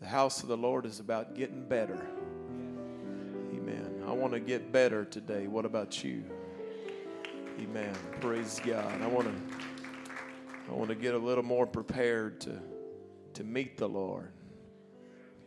The 0.00 0.06
house 0.06 0.42
of 0.42 0.48
the 0.48 0.56
Lord 0.56 0.86
is 0.86 0.98
about 0.98 1.34
getting 1.34 1.62
better. 1.62 2.06
Amen. 3.52 4.02
I 4.06 4.12
want 4.12 4.32
to 4.32 4.40
get 4.40 4.72
better 4.72 5.04
today. 5.04 5.46
What 5.46 5.66
about 5.66 6.02
you? 6.02 6.24
Amen. 7.60 7.94
Praise 8.20 8.60
God. 8.64 9.02
I 9.02 9.06
want 9.06 9.26
to 9.26 9.56
I 10.70 10.72
want 10.72 10.88
to 10.88 10.94
get 10.94 11.14
a 11.14 11.18
little 11.18 11.44
more 11.44 11.66
prepared 11.66 12.40
to 12.42 12.58
to 13.34 13.44
meet 13.44 13.76
the 13.76 13.88
Lord. 13.88 14.32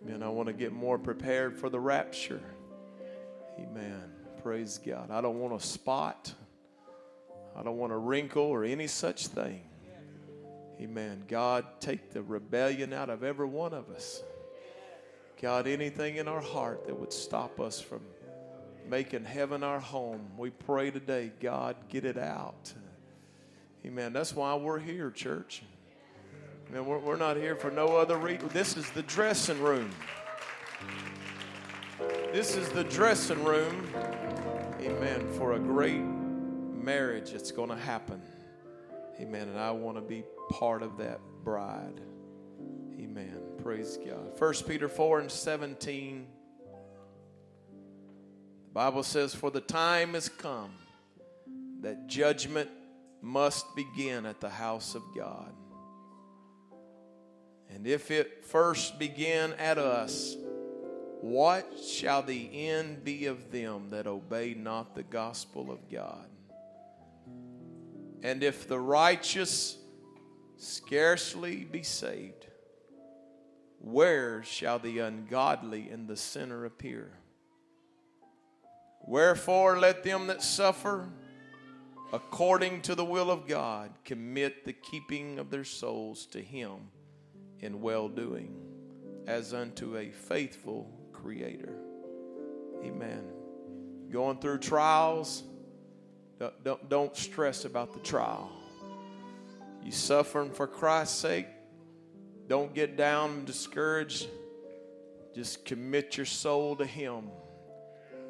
Amen. 0.05 0.21
I 0.21 0.29
want 0.29 0.47
to 0.47 0.54
get 0.54 0.71
more 0.71 0.99
prepared 0.99 1.57
for 1.57 1.70
the 1.70 1.79
rapture. 1.79 2.41
Amen. 3.57 4.04
Praise 4.43 4.77
God. 4.77 5.09
I 5.09 5.21
don't 5.21 5.39
want 5.39 5.55
a 5.55 5.65
spot. 5.65 6.31
I 7.55 7.63
don't 7.63 7.77
want 7.77 7.91
a 7.91 7.97
wrinkle 7.97 8.43
or 8.43 8.63
any 8.63 8.88
such 8.88 9.27
thing. 9.27 9.61
Amen. 10.79 11.23
God, 11.27 11.65
take 11.79 12.11
the 12.11 12.21
rebellion 12.21 12.93
out 12.93 13.09
of 13.09 13.23
every 13.23 13.47
one 13.47 13.73
of 13.73 13.89
us. 13.89 14.21
God, 15.43 15.67
anything 15.67 16.15
in 16.15 16.29
our 16.29 16.39
heart 16.39 16.88
that 16.88 16.97
would 16.97 17.11
stop 17.11 17.59
us 17.59 17.77
from 17.81 17.99
making 18.89 19.25
heaven 19.25 19.61
our 19.61 19.81
home, 19.81 20.25
we 20.38 20.51
pray 20.51 20.89
today, 20.89 21.34
God, 21.41 21.75
get 21.89 22.05
it 22.05 22.17
out. 22.17 22.71
Amen. 23.85 24.13
That's 24.13 24.34
why 24.34 24.55
we're 24.55 24.79
here, 24.79 25.11
church. 25.11 25.63
Amen. 26.70 26.85
We're, 26.85 26.99
we're 26.99 27.17
not 27.17 27.35
here 27.35 27.57
for 27.57 27.70
no 27.70 27.87
other 27.98 28.15
reason. 28.15 28.48
This 28.53 28.77
is 28.77 28.89
the 28.91 29.01
dressing 29.01 29.61
room. 29.61 29.89
This 32.31 32.55
is 32.55 32.70
the 32.70 32.85
dressing 32.85 33.43
room, 33.43 33.85
amen, 34.79 35.29
for 35.34 35.55
a 35.55 35.59
great 35.59 36.05
marriage 36.05 37.31
that's 37.31 37.51
going 37.51 37.67
to 37.67 37.75
happen. 37.75 38.21
Amen. 39.20 39.49
And 39.49 39.59
I 39.59 39.71
want 39.71 39.98
to 39.98 40.01
be 40.01 40.23
part 40.51 40.81
of 40.81 40.95
that 40.99 41.20
bride. 41.43 41.99
Praise 43.63 43.98
God. 44.05 44.38
1 44.38 44.53
Peter 44.67 44.90
4 44.90 45.22
and 45.22 45.31
17. 45.31 46.27
The 48.68 48.74
Bible 48.74 49.04
says, 49.04 49.34
For 49.34 49.49
the 49.49 49.62
time 49.62 50.15
has 50.15 50.27
come 50.27 50.74
that 51.79 52.07
judgment 52.07 52.70
must 53.21 53.65
begin 53.74 54.26
at 54.26 54.41
the 54.41 54.49
house 54.49 54.96
of 54.96 55.04
God. 55.15 55.54
And 57.70 57.87
if 57.87 58.12
it 58.12 58.43
first 58.43 58.99
begin 58.99 59.54
at 59.54 59.77
us, 59.77 60.35
what 61.21 61.80
shall 61.80 62.21
the 62.21 62.68
end 62.68 63.05
be 63.05 63.27
of 63.27 63.49
them 63.49 63.91
that 63.91 64.07
obey 64.07 64.56
not 64.56 64.94
the 64.94 65.03
gospel 65.03 65.72
of 65.72 65.90
God? 65.90 66.28
And 68.24 68.44
if 68.44 68.68
the 68.68 68.80
righteous 68.80 69.78
scarcely 70.57 71.63
be 71.63 71.84
saved, 71.84 72.47
where 73.84 74.41
shall 74.44 74.79
the 74.79 75.00
ungodly 75.00 75.89
and 75.89 76.07
the 76.07 76.16
sinner 76.16 76.63
appear? 76.63 77.12
Wherefore, 79.06 79.78
let 79.78 80.06
them 80.06 80.28
that 80.28 80.41
suffer 80.41 81.09
according 82.13 82.81
to 82.84 82.95
the 82.95 83.03
will 83.03 83.29
of 83.29 83.45
God 83.45 83.91
commit 84.06 84.63
the 84.63 84.72
keeping 84.72 85.38
of 85.38 85.50
their 85.50 85.66
souls 85.66 86.25
to 86.28 86.40
Him 86.40 86.91
in 87.59 87.81
well 87.81 88.07
doing, 88.07 88.56
as 89.28 89.53
unto 89.53 89.97
a 89.97 90.12
faithful 90.12 90.90
Creator. 91.12 91.75
Amen. 92.85 93.23
Going 94.09 94.40
through 94.40 94.59
trials, 94.59 95.44
don't, 96.40 96.63
don't, 96.63 96.90
don't 96.90 97.18
stress 97.18 97.66
about 97.66 97.94
the 97.94 98.00
trial. 98.00 98.50
You 99.84 99.91
suffering 99.91 100.51
for 100.51 100.68
Christ's 100.68 101.19
sake, 101.19 101.47
don't 102.47 102.74
get 102.74 102.97
down 102.97 103.31
and 103.31 103.46
discouraged. 103.46 104.28
Just 105.34 105.66
commit 105.66 106.18
your 106.18 106.25
soul 106.25 106.75
to 106.75 106.86
Him. 106.86 107.30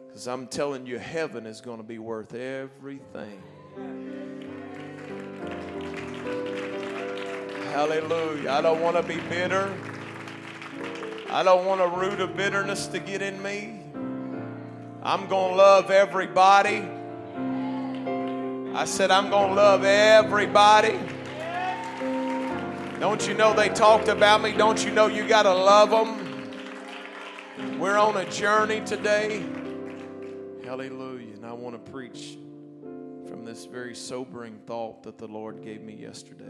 Because 0.07 0.27
I'm 0.27 0.47
telling 0.47 0.85
you, 0.85 0.99
heaven 0.99 1.45
is 1.45 1.59
going 1.59 1.77
to 1.77 1.83
be 1.83 1.97
worth 1.97 2.33
everything. 2.33 3.41
Hallelujah. 7.71 8.51
I 8.51 8.61
don't 8.61 8.81
want 8.81 8.95
to 8.97 9.03
be 9.03 9.19
bitter. 9.29 9.73
I 11.31 11.41
don't 11.41 11.65
want 11.65 11.81
a 11.81 11.87
root 11.87 12.19
of 12.19 12.37
bitterness 12.37 12.85
to 12.87 12.99
get 12.99 13.23
in 13.23 13.41
me. 13.41 13.81
I'm 15.01 15.27
going 15.27 15.51
to 15.51 15.57
love 15.57 15.89
everybody. 15.89 16.87
I 18.75 18.85
said, 18.85 19.09
I'm 19.09 19.31
going 19.31 19.49
to 19.49 19.55
love 19.55 19.83
everybody. 19.83 20.99
Don't 23.03 23.27
you 23.27 23.33
know 23.33 23.53
they 23.53 23.67
talked 23.67 24.07
about 24.07 24.41
me? 24.41 24.53
Don't 24.53 24.85
you 24.85 24.89
know 24.89 25.07
you 25.07 25.27
got 25.27 25.43
to 25.43 25.53
love 25.53 25.89
them? 25.89 27.77
We're 27.77 27.97
on 27.97 28.15
a 28.15 28.23
journey 28.31 28.79
today. 28.79 29.43
Hallelujah. 30.63 31.33
And 31.33 31.45
I 31.45 31.51
want 31.51 31.75
to 31.75 31.91
preach 31.91 32.37
from 33.27 33.43
this 33.43 33.65
very 33.65 33.93
sobering 33.93 34.57
thought 34.65 35.03
that 35.03 35.17
the 35.17 35.27
Lord 35.27 35.61
gave 35.61 35.81
me 35.81 35.93
yesterday. 35.95 36.45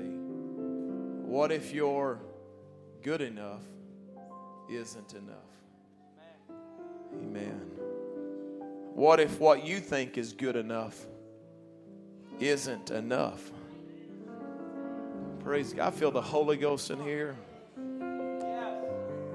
What 1.26 1.52
if 1.52 1.74
your 1.74 2.20
good 3.02 3.22
enough 3.22 3.64
isn't 4.70 5.16
enough? 5.16 5.38
Amen. 7.16 7.62
What 8.94 9.20
if 9.20 9.40
what 9.40 9.66
you 9.66 9.80
think 9.80 10.20
is 10.20 10.34
good 10.34 10.56
enough 10.56 11.04
isn't 12.40 12.92
enough? 12.92 13.53
Praise 15.44 15.74
God. 15.74 15.88
I 15.88 15.92
feel 15.92 16.10
the 16.10 16.22
Holy 16.22 16.56
Ghost 16.56 16.90
in 16.90 17.04
here. 17.04 17.36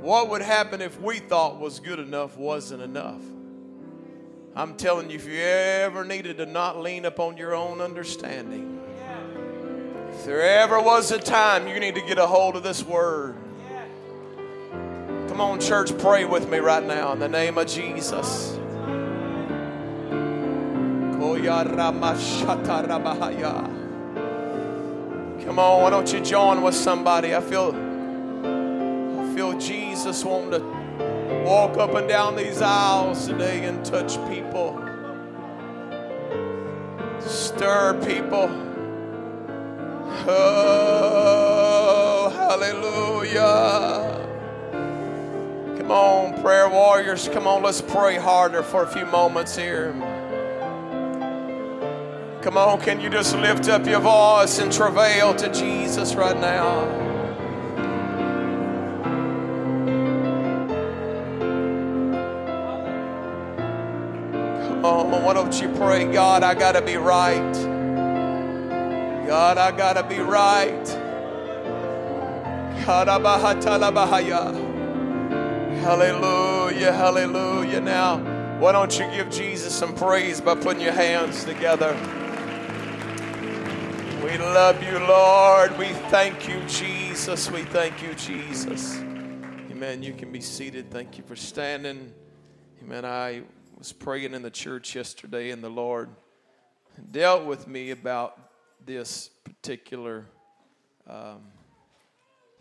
What 0.01 0.31
would 0.31 0.41
happen 0.41 0.81
if 0.81 0.99
we 1.01 1.19
thought 1.19 1.61
was 1.61 1.81
good 1.81 1.99
enough 1.99 2.39
wasn't 2.39 2.83
enough? 2.83 3.21
I'm 4.57 4.75
telling 4.77 5.11
you, 5.11 5.17
if 5.17 5.27
you 5.27 5.39
ever 5.39 6.05
needed 6.05 6.39
to 6.39 6.47
not 6.47 6.81
lean 6.81 7.05
upon 7.05 7.37
your 7.37 7.55
own 7.55 7.83
understanding, 7.83 8.81
if 10.11 10.25
there 10.25 10.41
ever 10.41 10.81
was 10.81 11.11
a 11.11 11.19
time 11.19 11.69
you 11.69 11.79
need 11.79 11.95
to 11.97 12.01
get 12.01 12.17
a 12.19 12.27
hold 12.27 12.57
of 12.57 12.63
this 12.63 12.83
word, 12.83 13.37
come 15.29 15.43
on, 15.43 15.61
church, 15.61 15.97
pray 15.99 16.25
with 16.25 16.49
me 16.49 16.59
right 16.59 16.85
now 16.85 17.13
in 17.13 17.19
the 17.19 17.29
name 17.29 17.59
of 17.59 17.67
Jesus. 17.67 18.59
Come 25.49 25.59
on, 25.59 25.81
why 25.81 25.89
don't 25.89 26.13
you 26.13 26.21
join 26.21 26.61
with 26.61 26.75
somebody? 26.75 27.35
I 27.35 27.41
feel 27.41 27.75
I 29.19 29.35
feel 29.35 29.59
Jesus 29.59 30.23
wanting 30.23 30.61
to 30.61 31.43
walk 31.47 31.79
up 31.79 31.95
and 31.95 32.07
down 32.07 32.37
these 32.37 32.61
aisles 32.61 33.27
today 33.27 33.65
and 33.65 33.83
touch 33.83 34.19
people. 34.29 34.79
Stir 37.19 37.99
people. 38.05 38.51
Oh, 40.29 42.31
hallelujah. 42.37 44.27
Come 45.79 45.91
on, 45.91 46.43
prayer 46.43 46.69
warriors. 46.69 47.27
Come 47.27 47.47
on, 47.47 47.63
let's 47.63 47.81
pray 47.81 48.17
harder 48.17 48.63
for 48.63 48.83
a 48.83 48.87
few 48.87 49.07
moments 49.07 49.57
here. 49.57 49.95
Come 52.49 52.57
on, 52.57 52.81
can 52.81 52.99
you 52.99 53.11
just 53.11 53.37
lift 53.37 53.69
up 53.69 53.87
your 53.87 54.01
voice 54.01 54.59
and 54.59 54.73
travail 54.73 55.35
to 55.35 55.53
Jesus 55.53 56.15
right 56.15 56.41
now? 56.41 56.87
Come 64.67 64.83
on, 64.83 65.25
why 65.25 65.35
don't 65.35 65.61
you 65.61 65.69
pray, 65.75 66.11
God, 66.11 66.43
I 66.43 66.55
got 66.55 66.73
to 66.73 66.81
be 66.81 66.97
right. 66.97 67.53
God, 69.27 69.59
I 69.59 69.71
got 69.71 69.99
to 69.99 70.03
be 70.03 70.21
right. 70.21 70.89
Hallelujah, 75.83 76.95
hallelujah. 76.95 77.83
Now, 77.83 78.17
why 78.59 78.73
don't 78.73 78.99
you 78.99 79.07
give 79.11 79.29
Jesus 79.29 79.75
some 79.75 79.95
praise 79.95 80.41
by 80.41 80.55
putting 80.55 80.81
your 80.81 80.95
hands 80.95 81.45
together? 81.45 81.95
We 84.29 84.37
love 84.37 84.83
you, 84.83 84.99
Lord. 84.99 85.79
We 85.79 85.87
thank 86.11 86.47
you, 86.47 86.61
Jesus. 86.67 87.51
We 87.51 87.63
thank 87.63 88.03
you, 88.03 88.13
Jesus. 88.13 88.99
Amen. 88.99 90.03
You 90.03 90.13
can 90.13 90.31
be 90.31 90.43
seated. 90.43 90.91
Thank 90.91 91.17
you 91.17 91.25
for 91.25 91.35
standing. 91.35 92.13
Amen. 92.83 93.07
I 93.07 93.41
was 93.79 93.91
praying 93.91 94.35
in 94.35 94.43
the 94.43 94.51
church 94.51 94.95
yesterday, 94.95 95.51
and 95.51 95.65
the 95.65 95.71
Lord 95.71 96.11
dealt 97.11 97.47
with 97.47 97.67
me 97.67 97.91
about 97.91 98.39
this 98.85 99.31
particular 99.45 100.27
um, 101.09 101.41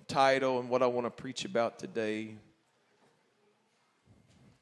title 0.08 0.62
and 0.62 0.70
what 0.70 0.82
I 0.82 0.88
want 0.88 1.06
to 1.06 1.12
preach 1.12 1.44
about 1.44 1.80
today. 1.80 2.30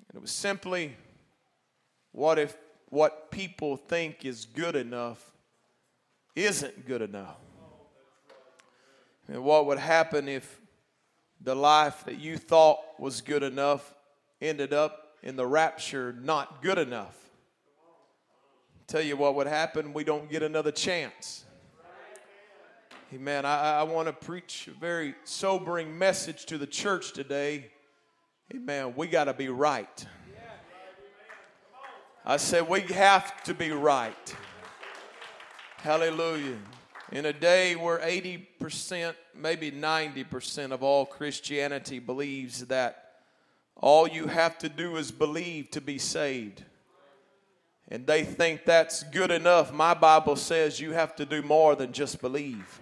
And 0.07 0.15
it 0.15 0.21
was 0.21 0.31
simply 0.31 0.95
what 2.13 2.39
if 2.39 2.57
what 2.89 3.29
people 3.29 3.77
think 3.77 4.25
is 4.25 4.45
good 4.45 4.75
enough 4.75 5.34
isn't 6.35 6.85
good 6.85 7.01
enough. 7.01 7.37
And 9.27 9.43
what 9.43 9.65
would 9.65 9.79
happen 9.79 10.27
if 10.27 10.61
the 11.41 11.55
life 11.55 12.03
that 12.05 12.19
you 12.19 12.37
thought 12.37 12.79
was 12.99 13.21
good 13.21 13.43
enough 13.43 13.93
ended 14.41 14.73
up 14.73 15.15
in 15.23 15.35
the 15.35 15.45
rapture 15.45 16.13
not 16.21 16.61
good 16.61 16.77
enough. 16.77 17.15
Tell 18.87 19.01
you 19.01 19.17
what 19.17 19.35
would 19.35 19.47
happen, 19.47 19.93
we 19.93 20.03
don't 20.03 20.29
get 20.29 20.43
another 20.43 20.71
chance. 20.71 21.43
Amen. 23.13 23.45
I, 23.45 23.79
I 23.79 23.83
want 23.83 24.07
to 24.07 24.13
preach 24.13 24.67
a 24.67 24.79
very 24.79 25.15
sobering 25.23 25.97
message 25.97 26.45
to 26.47 26.57
the 26.57 26.67
church 26.67 27.13
today. 27.13 27.71
Amen. 28.53 28.93
We 28.95 29.07
got 29.07 29.25
to 29.25 29.33
be 29.33 29.49
right. 29.49 30.05
I 32.25 32.37
said, 32.37 32.67
we 32.67 32.81
have 32.81 33.43
to 33.43 33.53
be 33.53 33.71
right. 33.71 34.35
Hallelujah. 35.85 36.57
In 37.11 37.27
a 37.27 37.31
day 37.31 37.75
where 37.75 37.99
80%, 37.99 39.13
maybe 39.35 39.71
90% 39.71 40.71
of 40.71 40.81
all 40.81 41.05
Christianity 41.05 41.99
believes 41.99 42.65
that 42.65 43.11
all 43.75 44.07
you 44.07 44.25
have 44.25 44.57
to 44.57 44.67
do 44.67 44.97
is 44.97 45.11
believe 45.11 45.69
to 45.69 45.81
be 45.81 45.99
saved. 45.99 46.63
And 47.87 48.07
they 48.07 48.23
think 48.23 48.65
that's 48.65 49.03
good 49.03 49.29
enough. 49.29 49.71
My 49.71 49.93
Bible 49.93 50.35
says 50.37 50.79
you 50.79 50.93
have 50.93 51.15
to 51.17 51.25
do 51.25 51.43
more 51.43 51.75
than 51.75 51.93
just 51.93 52.19
believe. 52.19 52.79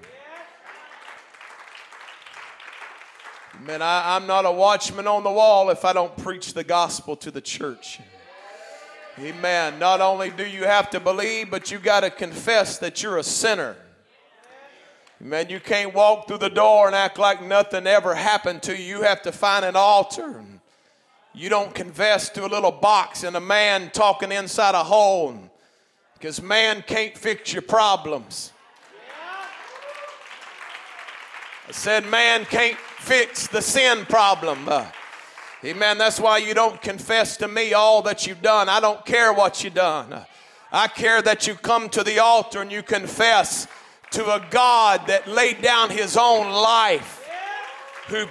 Man, 3.59 3.81
I, 3.81 4.15
am 4.15 4.27
not 4.27 4.45
a 4.45 4.51
watchman 4.51 5.07
on 5.07 5.23
the 5.23 5.31
wall 5.31 5.69
if 5.71 5.83
I 5.83 5.91
don't 5.91 6.15
preach 6.15 6.53
the 6.53 6.63
gospel 6.63 7.17
to 7.17 7.31
the 7.31 7.41
church. 7.41 7.99
Amen. 9.19 9.77
Not 9.77 10.01
only 10.01 10.31
do 10.31 10.45
you 10.45 10.63
have 10.63 10.89
to 10.89 10.99
believe, 10.99 11.51
but 11.51 11.69
you 11.69 11.77
got 11.77 11.99
to 11.99 12.09
confess 12.09 12.79
that 12.79 13.03
you're 13.03 13.17
a 13.17 13.23
sinner. 13.23 13.75
Man, 15.19 15.49
you 15.49 15.59
can't 15.59 15.93
walk 15.93 16.27
through 16.27 16.39
the 16.39 16.49
door 16.49 16.87
and 16.87 16.95
act 16.95 17.19
like 17.19 17.41
nothing 17.41 17.85
ever 17.87 18.15
happened 18.15 18.63
to 18.63 18.77
you. 18.77 18.97
You 18.97 19.01
have 19.03 19.21
to 19.21 19.31
find 19.31 19.63
an 19.63 19.75
altar. 19.75 20.43
You 21.33 21.49
don't 21.49 21.73
confess 21.73 22.29
to 22.31 22.45
a 22.45 22.47
little 22.47 22.71
box 22.71 23.23
and 23.23 23.35
a 23.35 23.39
man 23.39 23.91
talking 23.91 24.31
inside 24.31 24.75
a 24.75 24.83
hole 24.83 25.39
because 26.15 26.41
man 26.41 26.83
can't 26.85 27.17
fix 27.17 27.53
your 27.53 27.61
problems. 27.61 28.51
I 31.67 31.71
said, 31.71 32.05
man 32.07 32.45
can't 32.45 32.77
fix 32.77 33.47
the 33.47 33.61
sin 33.61 34.05
problem. 34.05 34.69
Amen. 35.65 35.97
That's 35.97 36.19
why 36.19 36.39
you 36.39 36.53
don't 36.53 36.81
confess 36.81 37.37
to 37.37 37.47
me 37.47 37.73
all 37.73 38.01
that 38.01 38.27
you've 38.27 38.41
done. 38.41 38.67
I 38.67 38.81
don't 38.81 39.05
care 39.05 39.31
what 39.31 39.63
you've 39.63 39.73
done. 39.73 40.25
I 40.71 40.87
care 40.87 41.21
that 41.21 41.47
you 41.47 41.55
come 41.55 41.87
to 41.89 42.03
the 42.03 42.19
altar 42.19 42.61
and 42.61 42.69
you 42.71 42.83
confess 42.83 43.67
to 44.11 44.25
a 44.25 44.45
God 44.49 45.07
that 45.07 45.27
laid 45.27 45.61
down 45.61 45.89
his 45.89 46.17
own 46.17 46.51
life, 46.51 47.25
who 48.07 48.25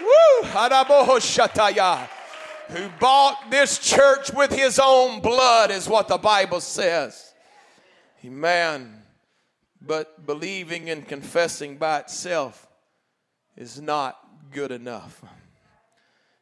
woo, 0.00 0.48
who 2.68 2.88
bought 3.00 3.50
this 3.50 3.78
church 3.78 4.32
with 4.32 4.52
his 4.52 4.78
own 4.78 5.20
blood, 5.20 5.70
is 5.70 5.88
what 5.88 6.06
the 6.06 6.18
Bible 6.18 6.60
says. 6.60 7.34
Amen. 8.24 9.02
But 9.80 10.24
believing 10.24 10.88
and 10.88 11.06
confessing 11.06 11.76
by 11.78 12.00
itself 12.00 12.66
is 13.56 13.80
not 13.80 14.23
good 14.54 14.70
enough. 14.70 15.20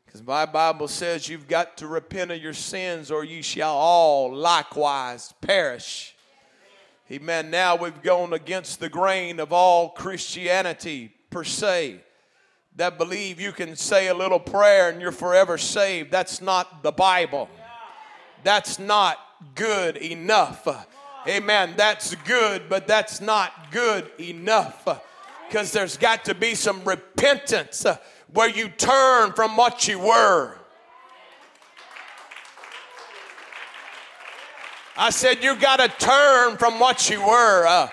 Because 0.05 0.23
my 0.23 0.45
Bible 0.45 0.87
says 0.87 1.31
you've 1.31 1.49
got 1.49 1.79
to 1.79 1.87
repent 1.87 2.31
of 2.31 2.43
your 2.43 2.53
sins 2.53 3.11
or 3.11 3.25
you 3.25 3.43
shall 3.43 3.75
all 3.75 4.35
likewise 4.35 5.33
perish. 5.41 6.15
Amen. 7.11 7.51
Now 7.51 7.75
we've 7.75 8.03
gone 8.03 8.35
against 8.35 8.81
the 8.81 8.91
grain 8.91 9.41
of 9.41 9.51
all 9.51 9.89
Christianity 9.89 11.15
per 11.31 11.43
se 11.43 12.01
that 12.77 12.99
believe 12.99 13.41
you 13.41 13.51
can 13.51 13.77
say 13.77 14.09
a 14.09 14.15
little 14.15 14.41
prayer 14.41 14.91
and 14.91 15.01
you're 15.01 15.11
forever 15.11 15.57
saved. 15.57 16.11
That's 16.11 16.43
not 16.43 16.83
the 16.83 16.93
Bible. 16.93 17.49
That's 18.45 18.79
not 18.79 19.17
good 19.55 19.97
enough. 19.97 20.69
Amen. 21.27 21.73
That's 21.79 22.15
good, 22.15 22.69
but 22.69 22.87
that's 22.87 23.23
not 23.23 23.71
good 23.71 24.11
enough. 24.21 24.87
Because 25.49 25.73
there's 25.73 25.97
got 25.97 26.25
to 26.27 26.35
be 26.35 26.55
some 26.55 26.83
repentance 26.85 27.85
where 28.33 28.49
you 28.49 28.69
turn 28.69 29.33
from 29.33 29.57
what 29.57 29.87
you 29.87 29.99
were. 29.99 30.57
I 34.97 35.11
said, 35.11 35.43
You 35.43 35.57
got 35.57 35.77
to 35.77 35.89
turn 35.89 36.57
from 36.59 36.79
what 36.79 37.09
you 37.09 37.21
were. 37.21 37.67
Uh, 37.67 37.89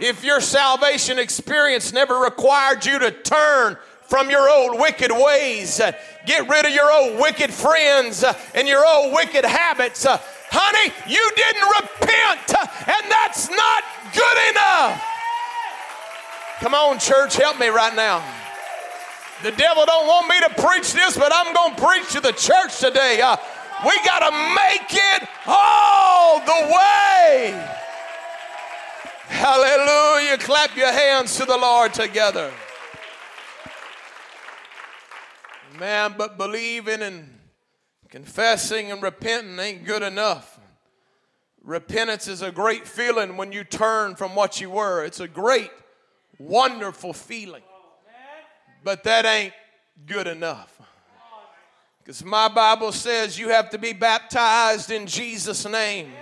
if 0.00 0.24
your 0.24 0.40
salvation 0.40 1.18
experience 1.18 1.92
never 1.92 2.16
required 2.16 2.84
you 2.84 2.98
to 2.98 3.10
turn 3.10 3.76
from 4.02 4.30
your 4.30 4.50
old 4.50 4.78
wicked 4.78 5.10
ways, 5.10 5.80
uh, 5.80 5.92
get 6.26 6.48
rid 6.48 6.66
of 6.66 6.72
your 6.72 6.90
old 6.92 7.20
wicked 7.20 7.50
friends 7.50 8.24
uh, 8.24 8.38
and 8.54 8.68
your 8.68 8.86
old 8.86 9.14
wicked 9.14 9.44
habits, 9.44 10.04
uh, 10.04 10.20
honey, 10.50 10.92
you 11.08 11.30
didn't 11.36 11.68
repent, 11.80 12.54
uh, 12.54 12.92
and 12.92 13.10
that's 13.10 13.48
not 13.48 13.84
good 14.12 14.50
enough. 14.50 15.11
Come 16.62 16.74
on, 16.74 17.00
church, 17.00 17.34
help 17.34 17.58
me 17.58 17.66
right 17.66 17.92
now. 17.96 18.24
The 19.42 19.50
devil 19.50 19.84
don't 19.84 20.06
want 20.06 20.28
me 20.28 20.38
to 20.42 20.62
preach 20.62 20.92
this, 20.92 21.18
but 21.18 21.32
I'm 21.34 21.52
going 21.52 21.74
to 21.74 21.82
preach 21.82 22.12
to 22.12 22.20
the 22.20 22.30
church 22.30 22.78
today. 22.78 23.20
Uh, 23.20 23.36
we 23.84 23.90
got 24.04 24.20
to 24.20 24.54
make 24.54 24.88
it 24.92 25.28
all 25.44 26.38
the 26.38 26.72
way. 26.72 27.68
Hallelujah. 29.26 30.38
Clap 30.38 30.76
your 30.76 30.92
hands 30.92 31.36
to 31.38 31.44
the 31.44 31.56
Lord 31.56 31.92
together. 31.94 32.52
Man, 35.80 36.14
but 36.16 36.38
believing 36.38 37.02
and 37.02 37.40
confessing 38.08 38.92
and 38.92 39.02
repenting 39.02 39.58
ain't 39.58 39.84
good 39.84 40.04
enough. 40.04 40.60
Repentance 41.64 42.28
is 42.28 42.40
a 42.40 42.52
great 42.52 42.86
feeling 42.86 43.36
when 43.36 43.50
you 43.50 43.64
turn 43.64 44.14
from 44.14 44.36
what 44.36 44.60
you 44.60 44.70
were. 44.70 45.04
It's 45.04 45.18
a 45.18 45.26
great, 45.26 45.72
wonderful 46.38 47.12
feeling. 47.12 47.62
But 48.84 49.04
that 49.04 49.24
ain't 49.24 49.54
good 50.06 50.26
enough. 50.26 50.80
Because 52.02 52.24
my 52.24 52.48
Bible 52.48 52.90
says 52.90 53.38
you 53.38 53.50
have 53.50 53.70
to 53.70 53.78
be 53.78 53.92
baptized 53.92 54.90
in 54.90 55.06
Jesus' 55.06 55.66
name 55.68 56.12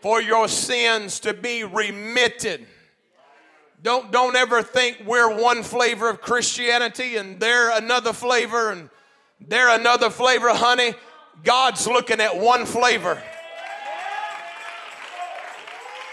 for 0.00 0.22
your 0.22 0.48
sins 0.48 1.20
to 1.20 1.34
be 1.34 1.64
remitted. 1.64 2.66
Don't, 3.82 4.10
don't 4.10 4.34
ever 4.36 4.62
think 4.62 5.02
we're 5.04 5.38
one 5.38 5.62
flavor 5.62 6.08
of 6.08 6.22
Christianity 6.22 7.16
and 7.16 7.38
they're 7.38 7.76
another 7.76 8.12
flavor 8.14 8.70
and 8.70 8.88
they're 9.40 9.78
another 9.78 10.08
flavor, 10.08 10.48
honey. 10.48 10.94
God's 11.44 11.86
looking 11.86 12.20
at 12.20 12.38
one 12.38 12.64
flavor. 12.64 13.22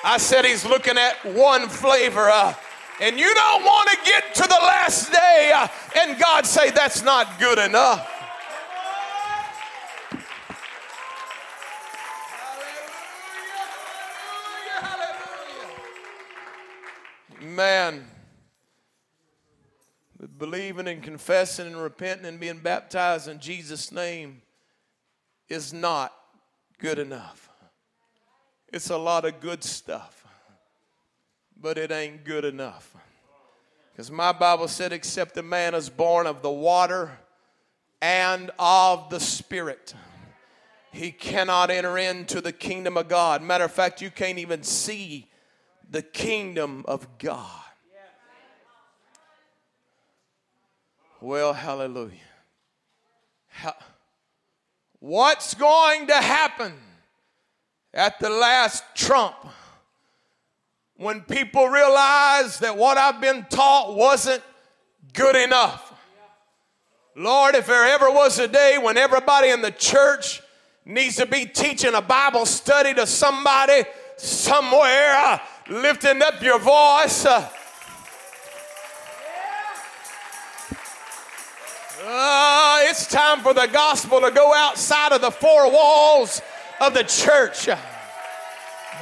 I 0.03 0.17
said 0.17 0.43
he's 0.43 0.65
looking 0.65 0.97
at 0.97 1.25
one 1.25 1.69
flavor. 1.69 2.29
Uh, 2.29 2.53
and 3.01 3.19
you 3.19 3.33
don't 3.33 3.63
want 3.63 3.89
to 3.89 3.97
get 4.05 4.35
to 4.35 4.43
the 4.43 4.59
last 4.61 5.11
day 5.11 5.51
uh, 5.53 5.67
and 5.99 6.19
God 6.19 6.45
say 6.45 6.71
that's 6.71 7.03
not 7.03 7.39
good 7.39 7.59
enough. 7.59 8.09
Man, 17.41 18.07
believing 20.37 20.87
and 20.87 21.03
confessing 21.03 21.67
and 21.67 21.77
repenting 21.77 22.25
and 22.25 22.39
being 22.39 22.59
baptized 22.59 23.27
in 23.27 23.39
Jesus' 23.39 23.91
name 23.91 24.41
is 25.49 25.73
not 25.73 26.13
good 26.79 26.99
enough. 26.99 27.49
It's 28.71 28.89
a 28.89 28.97
lot 28.97 29.25
of 29.25 29.39
good 29.39 29.63
stuff, 29.63 30.22
but 31.63 31.77
it 31.77 31.91
ain't 31.91 32.25
good 32.25 32.43
enough. 32.43 32.93
Because 33.91 34.11
my 34.11 34.33
Bible 34.33 34.67
said, 34.67 34.91
except 34.91 35.37
a 35.37 35.41
man 35.41 35.73
is 35.73 35.89
born 35.89 36.27
of 36.27 36.41
the 36.41 36.51
water 36.51 37.17
and 38.01 38.51
of 38.59 39.09
the 39.09 39.19
Spirit, 39.19 39.95
he 40.91 41.09
cannot 41.09 41.71
enter 41.71 41.97
into 41.97 42.41
the 42.41 42.51
kingdom 42.51 42.97
of 42.97 43.07
God. 43.07 43.41
Matter 43.41 43.63
of 43.63 43.71
fact, 43.71 44.01
you 44.01 44.11
can't 44.11 44.39
even 44.39 44.61
see 44.61 45.29
the 45.89 46.01
kingdom 46.01 46.83
of 46.85 47.07
God. 47.17 47.49
Well, 51.21 51.53
hallelujah. 51.53 52.11
what's 54.99 55.53
going 55.53 56.07
to 56.07 56.15
happen 56.15 56.73
at 57.93 58.19
the 58.19 58.29
last 58.29 58.83
trump 58.95 59.35
when 61.03 61.21
people 61.21 61.67
realize 61.67 62.59
that 62.59 62.77
what 62.77 62.97
I've 62.97 63.19
been 63.19 63.45
taught 63.49 63.95
wasn't 63.95 64.41
good 65.13 65.35
enough? 65.35 65.93
Lord, 67.15 67.55
if 67.55 67.67
there 67.67 67.85
ever 67.85 68.09
was 68.09 68.39
a 68.39 68.47
day 68.47 68.77
when 68.81 68.97
everybody 68.97 69.49
in 69.49 69.61
the 69.61 69.71
church 69.71 70.41
needs 70.85 71.17
to 71.17 71.25
be 71.25 71.45
teaching 71.45 71.93
a 71.93 72.01
Bible 72.01 72.45
study 72.45 72.93
to 72.93 73.05
somebody 73.05 73.83
somewhere, 74.17 75.41
lifting 75.69 76.21
up 76.21 76.41
your 76.41 76.59
voice. 76.59 77.25
Uh, 77.25 77.49
Uh, 82.05 82.79
it's 82.81 83.07
time 83.07 83.39
for 83.39 83.53
the 83.53 83.65
gospel 83.67 84.19
to 84.19 84.29
go 84.29 84.53
outside 84.53 85.13
of 85.13 85.21
the 85.21 85.31
four 85.31 85.71
walls 85.71 86.41
of 86.81 86.93
the 86.93 87.03
church. 87.03 87.69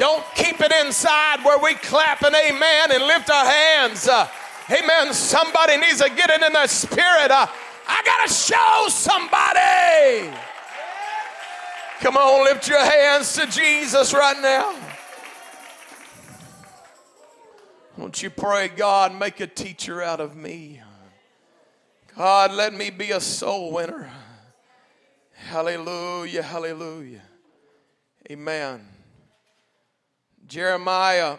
Don't 0.01 0.25
keep 0.33 0.59
it 0.59 0.71
inside 0.83 1.45
where 1.45 1.59
we 1.59 1.75
clap 1.75 2.23
an 2.23 2.33
amen 2.33 2.91
and 2.91 3.03
lift 3.03 3.29
our 3.29 3.45
hands. 3.45 4.07
Uh, 4.07 4.27
amen. 4.71 5.13
Somebody 5.13 5.77
needs 5.77 6.01
to 6.01 6.09
get 6.09 6.31
it 6.31 6.41
in 6.41 6.53
the 6.53 6.65
spirit. 6.65 7.29
Uh, 7.29 7.45
I 7.87 8.01
got 8.03 8.27
to 8.27 8.33
show 8.33 8.87
somebody. 8.89 10.35
Come 11.99 12.17
on, 12.17 12.45
lift 12.45 12.67
your 12.67 12.83
hands 12.83 13.33
to 13.33 13.45
Jesus 13.45 14.11
right 14.11 14.41
now. 14.41 14.75
Won't 17.95 18.23
you 18.23 18.31
pray, 18.31 18.69
God, 18.69 19.13
make 19.13 19.39
a 19.39 19.45
teacher 19.45 20.01
out 20.01 20.19
of 20.19 20.35
me? 20.35 20.81
God, 22.17 22.51
let 22.53 22.73
me 22.73 22.89
be 22.89 23.11
a 23.11 23.21
soul 23.21 23.71
winner. 23.71 24.09
Hallelujah, 25.35 26.41
hallelujah. 26.41 27.21
Amen. 28.31 28.90
Jeremiah, 30.51 31.37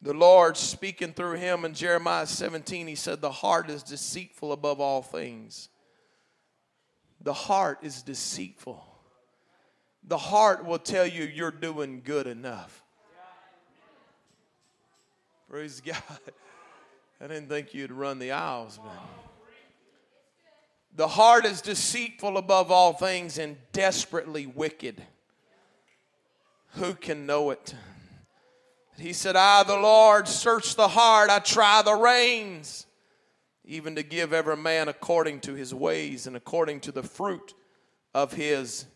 the 0.00 0.14
Lord 0.14 0.56
speaking 0.56 1.12
through 1.12 1.34
him 1.34 1.66
in 1.66 1.74
Jeremiah 1.74 2.26
17, 2.26 2.86
he 2.86 2.94
said, 2.94 3.20
The 3.20 3.30
heart 3.30 3.68
is 3.68 3.82
deceitful 3.82 4.52
above 4.52 4.80
all 4.80 5.02
things. 5.02 5.68
The 7.20 7.34
heart 7.34 7.80
is 7.82 8.00
deceitful. 8.00 8.82
The 10.02 10.16
heart 10.16 10.64
will 10.64 10.78
tell 10.78 11.06
you 11.06 11.24
you're 11.24 11.50
doing 11.50 12.00
good 12.02 12.26
enough. 12.26 12.82
Praise 15.50 15.82
God. 15.84 16.02
I 17.20 17.26
didn't 17.26 17.50
think 17.50 17.74
you'd 17.74 17.92
run 17.92 18.18
the 18.18 18.32
aisles, 18.32 18.80
man. 18.82 18.96
The 20.94 21.08
heart 21.08 21.44
is 21.44 21.60
deceitful 21.60 22.38
above 22.38 22.70
all 22.70 22.94
things 22.94 23.36
and 23.36 23.58
desperately 23.72 24.46
wicked. 24.46 25.02
Who 26.76 26.94
can 26.94 27.26
know 27.26 27.50
it? 27.50 27.74
He 28.98 29.12
said, 29.12 29.36
I, 29.36 29.62
the 29.62 29.76
Lord, 29.76 30.26
search 30.26 30.74
the 30.74 30.88
heart, 30.88 31.28
I 31.30 31.38
try 31.38 31.82
the 31.82 31.94
reins, 31.94 32.86
even 33.64 33.94
to 33.96 34.02
give 34.02 34.32
every 34.32 34.56
man 34.56 34.88
according 34.88 35.40
to 35.40 35.54
his 35.54 35.74
ways 35.74 36.26
and 36.26 36.36
according 36.36 36.80
to 36.80 36.92
the 36.92 37.02
fruit 37.02 37.54
of 38.14 38.32
his 38.32 38.86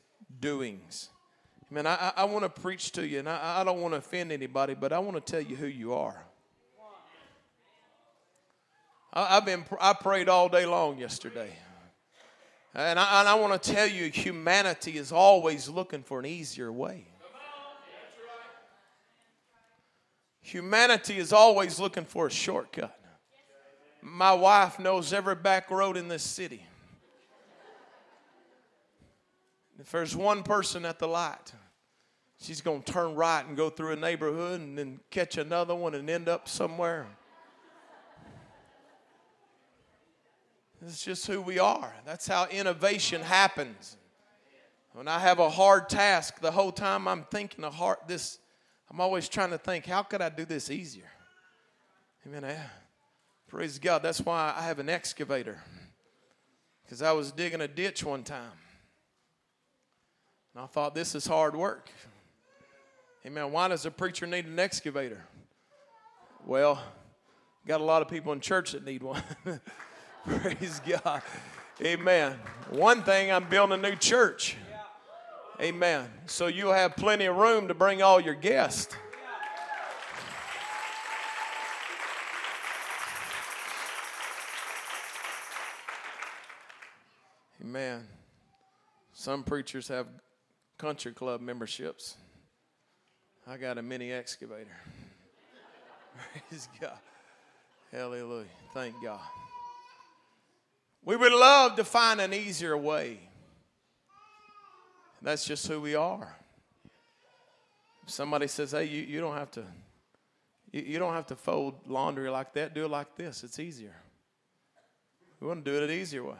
doings. 0.41 1.11
Man, 1.71 1.87
I, 1.87 2.13
I 2.17 2.25
want 2.25 2.43
to 2.45 2.61
preach 2.61 2.93
to 2.93 3.07
you, 3.07 3.21
and 3.21 3.29
I, 3.29 3.61
I 3.61 3.65
don't 3.65 3.81
want 3.81 3.95
to 3.95 3.99
offend 3.99 4.33
anybody, 4.33 4.75
but 4.75 4.93
I 4.93 4.99
want 4.99 5.25
to 5.25 5.33
tell 5.33 5.41
you 5.41 5.55
who 5.55 5.67
you 5.67 5.95
are. 5.95 6.25
I, 9.13 9.35
have 9.35 9.45
been, 9.45 9.65
I 9.81 9.93
prayed 9.93 10.29
all 10.29 10.49
day 10.49 10.67
long 10.67 10.99
yesterday. 10.99 11.53
And 12.75 12.99
I, 12.99 13.21
and 13.21 13.29
I 13.29 13.35
want 13.35 13.61
to 13.61 13.73
tell 13.73 13.87
you, 13.87 14.09
humanity 14.11 14.97
is 14.97 15.11
always 15.13 15.69
looking 15.69 16.03
for 16.03 16.21
an 16.21 16.27
easier 16.27 16.73
way. 16.73 17.10
Humanity 20.43 21.19
is 21.19 21.33
always 21.33 21.79
looking 21.79 22.05
for 22.05 22.27
a 22.27 22.31
shortcut. 22.31 22.97
My 24.03 24.33
wife 24.33 24.79
knows 24.79 25.13
every 25.13 25.35
back 25.35 25.71
road 25.71 25.97
in 25.97 26.09
this 26.09 26.23
city. 26.23 26.65
If 29.79 29.91
there's 29.93 30.17
one 30.17 30.43
person 30.43 30.85
at 30.85 30.99
the 30.99 31.09
light, 31.09 31.53
she's 32.41 32.61
going 32.61 32.83
to 32.83 32.93
turn 32.93 33.15
right 33.15 33.47
and 33.47 33.57
go 33.57 33.71
through 33.71 33.93
a 33.93 33.97
neighborhood 33.97 34.61
and 34.61 34.77
then 34.77 35.01
catch 35.11 35.39
another 35.39 35.75
one 35.75 35.95
and 35.95 36.09
end 36.09 36.29
up 36.29 36.49
somewhere. 36.49 37.07
It's 40.83 41.05
just 41.05 41.27
who 41.27 41.43
we 41.43 41.59
are. 41.59 41.93
That's 42.07 42.27
how 42.27 42.47
innovation 42.47 43.21
happens. 43.21 43.97
When 44.93 45.09
I 45.09 45.19
have 45.19 45.39
a 45.39 45.51
hard 45.51 45.89
task, 45.89 46.41
the 46.41 46.51
whole 46.51 46.73
time 46.73 47.07
I'm 47.07 47.25
thinking 47.31 47.65
of 47.65 47.75
hard 47.75 47.99
this, 48.07 48.39
I'm 48.91 49.01
always 49.01 49.29
trying 49.29 49.51
to 49.51 49.59
think, 49.59 49.87
how 49.87 50.03
could 50.03 50.21
I 50.21 50.29
do 50.29 50.45
this 50.45 50.71
easier? 50.71 51.11
Amen. 52.27 52.57
Praise 53.49 53.79
God. 53.79 54.03
That's 54.03 54.21
why 54.21 54.53
I 54.57 54.63
have 54.63 54.79
an 54.79 54.89
excavator. 54.89 55.63
Because 56.83 57.01
I 57.01 57.13
was 57.13 57.31
digging 57.31 57.61
a 57.61 57.69
ditch 57.69 58.05
one 58.05 58.25
time. 58.25 58.53
And 60.55 60.65
I 60.65 60.67
thought 60.67 60.95
this 60.95 61.15
is 61.15 61.25
hard 61.25 61.55
work. 61.55 61.91
Amen. 63.25 63.53
Why 63.53 63.69
does 63.69 63.87
a 63.87 63.91
preacher 63.91 64.27
need 64.27 64.47
an 64.47 64.59
excavator? 64.59 65.25
Well, 66.45 66.83
got 67.67 67.81
a 67.81 67.85
lot 67.85 68.03
of 68.03 68.09
people 68.09 68.33
in 68.33 68.41
church 68.41 68.73
that 68.73 68.85
need 68.85 69.03
one. 69.03 69.23
Praise 70.27 70.81
God. 70.87 71.23
Amen. 71.81 72.39
One 72.71 73.03
thing, 73.05 73.31
I'm 73.31 73.49
building 73.49 73.79
a 73.79 73.91
new 73.91 73.97
church. 73.97 74.57
Amen. 75.61 76.09
So 76.25 76.47
you'll 76.47 76.73
have 76.73 76.97
plenty 76.97 77.27
of 77.27 77.37
room 77.37 77.69
to 77.69 77.75
bring 77.75 78.03
all 78.03 78.19
your 78.19 78.35
guests. 78.35 78.97
Amen. 87.63 88.07
Some 89.13 89.45
preachers 89.45 89.87
have 89.89 90.07
country 90.79 91.13
club 91.13 91.43
memberships. 91.43 92.17
I 93.47 93.59
got 93.59 93.77
a 93.77 93.83
mini 93.83 94.13
excavator. 94.13 94.79
Praise 96.49 96.69
God. 96.81 96.99
Hallelujah. 97.93 98.47
Thank 98.73 98.95
God. 99.05 99.21
We 101.05 101.17
would 101.17 101.33
love 101.33 101.77
to 101.77 101.85
find 101.85 102.19
an 102.19 102.33
easier 102.33 102.79
way. 102.79 103.30
That's 105.23 105.45
just 105.45 105.67
who 105.67 105.81
we 105.81 105.95
are. 105.95 106.37
Somebody 108.07 108.49
says, 108.49 108.73
hey, 108.73 108.85
you, 108.85 109.03
you 109.03 109.21
don't 109.21 109.37
have 109.37 109.51
to 109.53 109.65
you, 110.73 110.83
you 110.83 110.99
don't 110.99 111.15
have 111.15 111.27
to 111.27 111.37
fold 111.37 111.75
laundry 111.87 112.31
like 112.31 112.55
that, 112.55 112.75
do 112.75 112.85
it 112.85 112.91
like 112.91 113.17
this. 113.17 113.45
It's 113.45 113.59
easier. 113.59 113.95
We 115.41 115.49
want 115.49 115.65
to 115.65 115.71
do 115.71 115.77
it 115.77 115.91
an 115.91 115.91
easier 115.91 116.23
way. 116.23 116.37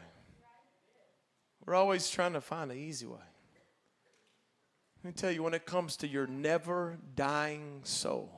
We're 1.65 1.75
always 1.75 2.09
trying 2.09 2.33
to 2.33 2.41
find 2.41 2.71
an 2.71 2.77
easy 2.77 3.05
way. 3.05 3.17
Let 5.03 5.07
me 5.07 5.13
tell 5.13 5.31
you, 5.31 5.41
when 5.41 5.53
it 5.53 5.65
comes 5.65 5.97
to 5.97 6.07
your 6.07 6.27
never 6.27 6.97
dying 7.15 7.81
soul, 7.83 8.31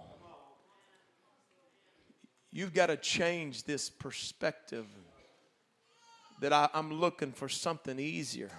you've 2.51 2.73
got 2.73 2.87
to 2.87 2.95
change 2.95 3.63
this 3.63 3.89
perspective 3.89 4.85
that 6.39 6.53
I, 6.53 6.69
am 6.73 6.93
looking 6.93 7.33
for 7.33 7.49
something 7.49 7.99
easier. 7.99 8.51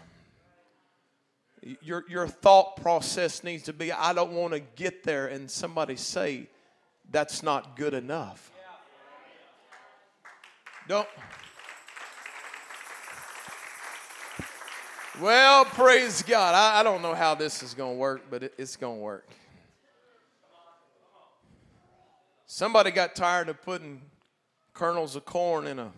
Your, 1.81 2.05
your 2.09 2.27
thought 2.27 2.77
process 2.77 3.43
needs 3.43 3.65
to 3.65 3.73
be 3.73 3.91
I 3.91 4.13
don't 4.13 4.33
want 4.33 4.53
to 4.53 4.61
get 4.61 5.03
there 5.03 5.29
and 5.29 5.51
somebody 5.51 5.97
say, 5.97 6.49
that's 7.11 7.43
not 7.43 7.77
good 7.77 7.95
enough. 7.95 8.51
Don't. 10.87 11.09
Well, 15.21 15.65
praise 15.65 16.23
God. 16.23 16.55
I, 16.55 16.81
I 16.81 16.83
don't 16.83 17.01
know 17.01 17.15
how 17.15 17.35
this 17.35 17.63
is 17.63 17.73
going 17.73 17.95
to 17.95 17.99
work, 17.99 18.23
but 18.31 18.43
it, 18.43 18.55
it's 18.59 18.77
going 18.77 18.99
to 18.99 19.03
work. 19.03 19.29
Somebody 22.47 22.91
got 22.91 23.15
tired 23.15 23.49
of 23.49 23.63
putting 23.63 24.03
kernels 24.75 25.17
of 25.17 25.25
corn 25.25 25.67
in 25.67 25.79
a 25.79 25.93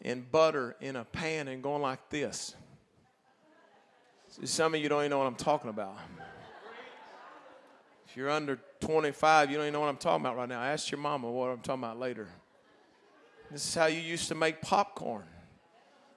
in 0.00 0.26
butter 0.30 0.76
in 0.80 0.96
a 0.96 1.04
pan 1.04 1.48
and 1.48 1.62
going 1.62 1.82
like 1.82 2.10
this. 2.10 2.54
Some 4.44 4.74
of 4.74 4.80
you 4.80 4.88
don't 4.88 5.00
even 5.00 5.10
know 5.10 5.18
what 5.18 5.26
I'm 5.26 5.34
talking 5.34 5.70
about. 5.70 5.96
If 8.08 8.16
you're 8.16 8.30
under 8.30 8.58
25, 8.80 9.50
you 9.50 9.56
don't 9.56 9.64
even 9.64 9.72
know 9.72 9.80
what 9.80 9.88
I'm 9.88 9.96
talking 9.96 10.24
about 10.24 10.36
right 10.36 10.48
now. 10.48 10.62
Ask 10.62 10.90
your 10.90 11.00
mama 11.00 11.30
what 11.30 11.48
I'm 11.48 11.60
talking 11.60 11.82
about 11.82 11.98
later. 11.98 12.28
This 13.50 13.66
is 13.66 13.74
how 13.74 13.86
you 13.86 14.00
used 14.00 14.28
to 14.28 14.34
make 14.34 14.60
popcorn. 14.60 15.24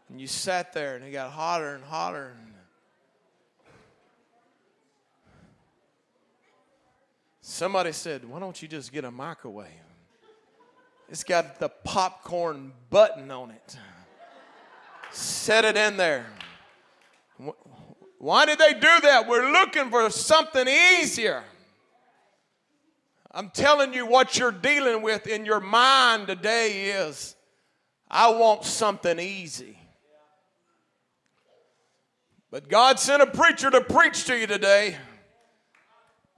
And 0.10 0.20
you 0.20 0.28
sat 0.28 0.74
there 0.74 0.96
and 0.96 1.06
it 1.06 1.12
got 1.12 1.32
hotter 1.32 1.76
and 1.76 1.84
hotter. 1.84 2.34
And 2.38 2.50
Somebody 7.50 7.94
said, 7.94 8.24
Why 8.26 8.40
don't 8.40 8.62
you 8.62 8.68
just 8.68 8.94
get 8.94 9.06
a 9.06 9.12
microwave? 9.12 9.68
It's 11.10 11.24
got 11.24 11.60
the 11.60 11.70
popcorn 11.70 12.74
button 12.92 13.32
on 13.32 13.50
it. 13.50 13.78
Set 15.12 15.66
it 15.66 15.76
in 15.76 15.98
there. 15.98 16.28
Why 18.20 18.46
did 18.46 18.60
they 18.60 18.74
do 18.74 19.00
that? 19.02 19.28
We're 19.28 19.50
looking 19.50 19.90
for 19.90 20.10
something 20.10 20.68
easier. 20.68 21.42
I'm 23.32 23.50
telling 23.50 23.94
you 23.94 24.06
what 24.06 24.38
you're 24.38 24.52
dealing 24.52 25.02
with 25.02 25.26
in 25.26 25.46
your 25.46 25.62
mind 25.62 26.28
today 26.28 26.90
is 26.90 27.36
I 28.12 28.30
want 28.32 28.66
something 28.66 29.20
easy. 29.20 29.78
But 32.52 32.68
God 32.68 33.00
sent 33.00 33.22
a 33.22 33.28
preacher 33.28 33.72
to 33.72 33.80
preach 33.82 34.26
to 34.26 34.38
you 34.38 34.48
today. 34.48 34.98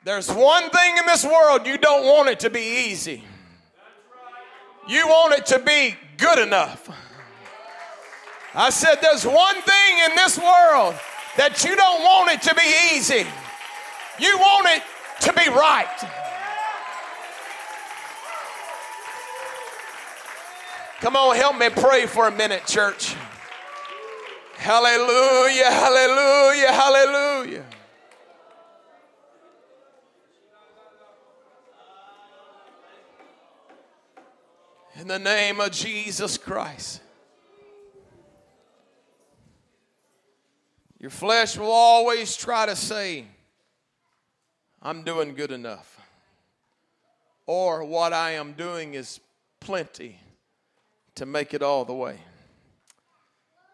There's 0.04 0.32
one 0.32 0.70
thing 0.70 0.98
in 0.98 1.06
this 1.08 1.26
world 1.26 1.66
you 1.66 1.80
don't 1.80 2.06
want 2.06 2.30
it 2.30 2.42
to 2.42 2.52
be 2.52 2.90
easy. 2.90 3.24
You 4.88 5.08
want 5.08 5.34
it 5.34 5.48
to 5.48 5.60
be 5.60 5.96
good 6.18 6.38
enough. 6.38 6.90
I 8.54 8.70
said, 8.70 8.96
There's 9.02 9.26
one 9.26 9.62
thing 9.62 9.98
in 10.10 10.16
this 10.16 10.38
world 10.38 10.96
that 11.38 11.64
you 11.64 11.76
don't 11.76 12.02
want 12.02 12.32
it 12.32 12.42
to 12.44 12.56
be 12.56 12.96
easy, 12.96 13.26
you 14.20 14.38
want 14.38 14.68
it 14.68 14.84
to 15.22 15.34
be 15.34 15.50
right. 15.50 15.88
Come 21.02 21.16
on, 21.16 21.36
help 21.36 21.58
me 21.58 21.70
pray 21.70 22.06
for 22.06 22.28
a 22.28 22.32
minute, 22.32 22.68
church. 22.68 23.16
Hallelujah, 24.56 25.72
hallelujah, 25.72 26.72
hallelujah. 26.72 27.66
In 35.00 35.08
the 35.08 35.18
name 35.18 35.60
of 35.60 35.72
Jesus 35.72 36.38
Christ. 36.38 37.01
Your 41.02 41.10
flesh 41.10 41.58
will 41.58 41.72
always 41.72 42.38
try 42.38 42.68
to 42.68 42.76
say, 42.76 43.26
I'm 44.84 45.02
doing 45.02 45.34
good 45.34 45.52
enough. 45.52 46.00
Or 47.48 47.84
what 47.84 48.14
I 48.14 48.34
am 48.34 48.54
doing 48.54 48.94
is 48.94 49.20
plenty 49.60 50.20
to 51.16 51.26
make 51.26 51.56
it 51.56 51.64
all 51.64 51.86
the 51.86 51.94
way. 51.94 52.20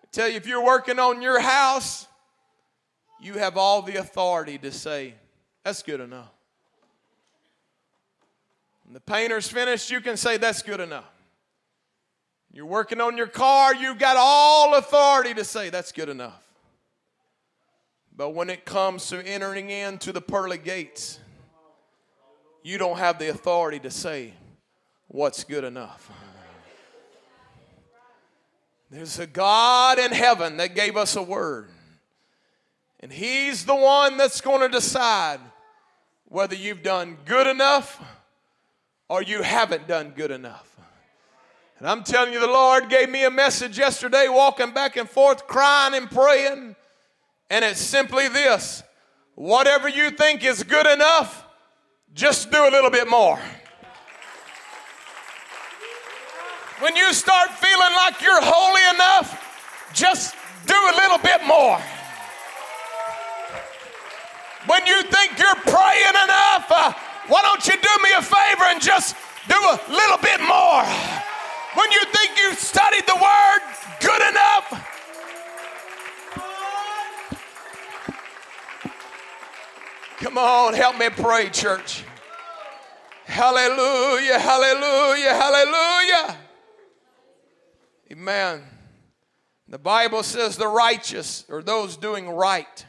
I 0.04 0.08
tell 0.14 0.30
you, 0.30 0.38
if 0.38 0.48
you're 0.48 0.64
working 0.64 1.00
on 1.00 1.22
your 1.22 1.42
house, 1.42 2.08
you 3.22 3.34
have 3.34 3.58
all 3.58 3.82
the 3.82 3.98
authority 3.98 4.58
to 4.60 4.72
say, 4.72 5.14
That's 5.66 5.84
good 5.84 6.00
enough. 6.00 6.32
When 8.86 8.94
the 8.94 9.02
painter's 9.02 9.50
finished, 9.50 9.92
you 9.92 10.00
can 10.00 10.16
say, 10.16 10.38
That's 10.38 10.62
good 10.62 10.80
enough. 10.80 11.12
You're 12.54 12.66
working 12.66 13.02
on 13.02 13.18
your 13.18 13.28
car, 13.28 13.76
you've 13.76 14.00
got 14.00 14.16
all 14.18 14.76
authority 14.76 15.34
to 15.34 15.44
say, 15.44 15.70
That's 15.70 15.92
good 15.92 16.08
enough. 16.08 16.47
But 18.18 18.32
when 18.32 18.50
it 18.50 18.66
comes 18.66 19.08
to 19.10 19.22
entering 19.24 19.70
into 19.70 20.12
the 20.12 20.22
pearly 20.22 20.58
gates, 20.58 21.20
you 22.64 22.80
don't 22.80 22.98
have 22.98 23.20
the 23.20 23.30
authority 23.30 23.80
to 23.82 23.92
say 23.92 24.34
what's 25.08 25.44
good 25.44 25.64
enough. 25.64 26.12
There's 28.90 29.20
a 29.20 29.28
God 29.28 30.00
in 30.00 30.12
heaven 30.12 30.58
that 30.58 30.74
gave 30.74 30.98
us 30.98 31.16
a 31.16 31.22
word. 31.22 31.70
And 33.02 33.14
He's 33.14 33.66
the 33.66 33.76
one 33.76 34.18
that's 34.18 34.42
going 34.42 34.62
to 34.62 34.70
decide 34.70 35.40
whether 36.26 36.56
you've 36.56 36.82
done 36.82 37.18
good 37.24 37.46
enough 37.46 38.02
or 39.10 39.22
you 39.22 39.44
haven't 39.44 39.88
done 39.88 40.14
good 40.16 40.32
enough. 40.32 40.76
And 41.78 41.88
I'm 41.88 42.04
telling 42.04 42.34
you, 42.34 42.40
the 42.40 42.48
Lord 42.48 42.90
gave 42.90 43.10
me 43.10 43.26
a 43.26 43.30
message 43.30 43.78
yesterday, 43.78 44.28
walking 44.28 44.72
back 44.72 44.98
and 44.98 45.08
forth, 45.08 45.46
crying 45.46 45.94
and 45.94 46.10
praying. 46.10 46.76
And 47.50 47.64
it's 47.64 47.82
simply 47.82 48.28
this 48.28 48.84
whatever 49.36 49.88
you 49.88 50.10
think 50.10 50.44
is 50.44 50.64
good 50.64 50.88
enough, 50.88 51.46
just 52.14 52.52
do 52.52 52.58
a 52.68 52.72
little 52.72 52.90
bit 52.90 53.08
more. 53.08 53.40
When 56.80 56.96
you 56.96 57.14
start 57.14 57.52
feeling 57.52 57.94
like 57.96 58.22
you're 58.22 58.42
holy 58.42 58.96
enough, 58.96 59.92
just 59.94 60.36
do 60.66 60.76
a 60.76 60.94
little 60.96 61.18
bit 61.18 61.46
more. 61.46 61.80
When 64.68 64.86
you 64.86 65.02
think 65.04 65.40
you're 65.40 65.62
praying 65.64 66.18
enough, 66.26 66.66
uh, 66.70 66.94
why 67.28 67.42
don't 67.42 67.66
you 67.66 67.74
do 67.74 68.04
me 68.04 68.10
a 68.18 68.22
favor 68.22 68.66
and 68.68 68.82
just 68.82 69.16
do 69.48 69.56
a 69.56 69.80
little 69.90 70.18
bit 70.18 70.42
more? 70.42 70.84
When 71.74 71.92
you 71.92 72.04
think 72.12 72.38
you've 72.38 72.60
studied 72.60 73.06
the 73.08 73.16
word 73.16 73.62
good 74.02 74.22
enough, 74.30 74.97
Come 80.18 80.38
on, 80.38 80.74
help 80.74 80.98
me 80.98 81.10
pray, 81.10 81.50
church. 81.50 82.04
Hallelujah, 83.26 84.40
hallelujah, 84.40 85.34
hallelujah. 85.34 86.38
Amen. 88.12 88.64
The 89.68 89.78
Bible 89.78 90.24
says 90.24 90.58
the 90.58 90.68
righteous, 90.68 91.46
or 91.50 91.62
those 91.62 91.98
doing 91.98 92.30
right, 92.30 92.86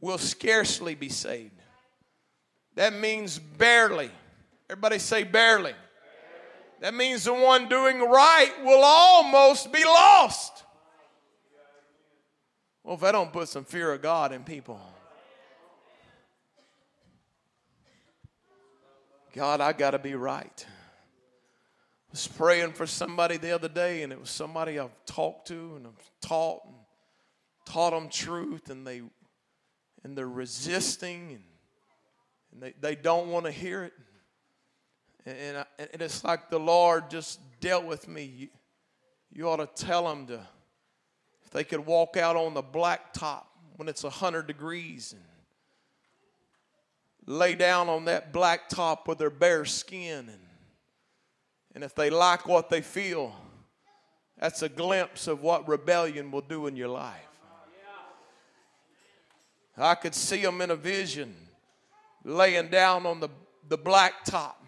will 0.00 0.18
scarcely 0.18 0.94
be 0.94 1.08
saved. 1.08 1.62
That 2.74 2.92
means 2.92 3.38
barely. 3.38 4.10
Everybody 4.68 4.98
say 4.98 5.24
barely. 5.24 5.72
That 6.80 6.92
means 6.92 7.24
the 7.24 7.32
one 7.32 7.68
doing 7.68 8.00
right 8.00 8.52
will 8.64 8.82
almost 8.82 9.72
be 9.72 9.84
lost. 9.84 10.64
Well, 12.82 12.96
if 12.96 13.02
I 13.02 13.12
don't 13.12 13.32
put 13.32 13.48
some 13.48 13.64
fear 13.64 13.92
of 13.92 14.02
God 14.02 14.32
in 14.32 14.42
people, 14.42 14.80
God, 19.32 19.60
I 19.60 19.72
got 19.72 19.92
to 19.92 19.98
be 19.98 20.14
right. 20.14 20.66
I 20.68 22.12
was 22.12 22.26
praying 22.26 22.72
for 22.72 22.86
somebody 22.86 23.38
the 23.38 23.52
other 23.52 23.68
day, 23.68 24.02
and 24.02 24.12
it 24.12 24.20
was 24.20 24.28
somebody 24.28 24.78
I've 24.78 24.90
talked 25.06 25.48
to 25.48 25.76
and 25.76 25.86
I've 25.86 26.10
taught 26.20 26.60
and 26.66 26.74
taught 27.64 27.92
them 27.92 28.10
truth, 28.10 28.68
and 28.68 28.86
they 28.86 29.02
and 30.04 30.16
they're 30.16 30.28
resisting 30.28 31.30
and, 31.30 31.42
and 32.52 32.62
they, 32.62 32.74
they 32.80 32.94
don't 32.94 33.28
want 33.28 33.46
to 33.46 33.52
hear 33.52 33.84
it. 33.84 33.92
And, 35.24 35.38
and, 35.38 35.56
I, 35.58 35.64
and, 35.78 36.02
it's 36.02 36.24
like 36.24 36.50
the 36.50 36.58
Lord 36.58 37.08
just 37.08 37.40
dealt 37.60 37.84
with 37.84 38.08
me. 38.08 38.24
You, 38.24 38.48
you 39.32 39.48
ought 39.48 39.58
to 39.58 39.84
tell 39.86 40.08
them 40.08 40.26
to, 40.26 40.40
if 41.44 41.50
they 41.50 41.64
could 41.64 41.86
walk 41.86 42.16
out 42.16 42.36
on 42.36 42.54
the 42.54 42.62
blacktop 42.62 43.44
when 43.76 43.88
it's 43.88 44.02
100 44.02 44.46
degrees 44.46 45.12
and 45.12 45.22
lay 47.26 47.54
down 47.54 47.88
on 47.88 48.06
that 48.06 48.32
black 48.32 48.68
top 48.68 49.06
with 49.08 49.18
their 49.18 49.30
bare 49.30 49.64
skin. 49.64 50.28
And 50.28 50.40
and 51.74 51.84
if 51.84 51.94
they 51.94 52.10
like 52.10 52.46
what 52.46 52.68
they 52.68 52.82
feel 52.82 53.34
that's 54.42 54.62
a 54.62 54.68
glimpse 54.68 55.28
of 55.28 55.40
what 55.40 55.68
rebellion 55.68 56.32
will 56.32 56.40
do 56.40 56.66
in 56.66 56.74
your 56.74 56.88
life. 56.88 57.28
I 59.76 59.94
could 59.94 60.16
see 60.16 60.42
them 60.42 60.60
in 60.60 60.72
a 60.72 60.76
vision 60.76 61.34
laying 62.24 62.68
down 62.68 63.06
on 63.06 63.20
the, 63.20 63.28
the 63.68 63.78
black 63.78 64.24
top 64.24 64.62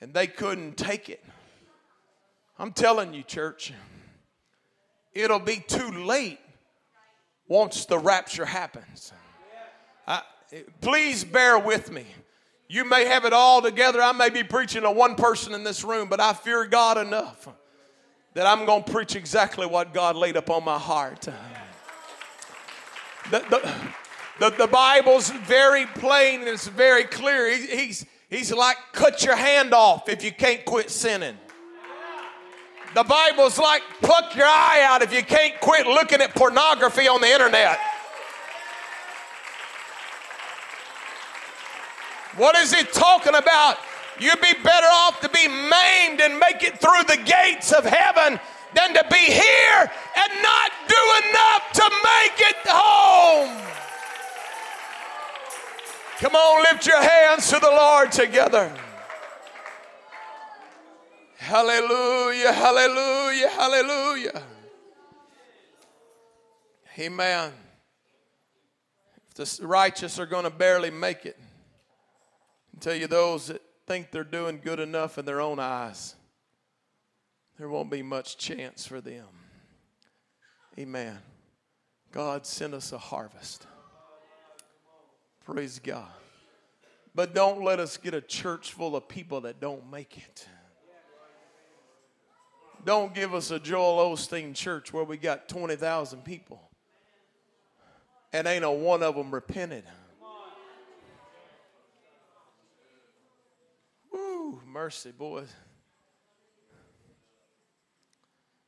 and 0.00 0.14
they 0.14 0.26
couldn't 0.26 0.78
take 0.78 1.10
it. 1.10 1.22
I'm 2.58 2.72
telling 2.72 3.12
you 3.12 3.22
church 3.22 3.72
it'll 5.12 5.38
be 5.38 5.62
too 5.68 5.90
late 5.90 6.40
once 7.48 7.84
the 7.84 7.98
rapture 7.98 8.46
happens. 8.46 9.12
I, 10.06 10.22
please 10.80 11.24
bear 11.24 11.58
with 11.58 11.90
me. 11.90 12.04
You 12.68 12.84
may 12.84 13.06
have 13.06 13.24
it 13.24 13.32
all 13.32 13.62
together. 13.62 14.02
I 14.02 14.12
may 14.12 14.28
be 14.28 14.42
preaching 14.42 14.82
to 14.82 14.90
one 14.90 15.14
person 15.14 15.54
in 15.54 15.64
this 15.64 15.84
room, 15.84 16.08
but 16.08 16.20
I 16.20 16.34
fear 16.34 16.66
God 16.66 16.98
enough 16.98 17.48
that 18.34 18.46
I'm 18.46 18.66
going 18.66 18.84
to 18.84 18.92
preach 18.92 19.16
exactly 19.16 19.66
what 19.66 19.94
God 19.94 20.16
laid 20.16 20.36
upon 20.36 20.64
my 20.64 20.78
heart. 20.78 21.28
The, 23.30 23.40
the, 23.50 23.74
the, 24.38 24.50
the 24.50 24.66
Bible's 24.66 25.30
very 25.30 25.86
plain 25.86 26.40
and 26.40 26.48
it's 26.48 26.68
very 26.68 27.04
clear. 27.04 27.50
He, 27.50 27.66
he's, 27.66 28.06
he's 28.28 28.52
like, 28.52 28.76
cut 28.92 29.24
your 29.24 29.36
hand 29.36 29.72
off 29.72 30.08
if 30.08 30.22
you 30.22 30.32
can't 30.32 30.64
quit 30.64 30.90
sinning. 30.90 31.36
The 32.94 33.04
Bible's 33.04 33.58
like, 33.58 33.82
pluck 34.00 34.34
your 34.34 34.46
eye 34.46 34.86
out 34.88 35.02
if 35.02 35.12
you 35.12 35.22
can't 35.22 35.58
quit 35.60 35.86
looking 35.86 36.20
at 36.20 36.34
pornography 36.34 37.08
on 37.08 37.20
the 37.20 37.28
internet. 37.28 37.78
What 42.38 42.56
is 42.56 42.72
he 42.72 42.84
talking 42.84 43.34
about? 43.34 43.76
You'd 44.20 44.40
be 44.40 44.54
better 44.62 44.86
off 44.86 45.20
to 45.20 45.28
be 45.28 45.46
maimed 45.46 46.20
and 46.20 46.38
make 46.38 46.62
it 46.62 46.80
through 46.80 47.04
the 47.06 47.20
gates 47.24 47.72
of 47.72 47.84
heaven 47.84 48.40
than 48.74 48.94
to 48.94 49.04
be 49.10 49.16
here 49.16 49.80
and 49.80 50.42
not 50.42 50.70
do 50.88 51.28
enough 51.28 51.72
to 51.74 51.90
make 52.04 52.40
it 52.40 52.56
home. 52.66 53.64
Come 56.18 56.34
on, 56.34 56.62
lift 56.64 56.86
your 56.86 57.00
hands 57.00 57.48
to 57.50 57.58
the 57.60 57.68
Lord 57.68 58.10
together. 58.10 58.72
Hallelujah, 61.36 62.52
hallelujah, 62.52 63.48
hallelujah. 63.50 64.42
Amen. 66.98 67.52
If 69.28 69.56
the 69.56 69.66
righteous 69.66 70.18
are 70.18 70.26
going 70.26 70.44
to 70.44 70.50
barely 70.50 70.90
make 70.90 71.24
it, 71.24 71.38
tell 72.80 72.94
you 72.94 73.06
those 73.06 73.48
that 73.48 73.62
think 73.86 74.10
they're 74.10 74.24
doing 74.24 74.60
good 74.62 74.80
enough 74.80 75.18
in 75.18 75.24
their 75.24 75.40
own 75.40 75.58
eyes, 75.58 76.14
there 77.58 77.68
won't 77.68 77.90
be 77.90 78.02
much 78.02 78.36
chance 78.36 78.86
for 78.86 79.00
them. 79.00 79.26
Amen. 80.78 81.18
God 82.12 82.46
sent 82.46 82.74
us 82.74 82.92
a 82.92 82.98
harvest. 82.98 83.66
Praise 85.44 85.78
God. 85.78 86.06
But 87.14 87.34
don't 87.34 87.64
let 87.64 87.80
us 87.80 87.96
get 87.96 88.14
a 88.14 88.20
church 88.20 88.72
full 88.72 88.94
of 88.94 89.08
people 89.08 89.40
that 89.42 89.60
don't 89.60 89.90
make 89.90 90.18
it. 90.18 90.46
Don't 92.84 93.12
give 93.14 93.34
us 93.34 93.50
a 93.50 93.58
Joel 93.58 94.14
Osteen 94.14 94.54
church 94.54 94.92
where 94.92 95.04
we 95.04 95.16
got 95.16 95.48
20,000 95.48 96.24
people 96.24 96.68
and 98.32 98.46
ain't 98.46 98.64
a 98.64 98.70
one 98.70 99.02
of 99.02 99.16
them 99.16 99.30
repented. 99.30 99.84
Woo, 104.12 104.60
mercy, 104.78 105.10
boys. 105.10 105.52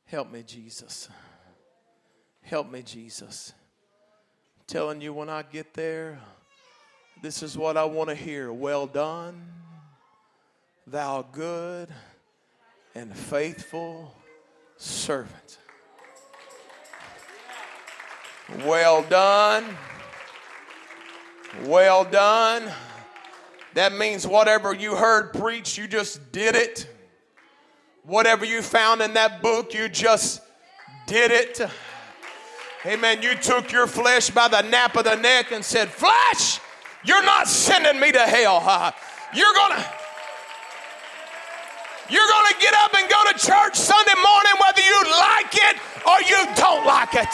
Help 0.07 0.29
me, 0.29 0.43
Jesus. 0.43 1.07
Help 2.41 2.69
me, 2.69 2.81
Jesus. 2.81 3.53
I'm 4.57 4.65
telling 4.67 4.99
you, 4.99 5.13
when 5.13 5.29
I 5.29 5.41
get 5.43 5.73
there, 5.73 6.19
this 7.21 7.41
is 7.41 7.57
what 7.57 7.77
I 7.77 7.85
want 7.85 8.09
to 8.09 8.15
hear. 8.15 8.51
Well 8.51 8.87
done, 8.87 9.41
thou 10.85 11.21
good 11.31 11.87
and 12.93 13.15
faithful 13.15 14.13
servant. 14.75 15.59
Well 18.65 19.01
done. 19.03 19.63
Well 21.63 22.03
done. 22.03 22.69
That 23.73 23.93
means 23.93 24.27
whatever 24.27 24.73
you 24.73 24.95
heard 24.95 25.33
preached, 25.33 25.77
you 25.77 25.87
just 25.87 26.31
did 26.31 26.55
it. 26.55 26.87
Whatever 28.03 28.45
you 28.45 28.61
found 28.61 29.01
in 29.01 29.13
that 29.13 29.41
book, 29.41 29.73
you 29.73 29.87
just 29.87 30.41
did 31.07 31.31
it. 31.31 31.61
Amen. 32.85 33.21
You 33.21 33.35
took 33.35 33.71
your 33.71 33.87
flesh 33.87 34.29
by 34.31 34.47
the 34.47 34.61
nape 34.61 34.95
of 34.97 35.03
the 35.03 35.15
neck 35.15 35.51
and 35.51 35.63
said, 35.63 35.87
Flesh, 35.87 36.59
you're 37.05 37.23
not 37.23 37.47
sending 37.47 38.01
me 38.01 38.11
to 38.11 38.19
hell. 38.19 38.93
You're 39.33 39.53
going 39.53 39.77
to. 39.77 39.85
You're 42.09 42.27
going 42.27 42.47
to 42.51 42.59
get 42.59 42.73
up 42.73 42.93
and 42.93 43.09
go 43.09 43.23
to 43.31 43.39
church 43.39 43.75
Sunday 43.75 44.19
morning 44.19 44.51
whether 44.59 44.81
you 44.81 44.99
like 45.15 45.55
it 45.55 45.77
or 46.03 46.19
you 46.27 46.43
don't 46.59 46.85
like 46.85 47.15
it. 47.15 47.31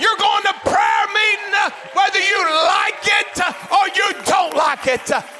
You're 0.00 0.18
going 0.18 0.42
to 0.42 0.54
prayer 0.66 1.06
meeting 1.14 1.54
whether 1.94 2.18
you 2.18 2.38
like 2.66 3.06
it 3.06 3.38
or 3.70 3.86
you 3.94 4.12
don't 4.24 4.56
like 4.56 4.86
it. 4.88 5.37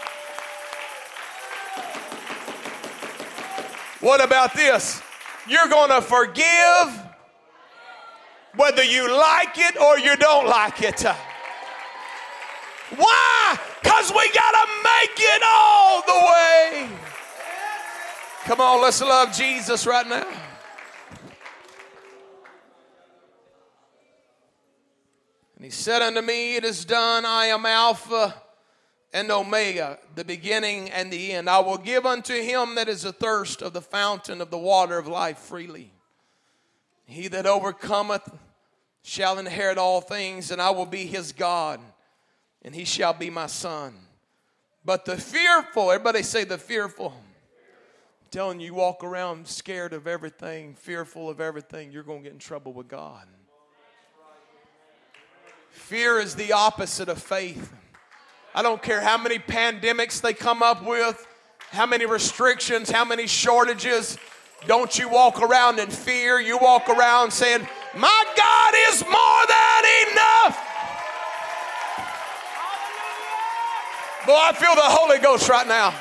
What 4.00 4.24
about 4.24 4.54
this? 4.54 5.02
You're 5.48 5.68
going 5.68 5.90
to 5.90 6.00
forgive 6.00 7.02
whether 8.54 8.84
you 8.84 9.10
like 9.10 9.56
it 9.56 9.80
or 9.80 9.98
you 9.98 10.16
don't 10.16 10.46
like 10.46 10.82
it. 10.82 11.02
Why? 12.96 13.58
Because 13.82 14.10
we 14.10 14.30
got 14.32 14.50
to 14.52 14.66
make 14.84 15.18
it 15.18 15.42
all 15.46 16.02
the 16.02 16.12
way. 16.12 16.88
Come 18.44 18.60
on, 18.60 18.82
let's 18.82 19.00
love 19.00 19.36
Jesus 19.36 19.86
right 19.86 20.06
now. 20.06 20.26
And 25.56 25.64
he 25.64 25.70
said 25.70 26.02
unto 26.02 26.22
me, 26.22 26.56
It 26.56 26.64
is 26.64 26.84
done. 26.84 27.26
I 27.26 27.46
am 27.46 27.66
Alpha 27.66 28.34
and 29.12 29.30
Omega, 29.30 29.98
the 30.14 30.24
beginning 30.24 30.90
and 30.90 31.10
the 31.10 31.32
end. 31.32 31.48
I 31.48 31.60
will 31.60 31.78
give 31.78 32.04
unto 32.04 32.34
him 32.34 32.74
that 32.74 32.88
is 32.88 33.04
athirst 33.04 33.62
of 33.62 33.72
the 33.72 33.80
fountain 33.80 34.40
of 34.40 34.50
the 34.50 34.58
water 34.58 34.98
of 34.98 35.06
life 35.06 35.38
freely. 35.38 35.92
He 37.06 37.28
that 37.28 37.46
overcometh 37.46 38.28
shall 39.02 39.38
inherit 39.38 39.78
all 39.78 40.02
things, 40.02 40.50
and 40.50 40.60
I 40.60 40.70
will 40.70 40.86
be 40.86 41.06
his 41.06 41.32
God, 41.32 41.80
and 42.62 42.74
he 42.74 42.84
shall 42.84 43.14
be 43.14 43.30
my 43.30 43.46
son. 43.46 43.94
But 44.84 45.06
the 45.06 45.16
fearful, 45.16 45.90
everybody 45.90 46.22
say 46.22 46.44
the 46.44 46.58
fearful. 46.58 47.14
I'm 47.16 48.28
telling 48.30 48.60
you, 48.60 48.66
you 48.66 48.74
walk 48.74 49.02
around 49.02 49.48
scared 49.48 49.94
of 49.94 50.06
everything, 50.06 50.74
fearful 50.74 51.30
of 51.30 51.40
everything, 51.40 51.90
you're 51.92 52.02
going 52.02 52.20
to 52.20 52.24
get 52.24 52.32
in 52.34 52.38
trouble 52.38 52.74
with 52.74 52.88
God. 52.88 53.26
Fear 55.70 56.20
is 56.20 56.34
the 56.34 56.52
opposite 56.52 57.08
of 57.08 57.22
faith. 57.22 57.72
I 58.54 58.62
don't 58.62 58.82
care 58.82 59.00
how 59.00 59.18
many 59.18 59.38
pandemics 59.38 60.20
they 60.20 60.32
come 60.32 60.62
up 60.62 60.84
with, 60.84 61.26
how 61.70 61.86
many 61.86 62.06
restrictions, 62.06 62.90
how 62.90 63.04
many 63.04 63.26
shortages. 63.26 64.18
Don't 64.66 64.98
you 64.98 65.08
walk 65.08 65.40
around 65.40 65.78
in 65.78 65.88
fear. 65.88 66.40
You 66.40 66.58
walk 66.58 66.88
around 66.88 67.30
saying, 67.32 67.66
My 67.96 68.24
God 68.36 68.74
is 68.88 69.02
more 69.02 69.46
than 69.46 69.84
enough. 70.12 70.64
Boy, 74.26 74.34
I 74.34 74.52
feel 74.52 74.74
the 74.74 74.82
Holy 74.82 75.18
Ghost 75.18 75.48
right 75.48 75.66
now. 75.66 75.94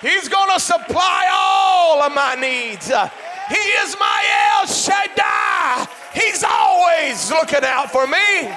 He's 0.00 0.28
going 0.28 0.50
to 0.52 0.60
supply 0.60 1.28
all 1.32 2.02
of 2.02 2.14
my 2.14 2.34
needs. 2.34 2.86
He 3.48 3.54
is 3.54 3.96
my 3.98 4.58
El 4.60 4.66
Shaddai. 4.66 5.86
He's 6.16 6.42
always 6.42 7.30
looking 7.30 7.62
out 7.62 7.90
for 7.90 8.06
me. 8.06 8.50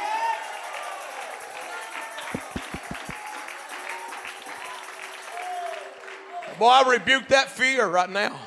Boy, 6.57 6.67
I 6.67 6.89
rebuke 6.89 7.27
that 7.27 7.49
fear 7.49 7.85
right 7.85 8.09
now. 8.09 8.39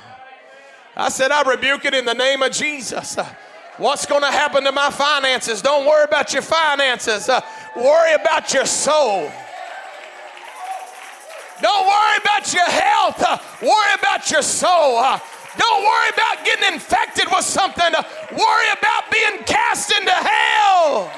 I 0.96 1.10
said, 1.10 1.30
I 1.30 1.42
rebuke 1.42 1.84
it 1.84 1.92
in 1.92 2.06
the 2.06 2.14
name 2.14 2.42
of 2.42 2.52
Jesus. 2.52 3.18
What's 3.76 4.06
going 4.06 4.22
to 4.22 4.30
happen 4.30 4.64
to 4.64 4.72
my 4.72 4.90
finances? 4.90 5.60
Don't 5.60 5.86
worry 5.86 6.04
about 6.04 6.32
your 6.32 6.42
finances. 6.42 7.28
Uh, 7.28 7.40
worry 7.76 8.14
about 8.14 8.54
your 8.54 8.66
soul. 8.66 9.30
Don't 11.60 11.86
worry 11.86 12.16
about 12.22 12.52
your 12.52 12.66
health. 12.66 13.22
Uh, 13.22 13.38
worry 13.62 13.94
about 13.98 14.30
your 14.30 14.42
soul. 14.42 14.98
Uh, 14.98 15.18
don't 15.58 15.82
worry 15.82 16.08
about 16.14 16.44
getting 16.44 16.74
infected 16.74 17.26
with 17.30 17.44
something. 17.44 17.92
Worry 18.32 18.68
about 18.78 19.10
being 19.10 19.44
cast 19.44 19.92
into 19.92 20.10
hell. 20.10 21.10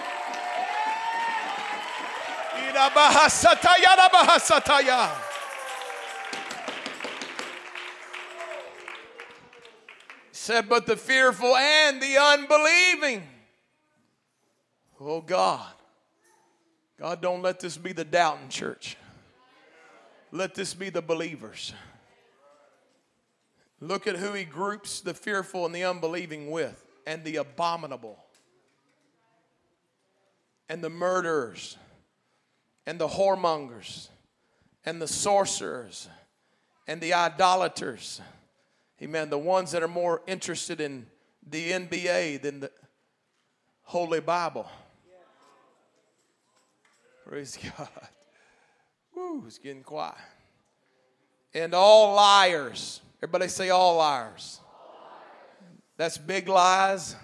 said, 10.44 10.68
but 10.68 10.84
the 10.84 10.96
fearful 10.96 11.56
and 11.56 12.02
the 12.02 12.18
unbelieving. 12.18 13.22
Oh 15.00 15.22
God. 15.22 15.72
God, 16.98 17.22
don't 17.22 17.40
let 17.40 17.60
this 17.60 17.76
be 17.78 17.92
the 17.92 18.04
doubting 18.04 18.50
church. 18.50 18.96
Let 20.30 20.54
this 20.54 20.74
be 20.74 20.90
the 20.90 21.00
believers. 21.00 21.72
Look 23.80 24.06
at 24.06 24.16
who 24.16 24.32
he 24.32 24.44
groups 24.44 25.00
the 25.00 25.14
fearful 25.14 25.66
and 25.66 25.74
the 25.74 25.84
unbelieving 25.84 26.50
with, 26.50 26.84
and 27.06 27.24
the 27.24 27.36
abominable, 27.36 28.18
and 30.68 30.82
the 30.82 30.90
murderers, 30.90 31.76
and 32.86 32.98
the 32.98 33.08
whoremongers, 33.08 34.08
and 34.84 35.02
the 35.02 35.08
sorcerers, 35.08 36.08
and 36.86 37.00
the 37.00 37.14
idolaters. 37.14 38.20
Amen. 39.02 39.28
The 39.28 39.38
ones 39.38 39.72
that 39.72 39.82
are 39.82 39.88
more 39.88 40.22
interested 40.26 40.80
in 40.80 41.06
the 41.46 41.72
NBA 41.72 42.40
than 42.40 42.60
the 42.60 42.70
Holy 43.82 44.20
Bible. 44.20 44.66
Praise 47.26 47.58
God. 47.76 47.88
Woo, 49.14 49.44
it's 49.46 49.58
getting 49.58 49.82
quiet. 49.82 50.14
And 51.54 51.74
all 51.74 52.14
liars. 52.14 53.00
Everybody 53.24 53.48
say 53.48 53.70
all 53.70 53.96
liars. 53.96 54.60
That's 55.96 56.18
big 56.18 56.46
lies, 56.46 57.16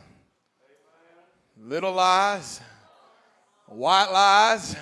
little 1.59 1.93
lies, 1.93 2.63
white 3.67 4.11
lies, 4.11 4.77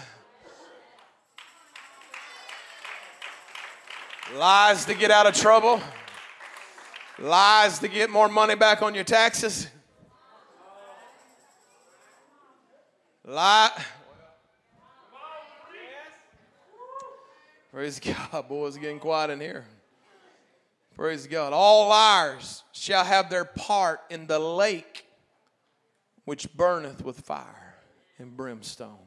lies 4.37 4.85
to 4.85 4.95
get 4.95 5.11
out 5.11 5.27
of 5.27 5.35
trouble, 5.35 5.81
lies 7.19 7.81
to 7.81 7.89
get 7.89 8.11
more 8.11 8.29
money 8.29 8.55
back 8.55 8.81
on 8.81 8.95
your 8.95 9.03
taxes. 9.03 9.67
Lie. 13.25 13.73
Praise 17.73 17.99
God, 17.99 18.49
boys, 18.49 18.77
getting 18.77 19.01
quiet 19.01 19.31
in 19.31 19.41
here. 19.41 19.67
Praise 20.99 21.29
God. 21.29 21.53
All 21.53 21.91
liars 21.91 22.65
shall 22.73 23.05
have 23.05 23.31
their 23.31 23.45
part 23.45 24.01
in 24.11 24.27
the 24.27 24.41
lake 24.41 25.07
which 26.25 26.53
burneth 26.57 27.05
with 27.05 27.21
fire 27.21 27.77
and 28.19 28.37
brimstone, 28.37 29.07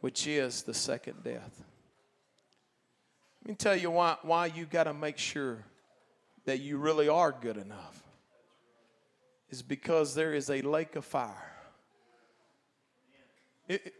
which 0.00 0.26
is 0.26 0.62
the 0.62 0.72
second 0.72 1.22
death. 1.22 1.62
Let 3.42 3.48
me 3.50 3.54
tell 3.56 3.76
you 3.76 3.90
why, 3.90 4.16
why 4.22 4.46
you 4.46 4.64
got 4.64 4.84
to 4.84 4.94
make 4.94 5.18
sure 5.18 5.58
that 6.46 6.60
you 6.60 6.78
really 6.78 7.10
are 7.10 7.30
good 7.30 7.58
enough. 7.58 8.02
Is 9.50 9.60
because 9.60 10.14
there 10.14 10.32
is 10.32 10.48
a 10.48 10.62
lake 10.62 10.96
of 10.96 11.04
fire. 11.04 11.52
It, 13.68 13.92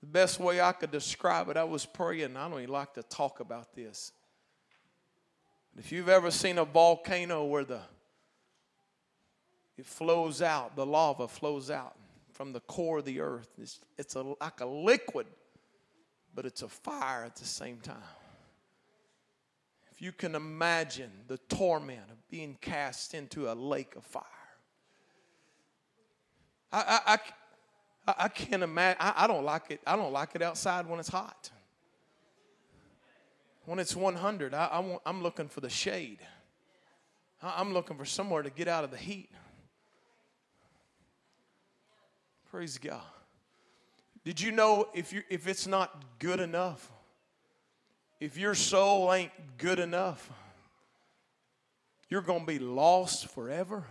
the 0.00 0.06
best 0.06 0.40
way 0.40 0.62
I 0.62 0.72
could 0.72 0.90
describe 0.90 1.50
it, 1.50 1.58
I 1.58 1.64
was 1.64 1.84
praying. 1.84 2.34
I 2.34 2.48
don't 2.48 2.60
even 2.60 2.72
like 2.72 2.94
to 2.94 3.02
talk 3.02 3.40
about 3.40 3.74
this. 3.74 4.10
If 5.78 5.90
you've 5.90 6.08
ever 6.08 6.30
seen 6.30 6.58
a 6.58 6.64
volcano 6.64 7.44
where 7.44 7.64
the 7.64 7.80
it 9.76 9.86
flows 9.86 10.40
out, 10.40 10.76
the 10.76 10.86
lava 10.86 11.26
flows 11.26 11.70
out 11.70 11.96
from 12.32 12.52
the 12.52 12.60
core 12.60 12.98
of 12.98 13.04
the 13.04 13.20
earth. 13.20 13.48
It's, 13.60 13.80
it's 13.98 14.14
a, 14.14 14.22
like 14.22 14.60
a 14.60 14.66
liquid, 14.66 15.26
but 16.34 16.44
it's 16.44 16.62
a 16.62 16.68
fire 16.68 17.24
at 17.24 17.36
the 17.36 17.44
same 17.44 17.78
time. 17.78 17.96
If 19.90 20.02
you 20.02 20.12
can 20.12 20.34
imagine 20.34 21.10
the 21.26 21.38
torment 21.38 22.10
of 22.10 22.28
being 22.28 22.56
cast 22.60 23.14
into 23.14 23.50
a 23.50 23.54
lake 23.54 23.94
of 23.96 24.04
fire, 24.04 24.22
I, 26.72 27.00
I, 27.06 27.18
I, 28.06 28.14
I 28.24 28.28
can't 28.28 28.62
imagine. 28.62 28.98
I, 29.00 29.14
I 29.16 29.26
don't 29.26 29.44
like 29.44 29.70
it. 29.70 29.80
I 29.86 29.96
don't 29.96 30.12
like 30.12 30.30
it 30.34 30.42
outside 30.42 30.86
when 30.86 30.98
it's 30.98 31.08
hot. 31.08 31.50
When 33.66 33.78
it's 33.78 33.96
100, 33.96 34.54
I, 34.54 34.66
I 34.66 34.78
want, 34.80 35.02
I'm 35.06 35.22
looking 35.22 35.48
for 35.48 35.60
the 35.60 35.70
shade. 35.70 36.18
I, 37.42 37.54
I'm 37.58 37.72
looking 37.72 37.96
for 37.96 38.04
somewhere 38.04 38.42
to 38.42 38.50
get 38.50 38.68
out 38.68 38.84
of 38.84 38.90
the 38.90 38.96
heat. 38.96 39.30
Praise 42.50 42.78
God. 42.78 43.00
Did 44.24 44.40
you 44.40 44.52
know 44.52 44.88
if 44.94 45.12
you 45.12 45.22
if 45.28 45.46
it's 45.46 45.66
not 45.66 46.02
good 46.18 46.40
enough, 46.40 46.90
if 48.20 48.38
your 48.38 48.54
soul 48.54 49.12
ain't 49.12 49.32
good 49.58 49.78
enough, 49.78 50.30
you're 52.08 52.22
going 52.22 52.40
to 52.40 52.46
be 52.46 52.58
lost 52.58 53.28
forever? 53.28 53.84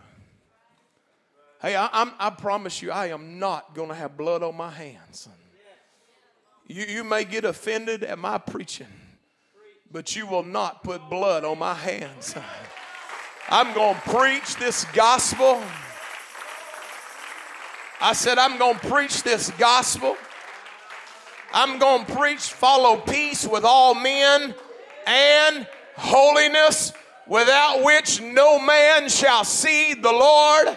Hey, 1.61 1.75
I, 1.75 1.87
I'm, 1.93 2.11
I 2.19 2.29
promise 2.29 2.81
you, 2.81 2.91
I 2.91 3.07
am 3.07 3.39
not 3.39 3.73
going 3.75 3.89
to 3.89 3.95
have 3.95 4.17
blood 4.17 4.43
on 4.43 4.57
my 4.57 4.69
hands. 4.69 5.29
You, 6.67 6.83
you 6.83 7.03
may 7.03 7.23
get 7.23 7.45
offended 7.45 8.03
at 8.03 8.17
my 8.17 8.37
preaching, 8.37 8.87
but 9.93 10.15
you 10.15 10.25
will 10.25 10.43
not 10.43 10.83
put 10.83 11.07
blood 11.07 11.45
on 11.45 11.59
my 11.59 11.75
hands. 11.75 12.33
I'm 13.47 13.75
going 13.75 13.93
to 13.93 14.01
preach 14.01 14.55
this 14.55 14.85
gospel. 14.85 15.61
I 18.01 18.13
said, 18.13 18.39
I'm 18.39 18.57
going 18.57 18.79
to 18.79 18.87
preach 18.89 19.21
this 19.21 19.51
gospel. 19.51 20.17
I'm 21.53 21.77
going 21.77 22.05
to 22.07 22.15
preach, 22.15 22.39
follow 22.39 22.97
peace 23.01 23.45
with 23.45 23.63
all 23.63 23.93
men 23.93 24.55
and 25.05 25.67
holiness, 25.95 26.91
without 27.27 27.83
which 27.83 28.19
no 28.19 28.57
man 28.57 29.07
shall 29.09 29.43
see 29.43 29.93
the 29.93 30.11
Lord. 30.11 30.75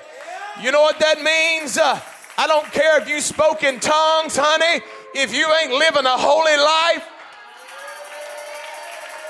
You 0.61 0.72
know 0.72 0.83
what 0.83 0.98
that 0.98 1.22
means? 1.22 1.79
Uh, 1.79 1.98
I 2.37 2.46
don't 2.46 2.70
care 2.70 3.00
if 3.00 3.09
you 3.09 3.22
spoke 3.22 3.62
in 3.62 3.81
tongues, 3.81 4.37
honey, 4.37 4.85
if 5.14 5.35
you 5.35 5.46
ain't 5.62 5.72
living 5.72 6.05
a 6.05 6.18
holy 6.18 6.57
life. 6.59 7.15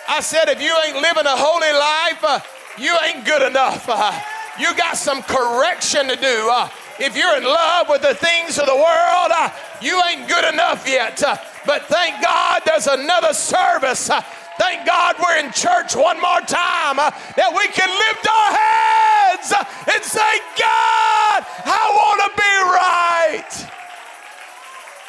I 0.08 0.20
said, 0.20 0.48
if 0.48 0.60
you 0.62 0.74
ain't 0.86 0.96
living 0.96 1.26
a 1.26 1.36
holy 1.36 1.72
life, 1.72 2.24
uh, 2.24 2.40
you 2.78 2.96
ain't 3.04 3.24
good 3.24 3.42
enough. 3.42 3.86
Uh, 3.88 4.12
you 4.58 4.74
got 4.76 4.96
some 4.96 5.22
correction 5.22 6.08
to 6.08 6.16
do. 6.16 6.50
Uh, 6.52 6.68
if 6.98 7.16
you're 7.16 7.36
in 7.36 7.44
love 7.44 7.88
with 7.88 8.02
the 8.02 8.14
things 8.14 8.58
of 8.58 8.66
the 8.66 8.74
world, 8.74 9.30
uh, 9.36 9.50
you 9.82 10.00
ain't 10.08 10.28
good 10.28 10.52
enough 10.52 10.88
yet. 10.88 11.22
Uh, 11.22 11.36
but 11.66 11.82
thank 11.84 12.22
God 12.22 12.62
there's 12.64 12.86
another 12.86 13.34
service 13.34 14.08
uh, 14.08 14.22
Thank 14.58 14.86
God 14.86 15.16
we're 15.22 15.36
in 15.38 15.52
church 15.52 15.94
one 15.94 16.16
more 16.20 16.40
time 16.40 16.96
that 16.96 17.52
we 17.52 17.68
can 17.68 17.90
lift 17.92 18.26
our 18.26 18.50
hands 18.56 19.52
uh, 19.52 19.92
and 19.94 20.02
say, 20.02 20.38
God, 20.56 21.44
I 21.66 21.84
want 21.92 22.20
to 22.24 22.30
be 22.40 22.54
right. 22.72 23.72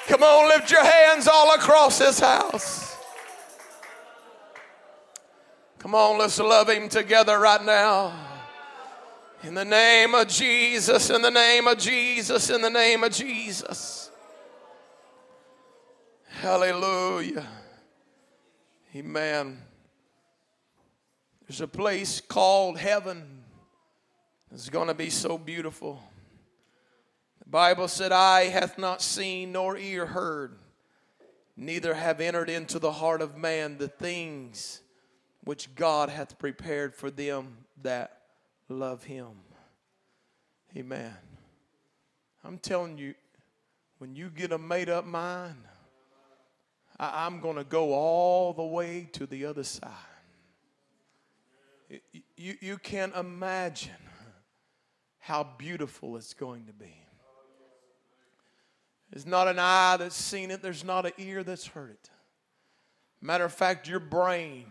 Come 0.08 0.24
on, 0.24 0.50
lift 0.50 0.70
your 0.70 0.84
hands 0.84 1.28
all 1.28 1.56
across 1.56 1.98
this 1.98 2.20
house. 2.20 2.87
Come 5.88 5.96
on, 5.96 6.18
let's 6.18 6.38
love 6.38 6.68
Him 6.68 6.90
together 6.90 7.40
right 7.40 7.64
now. 7.64 8.12
In 9.42 9.54
the 9.54 9.64
name 9.64 10.16
of 10.16 10.28
Jesus, 10.28 11.10
in 11.10 11.22
the 11.22 11.32
name 11.32 11.66
of 11.66 11.78
Jesus, 11.78 12.50
in 12.50 12.62
the 12.62 12.70
name 12.70 13.06
of 13.06 13.14
Jesus. 13.14 14.12
Hallelujah. 16.42 17.48
Amen. 18.98 19.62
There's 21.48 21.62
a 21.62 21.70
place 21.70 22.20
called 22.20 22.78
heaven. 22.78 23.46
It's 24.52 24.68
going 24.68 24.90
to 24.90 24.94
be 24.94 25.10
so 25.10 25.38
beautiful. 25.38 26.04
The 27.46 27.50
Bible 27.50 27.88
said, 27.88 28.12
Eye 28.12 28.50
hath 28.50 28.78
not 28.78 29.02
seen 29.02 29.54
nor 29.54 29.78
ear 29.78 30.08
heard, 30.08 30.58
neither 31.56 31.94
have 31.94 32.20
entered 32.20 32.50
into 32.50 32.78
the 32.78 32.92
heart 32.92 33.22
of 33.22 33.38
man 33.38 33.78
the 33.78 33.88
things 33.88 34.82
which 35.44 35.74
God 35.76 36.10
hath 36.10 36.38
prepared 36.38 36.94
for 36.94 37.10
them 37.10 37.58
that 37.82 38.22
love 38.70 39.04
him. 39.04 39.28
Amen. 40.76 41.14
I'm 42.44 42.58
telling 42.58 42.98
you, 42.98 43.14
when 43.98 44.16
you 44.16 44.30
get 44.30 44.52
a 44.52 44.58
made 44.58 44.90
up 44.90 45.06
mind, 45.06 45.64
I, 47.00 47.26
am 47.26 47.40
going 47.40 47.58
to 47.58 47.64
go 47.64 47.94
all 47.94 48.54
the 48.54 48.64
way 48.64 49.10
to 49.14 49.26
the 49.26 49.46
other 49.46 49.64
side. 49.64 49.92
You, 52.36 52.56
you 52.60 52.78
can't 52.78 53.16
imagine 53.16 53.94
how 55.20 55.48
beautiful 55.58 56.18
it's 56.18 56.34
going 56.34 56.66
to 56.66 56.74
be. 56.74 57.02
There's 59.12 59.26
not 59.26 59.48
an 59.48 59.58
eye 59.60 59.96
that's 59.98 60.16
seen 60.16 60.52
it, 60.52 60.62
there's 60.62 60.84
not 60.84 61.06
an 61.06 61.14
ear 61.18 61.44
that's 61.44 61.68
heard 61.68 61.92
it. 61.92 62.10
Matter 63.22 63.46
of 63.46 63.54
fact, 63.54 63.88
your 63.88 64.00
brain 64.00 64.66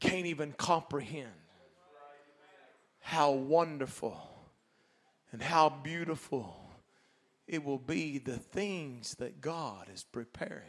can't 0.00 0.26
even 0.26 0.52
comprehend 0.52 1.28
how 3.00 3.32
wonderful 3.32 4.20
and 5.32 5.42
how 5.42 5.68
beautiful 5.68 6.54
it 7.46 7.64
will 7.64 7.78
be 7.78 8.18
the 8.18 8.36
things 8.36 9.14
that 9.18 9.40
God 9.40 9.88
is 9.92 10.04
preparing 10.04 10.62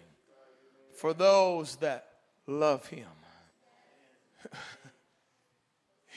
for 0.93 1.13
those 1.13 1.75
that 1.77 2.07
love 2.47 2.87
Him. 2.87 3.07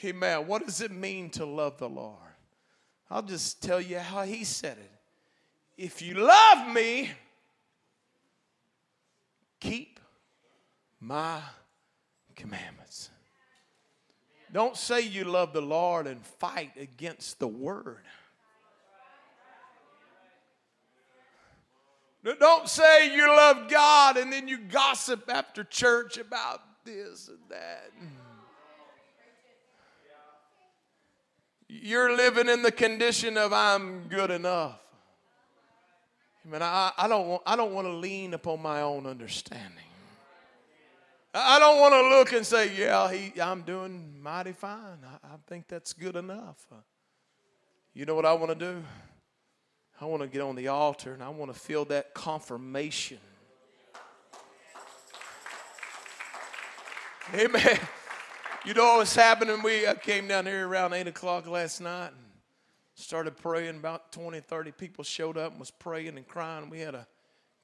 Amen. 0.05 0.47
What 0.47 0.65
does 0.65 0.81
it 0.81 0.91
mean 0.91 1.29
to 1.31 1.45
love 1.45 1.77
the 1.77 1.89
Lord? 1.89 2.17
I'll 3.09 3.21
just 3.21 3.61
tell 3.61 3.79
you 3.79 3.99
how 3.99 4.23
He 4.23 4.43
said 4.43 4.77
it. 4.77 4.91
If 5.77 6.01
you 6.01 6.15
love 6.15 6.73
me, 6.73 7.11
keep 9.59 9.99
my 10.99 11.39
commandments. 12.35 13.09
Don't 14.51 14.77
say 14.77 15.01
you 15.01 15.23
love 15.23 15.51
the 15.53 15.61
Lord 15.61 16.05
and 16.05 16.23
fight 16.23 16.73
against 16.77 17.39
the 17.39 17.47
word. 17.47 18.03
Don't 22.39 22.69
say 22.69 23.13
you 23.13 23.27
love 23.27 23.69
God 23.69 24.15
and 24.17 24.31
then 24.31 24.47
you 24.47 24.57
gossip 24.57 25.29
after 25.29 25.63
church 25.63 26.17
about 26.17 26.61
this 26.85 27.27
and 27.27 27.39
that. 27.49 27.91
You're 31.67 32.15
living 32.15 32.47
in 32.47 32.61
the 32.61 32.71
condition 32.71 33.35
of 33.37 33.51
I'm 33.51 34.07
good 34.07 34.29
enough. 34.29 34.79
I 36.45 36.49
mean, 36.49 36.61
I, 36.61 36.91
I 36.97 37.07
don't 37.07 37.27
want, 37.27 37.41
I 37.45 37.55
don't 37.55 37.73
want 37.73 37.87
to 37.87 37.93
lean 37.93 38.33
upon 38.33 38.61
my 38.61 38.81
own 38.81 39.07
understanding. 39.07 39.83
I 41.33 41.57
don't 41.57 41.79
want 41.79 41.93
to 41.93 42.09
look 42.09 42.31
and 42.33 42.45
say, 42.45 42.75
yeah, 42.77 43.11
he, 43.11 43.41
I'm 43.41 43.61
doing 43.61 44.21
mighty 44.21 44.51
fine. 44.51 44.99
I, 45.03 45.27
I 45.27 45.35
think 45.47 45.67
that's 45.67 45.91
good 45.93 46.15
enough. 46.15 46.67
Uh, 46.71 46.75
you 47.93 48.05
know 48.05 48.13
what 48.13 48.25
I 48.25 48.33
want 48.33 48.49
to 48.49 48.55
do? 48.55 48.83
I 49.99 50.05
want 50.05 50.21
to 50.21 50.27
get 50.27 50.41
on 50.41 50.55
the 50.55 50.67
altar 50.67 51.13
and 51.13 51.23
I 51.23 51.29
want 51.29 51.53
to 51.53 51.59
feel 51.59 51.85
that 51.85 52.13
confirmation. 52.13 53.19
Amen. 57.33 57.79
You 58.65 58.73
know 58.73 58.97
what's 58.97 59.15
happening? 59.15 59.61
We 59.63 59.85
came 60.03 60.27
down 60.27 60.45
here 60.45 60.67
around 60.67 60.93
8 60.93 61.07
o'clock 61.07 61.47
last 61.47 61.81
night 61.81 62.09
and 62.09 62.25
started 62.95 63.37
praying. 63.37 63.77
About 63.77 64.11
20, 64.11 64.39
30 64.39 64.71
people 64.71 65.03
showed 65.03 65.37
up 65.37 65.51
and 65.51 65.59
was 65.59 65.71
praying 65.71 66.17
and 66.17 66.27
crying. 66.27 66.69
We 66.69 66.79
had 66.79 66.95
a 66.95 67.07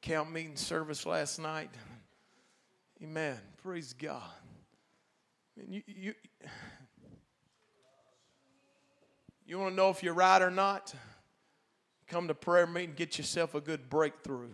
camp 0.01 0.32
meeting 0.32 0.55
service 0.55 1.05
last 1.05 1.39
night. 1.39 1.69
Amen. 3.01 3.39
Praise 3.63 3.93
God. 3.93 4.22
You, 5.67 5.82
you, 5.86 6.13
you 9.45 9.60
want 9.60 9.72
to 9.72 9.76
know 9.76 9.89
if 9.89 10.02
you're 10.02 10.13
right 10.13 10.41
or 10.41 10.50
not? 10.50 10.93
Come 12.08 12.30
to 12.30 12.34
prayer 12.34 12.65
meeting, 12.65 12.93
get 12.95 13.17
yourself 13.17 13.56
a 13.56 13.62
good 13.62 13.89
breakthrough. 13.89 14.48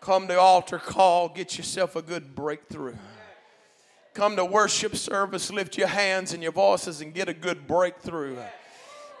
Come 0.00 0.26
to 0.28 0.40
altar 0.40 0.78
call, 0.78 1.28
get 1.28 1.58
yourself 1.58 1.96
a 1.96 2.02
good 2.02 2.34
breakthrough. 2.34 2.96
Come 4.14 4.36
to 4.36 4.44
worship 4.44 4.96
service, 4.96 5.52
lift 5.52 5.76
your 5.76 5.88
hands 5.88 6.32
and 6.32 6.42
your 6.42 6.52
voices 6.52 7.02
and 7.02 7.12
get 7.12 7.28
a 7.28 7.34
good 7.34 7.66
breakthrough. 7.66 8.38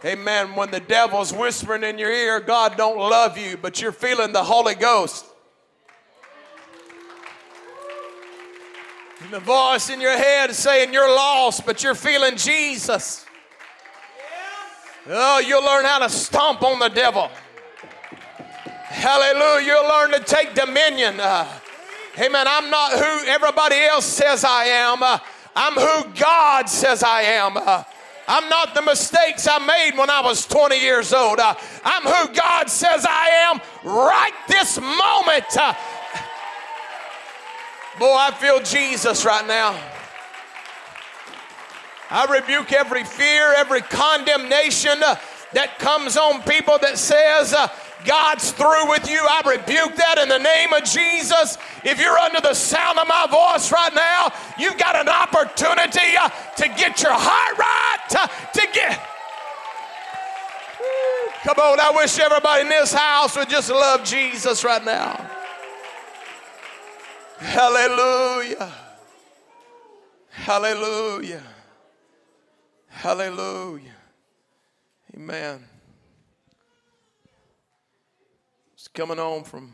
Amen. 0.02 0.54
When 0.54 0.70
the 0.70 0.80
devil's 0.80 1.30
whispering 1.30 1.84
in 1.84 1.98
your 1.98 2.10
ear, 2.10 2.40
God 2.40 2.78
don't 2.78 2.96
love 2.96 3.36
you, 3.36 3.58
but 3.58 3.82
you're 3.82 3.92
feeling 3.92 4.32
the 4.32 4.42
Holy 4.42 4.74
Ghost. 4.74 5.26
And 9.22 9.30
the 9.30 9.40
voice 9.40 9.90
in 9.90 10.00
your 10.00 10.16
head 10.16 10.50
is 10.50 10.58
saying 10.58 10.94
you're 10.94 11.14
lost, 11.14 11.66
but 11.66 11.82
you're 11.82 11.94
feeling 11.94 12.36
Jesus. 12.36 13.26
Oh, 15.06 15.38
you'll 15.40 15.64
learn 15.64 15.84
how 15.84 15.98
to 15.98 16.08
stomp 16.08 16.62
on 16.62 16.78
the 16.78 16.88
devil. 16.88 17.30
Hallelujah. 18.64 19.66
You'll 19.66 19.88
learn 19.88 20.12
to 20.12 20.20
take 20.20 20.54
dominion. 20.54 21.20
Uh, 21.20 21.46
amen. 22.18 22.46
I'm 22.48 22.70
not 22.70 22.92
who 22.92 23.26
everybody 23.26 23.76
else 23.76 24.06
says 24.06 24.42
I 24.44 24.64
am. 24.64 25.02
Uh, 25.02 25.18
I'm 25.54 25.74
who 25.74 26.10
God 26.18 26.68
says 26.68 27.02
I 27.02 27.22
am. 27.22 27.56
Uh, 27.56 27.84
I'm 28.26 28.48
not 28.48 28.74
the 28.74 28.82
mistakes 28.82 29.48
I 29.50 29.58
made 29.58 29.98
when 29.98 30.08
I 30.08 30.20
was 30.20 30.46
20 30.46 30.78
years 30.78 31.12
old. 31.12 31.40
Uh, 31.40 31.54
I'm 31.84 32.02
who 32.02 32.34
God 32.34 32.70
says 32.70 33.04
I 33.08 33.50
am 33.50 33.60
right 33.84 34.32
this 34.48 34.78
moment. 34.78 35.76
Boy, 37.98 38.14
I 38.14 38.30
feel 38.32 38.60
Jesus 38.60 39.24
right 39.24 39.46
now. 39.46 39.78
I 42.10 42.24
rebuke 42.24 42.72
every 42.72 43.04
fear, 43.04 43.54
every 43.56 43.82
condemnation 43.82 45.02
uh, 45.02 45.16
that 45.52 45.78
comes 45.78 46.16
on 46.16 46.42
people 46.42 46.78
that 46.82 46.98
says, 46.98 47.52
uh, 47.52 47.68
God's 48.04 48.52
through 48.52 48.88
with 48.88 49.08
you. 49.08 49.20
I 49.20 49.42
rebuke 49.44 49.96
that 49.96 50.18
in 50.18 50.28
the 50.28 50.38
name 50.38 50.72
of 50.72 50.84
Jesus. 50.84 51.58
If 51.84 52.00
you're 52.00 52.18
under 52.18 52.40
the 52.40 52.54
sound 52.54 52.98
of 52.98 53.06
my 53.06 53.26
voice 53.30 53.70
right 53.70 53.94
now, 53.94 54.32
you've 54.58 54.78
got 54.78 54.96
an 54.96 55.08
opportunity 55.08 56.16
uh, 56.20 56.28
to 56.56 56.68
get 56.68 57.02
your 57.02 57.12
heart 57.14 57.58
right, 57.58 58.16
uh, 58.16 58.26
to 58.26 58.68
get. 58.72 59.00
Come 61.42 61.58
on, 61.58 61.80
I 61.80 61.92
wish 61.94 62.18
everybody 62.18 62.62
in 62.62 62.68
this 62.68 62.92
house 62.92 63.36
would 63.36 63.48
just 63.48 63.70
love 63.70 64.04
Jesus 64.04 64.64
right 64.64 64.84
now. 64.84 65.39
Hallelujah. 67.40 68.70
Hallelujah. 70.28 71.42
Hallelujah. 72.86 73.96
Amen. 75.16 75.64
It's 78.74 78.88
coming 78.88 79.16
home 79.16 79.44
from 79.44 79.72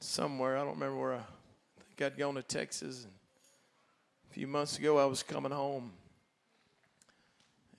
somewhere. 0.00 0.56
I 0.56 0.64
don't 0.64 0.74
remember 0.74 0.98
where 0.98 1.12
I, 1.12 1.18
I 1.18 1.82
think 1.88 2.02
I'd 2.02 2.18
gone 2.18 2.34
to 2.34 2.42
Texas. 2.42 3.04
And 3.04 3.12
a 4.28 4.34
few 4.34 4.48
months 4.48 4.78
ago, 4.78 4.98
I 4.98 5.04
was 5.04 5.22
coming 5.22 5.52
home, 5.52 5.92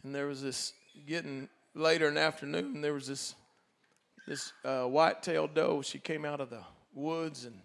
and 0.01 0.15
there 0.15 0.27
was 0.27 0.41
this 0.41 0.71
getting 1.05 1.49
later 1.75 2.07
in 2.07 2.13
the 2.13 2.21
afternoon. 2.21 2.79
There 2.79 2.93
was 2.93 3.07
this 3.07 3.35
this 4.25 4.53
uh, 4.63 4.85
white-tailed 4.85 5.53
doe. 5.53 5.81
She 5.81 5.99
came 5.99 6.23
out 6.23 6.39
of 6.39 6.49
the 6.49 6.63
woods 6.93 7.43
and 7.43 7.59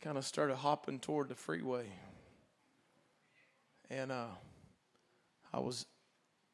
kind 0.00 0.18
of 0.18 0.24
started 0.24 0.56
hopping 0.56 0.98
toward 0.98 1.28
the 1.28 1.34
freeway, 1.34 1.86
and 3.90 4.12
uh, 4.12 4.26
I 5.52 5.60
was 5.60 5.86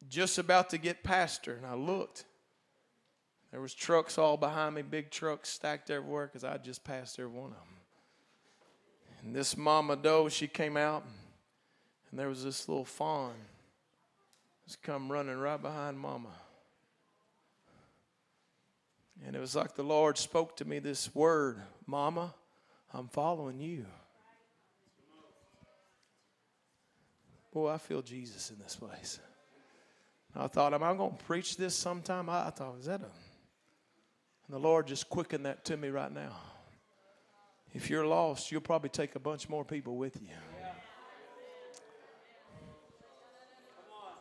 just 0.09 0.39
about 0.39 0.71
to 0.71 0.79
get 0.79 1.03
past 1.03 1.47
her, 1.47 1.55
and 1.55 1.67
I 1.67 1.75
looked 1.75 2.25
there 3.51 3.61
was 3.61 3.75
trucks 3.75 4.17
all 4.17 4.39
behind 4.39 4.75
me, 4.75 4.83
big 4.83 5.11
trucks 5.11 5.51
stacked 5.51 5.91
everywhere 5.91 6.27
because 6.27 6.43
I 6.43 6.57
just 6.57 6.85
passed 6.85 7.19
every 7.19 7.31
one 7.31 7.51
of 7.51 7.57
them. 7.57 7.77
And 9.23 9.37
this 9.37 9.57
mama 9.57 9.95
doe, 9.95 10.31
she 10.31 10.49
came 10.49 10.79
out, 10.79 11.05
and 12.11 12.19
there 12.19 12.29
was 12.29 12.45
this 12.45 12.67
little 12.69 12.87
fawn 12.87 13.35
was 14.73 14.77
come 14.77 15.13
running 15.13 15.37
right 15.37 15.61
behind 15.61 15.99
mama. 15.99 16.31
And 19.27 19.37
it 19.37 19.39
was 19.39 19.55
like 19.55 19.75
the 19.75 19.83
Lord 19.83 20.17
spoke 20.19 20.57
to 20.57 20.65
me 20.65 20.79
this 20.79 21.15
word, 21.15 21.61
Mama, 21.87 22.35
I'm 22.93 23.09
following 23.09 23.59
you. 23.59 23.87
Boy, 27.53 27.71
I 27.71 27.79
feel 27.79 28.03
Jesus 28.03 28.51
in 28.51 28.59
this 28.59 28.77
place. 28.77 29.19
I 30.35 30.47
thought, 30.47 30.73
am 30.73 30.83
I 30.83 30.95
going 30.95 31.17
to 31.17 31.25
preach 31.25 31.57
this 31.57 31.75
sometime? 31.75 32.31
I, 32.31 32.51
thought, 32.51 32.79
is 32.79 32.87
that 32.87 33.03
a 33.03 33.07
and 34.47 34.61
the 34.61 34.69
Lord 34.69 34.87
just 34.87 35.09
quickened 35.09 35.47
that 35.47 35.65
to 35.67 35.77
me 35.77 35.89
right 35.89 36.13
now. 36.13 36.37
If 37.73 37.89
you're 37.89 38.07
lost, 38.07 38.53
you'll 38.53 38.61
probably 38.61 38.91
take 38.91 39.15
a 39.15 39.19
bunch 39.19 39.49
more 39.49 39.65
people 39.65 39.97
with 39.97 40.21
you. 40.21 40.35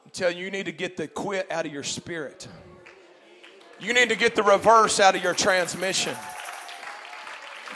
I'm 0.05 0.11
telling 0.11 0.37
you, 0.37 0.45
you 0.45 0.51
need 0.51 0.65
to 0.65 0.71
get 0.71 0.95
the 0.95 1.07
quit 1.07 1.51
out 1.51 1.65
of 1.65 1.73
your 1.73 1.83
spirit. 1.83 2.47
You 3.79 3.93
need 3.93 4.09
to 4.09 4.15
get 4.15 4.35
the 4.35 4.43
reverse 4.43 4.99
out 4.99 5.15
of 5.15 5.23
your 5.23 5.33
transmission. 5.33 6.15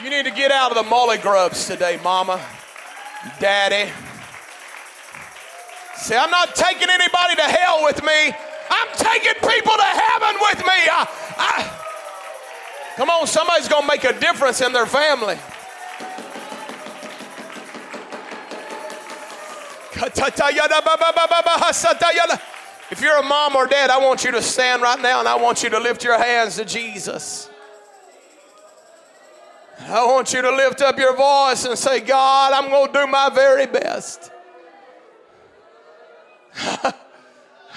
You 0.04 0.10
need 0.10 0.26
to 0.26 0.32
get 0.32 0.52
out 0.52 0.72
of 0.72 0.84
the 0.84 0.90
molly 0.90 1.18
grubs 1.18 1.68
today, 1.68 2.00
mama, 2.04 2.44
daddy. 3.40 3.92
Say, 5.96 6.18
I'm 6.18 6.30
not 6.30 6.54
taking 6.54 6.90
anybody 6.90 7.36
to 7.36 7.42
hell 7.42 7.84
with 7.84 8.04
me. 8.04 8.34
I'm 8.70 8.88
taking 8.98 9.34
people 9.36 9.74
to 9.74 9.84
heaven 9.84 10.36
with 10.42 10.60
me. 10.60 10.90
I, 10.92 11.08
I, 11.38 11.82
Come 12.96 13.10
on, 13.10 13.28
somebody's 13.28 13.68
going 13.68 13.82
to 13.84 13.88
make 13.88 14.04
a 14.06 14.18
difference 14.20 14.62
in 14.62 14.72
their 14.72 14.86
family. 14.86 15.38
If 22.92 23.02
you're 23.02 23.18
a 23.18 23.24
mom 23.24 23.56
or 23.56 23.68
dad, 23.68 23.90
I 23.90 23.98
want 23.98 24.24
you 24.24 24.32
to 24.32 24.42
stand 24.42 24.82
right 24.82 25.00
now 25.02 25.20
and 25.20 25.28
I 25.28 25.36
want 25.36 25.64
you 25.64 25.70
to 25.72 25.80
lift 25.80 26.04
your 26.04 26.18
hands 26.18 26.58
to 26.58 26.66
Jesus. 26.66 27.50
I 29.88 30.04
want 30.06 30.34
you 30.34 30.42
to 30.42 30.50
lift 30.50 30.82
up 30.82 30.98
your 30.98 31.16
voice 31.16 31.64
and 31.66 31.78
say, 31.78 32.00
God, 32.00 32.54
I'm 32.54 32.72
going 32.72 32.92
to 32.92 33.00
do 33.02 33.08
my 33.08 33.30
very 33.30 33.68
best. 33.68 34.32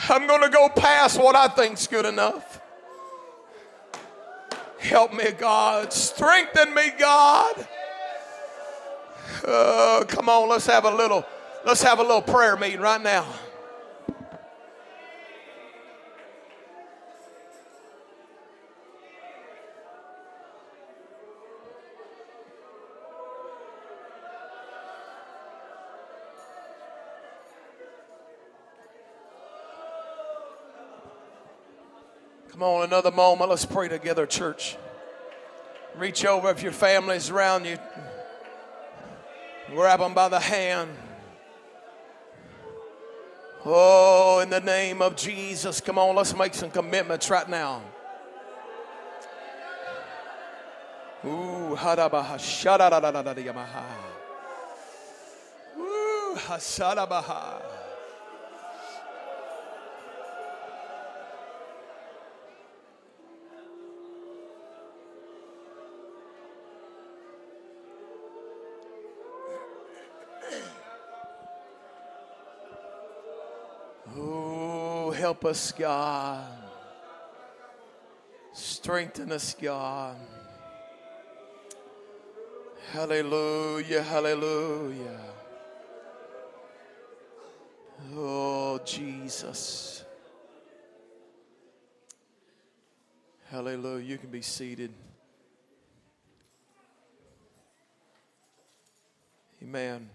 I'm 0.08 0.26
going 0.26 0.40
to 0.42 0.48
go 0.48 0.70
past 0.70 1.18
what 1.18 1.36
I 1.36 1.48
think's 1.48 1.86
good 1.86 2.06
enough. 2.06 2.62
Help 4.78 5.12
me, 5.12 5.32
God. 5.32 5.92
Strengthen 5.92 6.72
me, 6.72 6.92
God. 6.98 7.68
Oh, 9.46 10.04
come 10.08 10.30
on, 10.30 10.48
let's 10.48 10.66
have 10.66 10.86
a 10.86 10.90
little, 10.90 11.26
let's 11.66 11.82
have 11.82 11.98
a 11.98 12.02
little 12.02 12.22
prayer 12.22 12.56
meeting 12.56 12.80
right 12.80 13.02
now. 13.02 13.26
Come 32.58 32.66
on, 32.66 32.82
another 32.82 33.12
moment. 33.12 33.50
Let's 33.50 33.64
pray 33.64 33.86
together, 33.86 34.26
church. 34.26 34.76
Reach 35.94 36.24
over 36.24 36.50
if 36.50 36.60
your 36.60 36.72
family's 36.72 37.30
around 37.30 37.66
you. 37.66 37.78
Grab 39.68 40.00
them 40.00 40.12
by 40.12 40.28
the 40.28 40.40
hand. 40.40 40.90
Oh, 43.64 44.40
in 44.40 44.50
the 44.50 44.58
name 44.58 45.02
of 45.02 45.14
Jesus. 45.14 45.80
Come 45.80 45.98
on, 45.98 46.16
let's 46.16 46.34
make 46.36 46.52
some 46.52 46.72
commitments 46.72 47.30
right 47.30 47.48
now. 47.48 47.80
Ooh, 51.24 51.76
hadabaha, 51.78 52.40
shadadadadadadiyamaha. 52.40 53.84
Ooh. 55.78 56.34
Help 75.28 75.44
us, 75.44 75.72
God. 75.72 76.50
Strengthen 78.54 79.30
us, 79.30 79.54
God. 79.60 80.16
Hallelujah, 82.94 84.02
hallelujah. 84.02 85.20
Oh, 88.16 88.80
Jesus. 88.86 90.02
Hallelujah. 93.50 94.06
You 94.06 94.16
can 94.16 94.30
be 94.30 94.40
seated. 94.40 94.94
Amen. 99.62 100.08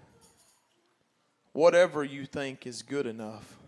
Whatever 1.52 2.04
you 2.04 2.26
think 2.26 2.66
is 2.66 2.82
good 2.82 3.06
enough 3.06 3.60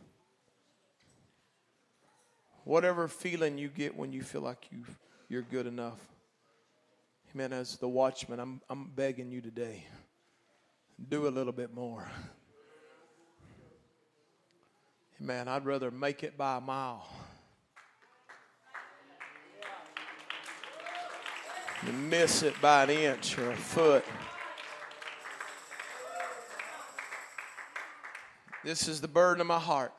whatever 2.65 3.07
feeling 3.07 3.57
you 3.57 3.69
get 3.69 3.95
when 3.95 4.11
you 4.11 4.21
feel 4.21 4.41
like 4.41 4.67
you 4.71 4.83
you're 5.29 5.41
good 5.41 5.65
enough. 5.65 5.99
Amen. 7.33 7.53
As 7.53 7.77
the 7.77 7.87
watchman, 7.87 8.41
I'm 8.41 8.61
I'm 8.69 8.91
begging 8.93 9.31
you 9.31 9.39
today 9.39 9.85
do 11.09 11.27
a 11.27 11.29
little 11.29 11.53
bit 11.53 11.73
more. 11.73 12.09
Man, 15.19 15.47
I'd 15.47 15.65
rather 15.65 15.91
make 15.91 16.23
it 16.23 16.37
by 16.37 16.57
a 16.57 16.61
mile. 16.61 17.07
than 21.85 22.09
miss 22.09 22.41
it 22.41 22.59
by 22.61 22.83
an 22.83 22.89
inch 22.89 23.37
or 23.37 23.51
a 23.51 23.55
foot. 23.55 24.03
This 28.63 28.87
is 28.87 29.01
the 29.01 29.07
burden 29.07 29.41
of 29.41 29.47
my 29.47 29.59
heart. 29.59 29.93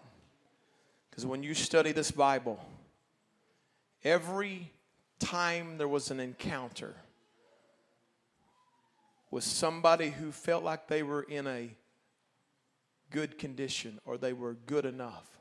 Because 1.17 1.27
when 1.27 1.43
you 1.43 1.55
study 1.55 1.93
this 1.93 2.11
Bible, 2.11 2.61
every 4.05 4.71
time 5.19 5.79
there 5.79 5.89
was 5.89 6.11
an 6.11 6.21
encounter 6.21 6.95
with 9.31 9.43
somebody 9.43 10.11
who 10.11 10.31
felt 10.31 10.63
like 10.63 10.89
they 10.89 11.03
were 11.03 11.23
in 11.23 11.47
a 11.47 11.71
good 13.09 13.39
condition 13.39 13.99
or 14.05 14.19
they 14.19 14.35
were 14.35 14.59
good 14.67 14.85
enough, 14.85 15.41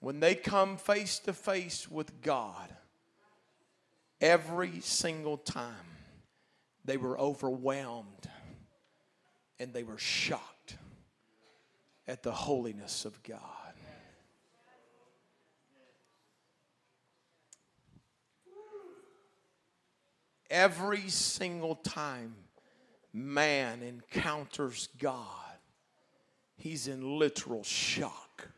when 0.00 0.18
they 0.20 0.34
come 0.34 0.78
face 0.78 1.18
to 1.18 1.34
face 1.34 1.90
with 1.90 2.22
God, 2.22 2.74
every 4.18 4.80
single 4.80 5.36
time 5.36 5.74
they 6.86 6.96
were 6.96 7.20
overwhelmed 7.20 8.30
and 9.60 9.74
they 9.74 9.82
were 9.82 9.98
shocked 9.98 10.78
at 12.08 12.22
the 12.22 12.32
holiness 12.32 13.04
of 13.04 13.22
God. 13.22 13.65
Every 20.50 21.08
single 21.08 21.74
time 21.76 22.34
man 23.12 23.82
encounters 23.82 24.88
God, 24.98 25.26
he's 26.56 26.86
in 26.86 27.18
literal 27.18 27.64
shock. 27.64 28.48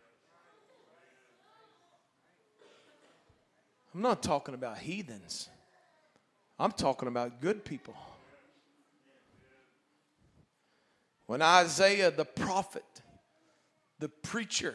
I'm 3.95 4.03
not 4.03 4.23
talking 4.23 4.55
about 4.55 4.79
heathens, 4.79 5.49
I'm 6.59 6.73
talking 6.73 7.09
about 7.09 7.41
good 7.41 7.65
people. 7.65 7.95
When 11.27 11.43
Isaiah 11.43 12.11
the 12.11 12.25
prophet, 12.25 13.03
the 13.99 14.09
preacher, 14.09 14.75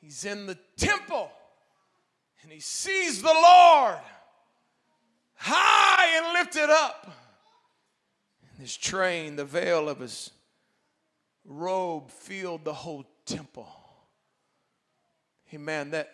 he's 0.00 0.24
in 0.24 0.46
the 0.46 0.58
temple 0.76 1.30
and 2.42 2.52
he 2.52 2.60
sees 2.60 3.22
the 3.22 3.32
Lord 3.32 3.98
high 5.36 6.16
and 6.16 6.32
lifted 6.32 6.70
up. 6.70 7.12
And 8.50 8.60
his 8.60 8.76
train, 8.76 9.36
the 9.36 9.44
veil 9.44 9.88
of 9.88 10.00
his 10.00 10.30
robe 11.44 12.10
filled 12.10 12.64
the 12.64 12.74
whole 12.74 13.04
temple. 13.24 13.68
Hey 15.44 15.58
man, 15.58 15.90
that 15.90 16.12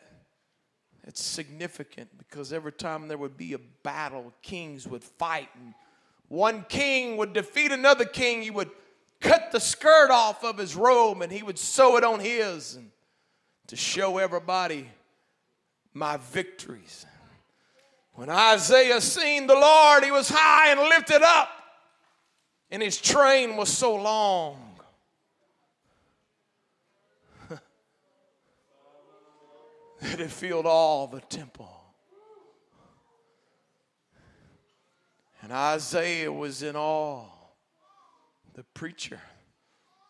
it's 1.04 1.22
significant 1.22 2.10
because 2.18 2.52
every 2.52 2.72
time 2.72 3.08
there 3.08 3.18
would 3.18 3.36
be 3.36 3.54
a 3.54 3.60
battle, 3.82 4.32
kings 4.42 4.86
would 4.86 5.02
fight, 5.02 5.48
and 5.54 5.74
one 6.28 6.64
king 6.68 7.16
would 7.16 7.32
defeat 7.32 7.72
another 7.72 8.04
king. 8.04 8.42
He 8.42 8.50
would 8.50 8.70
cut 9.20 9.52
the 9.52 9.60
skirt 9.60 10.10
off 10.10 10.44
of 10.44 10.58
his 10.58 10.76
robe 10.76 11.22
and 11.22 11.32
he 11.32 11.42
would 11.42 11.58
sew 11.58 11.96
it 11.96 12.04
on 12.04 12.20
his 12.20 12.76
and 12.76 12.90
to 13.68 13.76
show 13.76 14.18
everybody 14.18 14.88
my 15.94 16.16
victories. 16.16 17.06
When 18.14 18.28
Isaiah 18.28 19.00
seen 19.00 19.46
the 19.46 19.54
Lord, 19.54 20.04
he 20.04 20.10
was 20.10 20.28
high 20.28 20.70
and 20.70 20.80
lifted 20.80 21.22
up, 21.22 21.48
and 22.70 22.82
his 22.82 23.00
train 23.00 23.56
was 23.56 23.70
so 23.70 23.94
long. 23.94 24.78
that 30.02 30.20
it 30.20 30.30
filled 30.30 30.66
all 30.66 31.06
the 31.06 31.20
temple. 31.20 31.70
And 35.40 35.50
Isaiah 35.50 36.30
was 36.32 36.62
in 36.62 36.76
awe. 36.76 37.26
The 38.54 38.64
preacher, 38.74 39.20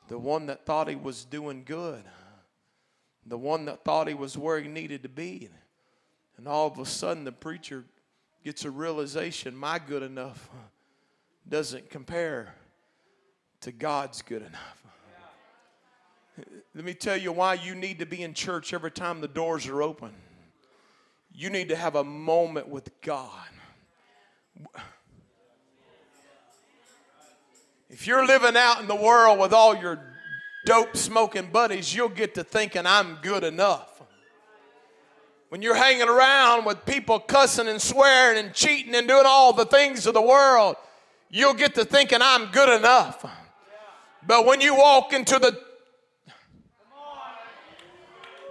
the 0.08 0.18
one 0.18 0.46
that 0.46 0.66
thought 0.66 0.88
he 0.88 0.96
was 0.96 1.24
doing 1.24 1.62
good, 1.64 2.02
the 3.24 3.38
one 3.38 3.66
that 3.66 3.84
thought 3.84 4.08
he 4.08 4.14
was 4.14 4.36
where 4.36 4.60
he 4.60 4.66
needed 4.68 5.04
to 5.04 5.08
be. 5.08 5.48
And 6.42 6.48
all 6.48 6.66
of 6.66 6.76
a 6.80 6.84
sudden, 6.84 7.22
the 7.22 7.30
preacher 7.30 7.84
gets 8.44 8.64
a 8.64 8.70
realization 8.72 9.54
my 9.54 9.78
good 9.78 10.02
enough 10.02 10.50
doesn't 11.48 11.88
compare 11.88 12.52
to 13.60 13.70
God's 13.70 14.22
good 14.22 14.42
enough. 14.42 14.82
Let 16.74 16.84
me 16.84 16.94
tell 16.94 17.16
you 17.16 17.30
why 17.30 17.54
you 17.54 17.76
need 17.76 18.00
to 18.00 18.06
be 18.06 18.24
in 18.24 18.34
church 18.34 18.72
every 18.72 18.90
time 18.90 19.20
the 19.20 19.28
doors 19.28 19.68
are 19.68 19.84
open. 19.84 20.10
You 21.32 21.48
need 21.48 21.68
to 21.68 21.76
have 21.76 21.94
a 21.94 22.02
moment 22.02 22.66
with 22.66 22.90
God. 23.02 23.30
If 27.88 28.08
you're 28.08 28.26
living 28.26 28.56
out 28.56 28.80
in 28.80 28.88
the 28.88 28.96
world 28.96 29.38
with 29.38 29.52
all 29.52 29.76
your 29.76 30.00
dope 30.66 30.96
smoking 30.96 31.52
buddies, 31.52 31.94
you'll 31.94 32.08
get 32.08 32.34
to 32.34 32.42
thinking, 32.42 32.84
I'm 32.84 33.18
good 33.22 33.44
enough. 33.44 33.91
When 35.52 35.60
you're 35.60 35.74
hanging 35.74 36.08
around 36.08 36.64
with 36.64 36.86
people 36.86 37.20
cussing 37.20 37.68
and 37.68 37.78
swearing 37.78 38.42
and 38.42 38.54
cheating 38.54 38.94
and 38.94 39.06
doing 39.06 39.26
all 39.26 39.52
the 39.52 39.66
things 39.66 40.06
of 40.06 40.14
the 40.14 40.22
world, 40.22 40.76
you'll 41.28 41.52
get 41.52 41.74
to 41.74 41.84
thinking, 41.84 42.20
I'm 42.22 42.50
good 42.52 42.74
enough. 42.74 43.22
But 44.26 44.46
when 44.46 44.62
you 44.62 44.74
walk 44.74 45.12
into 45.12 45.38
the 45.38 45.60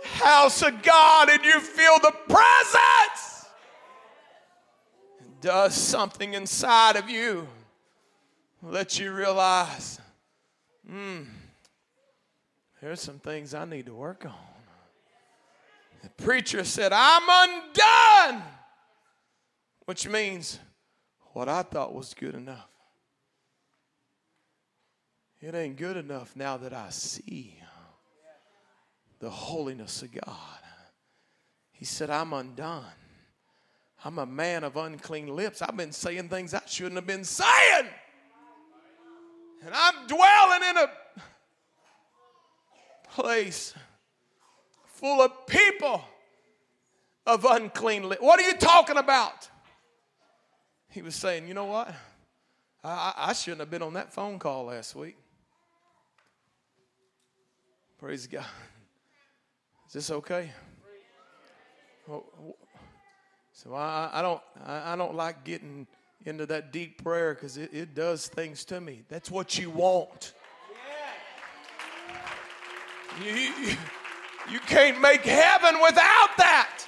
house 0.04 0.62
of 0.62 0.84
God 0.84 1.30
and 1.32 1.44
you 1.44 1.60
feel 1.60 1.98
the 2.04 2.14
presence, 2.30 3.48
it 5.22 5.42
does 5.42 5.74
something 5.74 6.36
inside 6.36 6.98
of 6.98 7.10
you. 7.10 7.48
Let 8.62 9.00
you 9.00 9.12
realize, 9.12 10.00
hmm, 10.88 11.22
there's 12.80 13.02
some 13.02 13.18
things 13.18 13.56
I 13.56 13.66
need 13.66 13.88
to 13.88 13.96
work 13.96 14.24
on. 14.24 14.51
The 16.02 16.10
preacher 16.10 16.64
said, 16.64 16.92
I'm 16.94 17.24
undone, 17.30 18.44
which 19.86 20.08
means 20.08 20.60
what 21.34 21.48
I 21.48 21.62
thought 21.64 21.94
was 21.94 22.14
good 22.14 22.36
enough. 22.36 22.68
It 25.40 25.56
ain't 25.56 25.78
good 25.78 25.98
enough 25.98 26.36
now 26.36 26.58
that 26.58 26.74
I 26.74 26.90
see 26.90 27.58
the 29.20 29.30
holiness 29.30 30.02
of 30.02 30.12
God. 30.12 30.60
He 31.72 31.86
said, 31.86 32.10
I'm 32.10 32.34
undone. 32.34 32.84
I'm 34.04 34.18
a 34.18 34.26
man 34.26 34.64
of 34.64 34.78
unclean 34.78 35.28
lips. 35.28 35.62
I've 35.62 35.78
been 35.78 35.92
saying 35.92 36.30
things 36.30 36.54
I 36.54 36.62
shouldn't 36.66 36.96
have 36.96 37.08
been 37.08 37.24
saying. 37.24 37.88
And 39.64 39.74
I'm 39.74 40.08
dwelling 40.08 40.70
in 40.70 40.78
a 40.78 40.90
place 43.10 43.76
full 45.02 45.20
of 45.22 45.48
people 45.48 46.06
of 47.26 47.44
unclean 47.44 48.08
lips. 48.08 48.22
What 48.22 48.40
are 48.40 48.48
you 48.48 48.54
talking 48.54 48.98
about? 48.98 49.50
He 50.90 51.02
was 51.02 51.16
saying, 51.16 51.48
You 51.48 51.54
know 51.54 51.66
what? 51.66 51.94
I, 52.84 53.14
I 53.18 53.34
shouldn't 53.34 53.60
have 53.60 53.70
been 53.70 53.82
on 53.82 53.94
that 53.94 54.14
phone 54.14 54.40
call 54.40 54.66
last 54.66 54.96
week. 54.96 55.18
Praise 58.00 58.28
God. 58.28 58.46
Is 59.88 59.94
this 59.94 60.12
okay? 60.12 60.52
So 63.54 63.74
I, 63.74 64.10
I 64.14 64.22
don't 64.22 64.42
I, 64.66 64.96
don't 64.96 65.16
like 65.16 65.44
getting 65.44 65.86
into 66.26 66.46
that 66.48 66.72
deep 66.72 67.04
prayer 67.04 67.34
because 67.34 67.58
it, 67.58 67.70
it 67.74 67.94
does 67.94 68.28
things 68.28 68.66
to 68.66 68.82
me. 68.82 69.04
That's 69.08 69.30
what 69.30 69.58
you 69.58 69.70
want. 69.70 70.34
You, 73.24 73.32
you, 73.32 73.76
you 74.50 74.60
can't 74.62 75.02
make 75.02 75.22
heaven 75.22 75.76
without 75.82 76.30
that. 76.38 76.88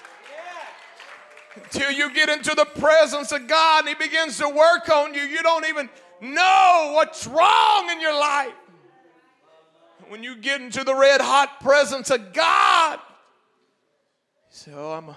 Until 1.56 1.92
you 1.92 2.12
get 2.14 2.30
into 2.30 2.56
the 2.56 2.66
presence 2.66 3.32
of 3.32 3.48
God 3.48 3.86
and 3.86 3.90
He 3.90 3.96
begins 3.96 4.38
to 4.40 4.50
work 4.50 4.90
on 4.90 5.14
you, 5.14 5.22
you 5.22 5.44
don't 5.44 5.66
even 5.68 5.90
know 6.22 6.94
what's 6.96 7.28
wrong 7.28 7.90
in 7.92 8.02
your 8.02 8.18
life 8.18 8.54
when 10.14 10.22
you 10.22 10.36
get 10.36 10.62
into 10.62 10.84
the 10.84 10.94
red 10.94 11.22
hot 11.22 11.60
presence 11.60 12.12
of 12.12 12.34
God, 12.34 13.00
you 14.52 14.56
say, 14.56 14.72
Oh, 14.76 14.92
I'm, 14.92 15.10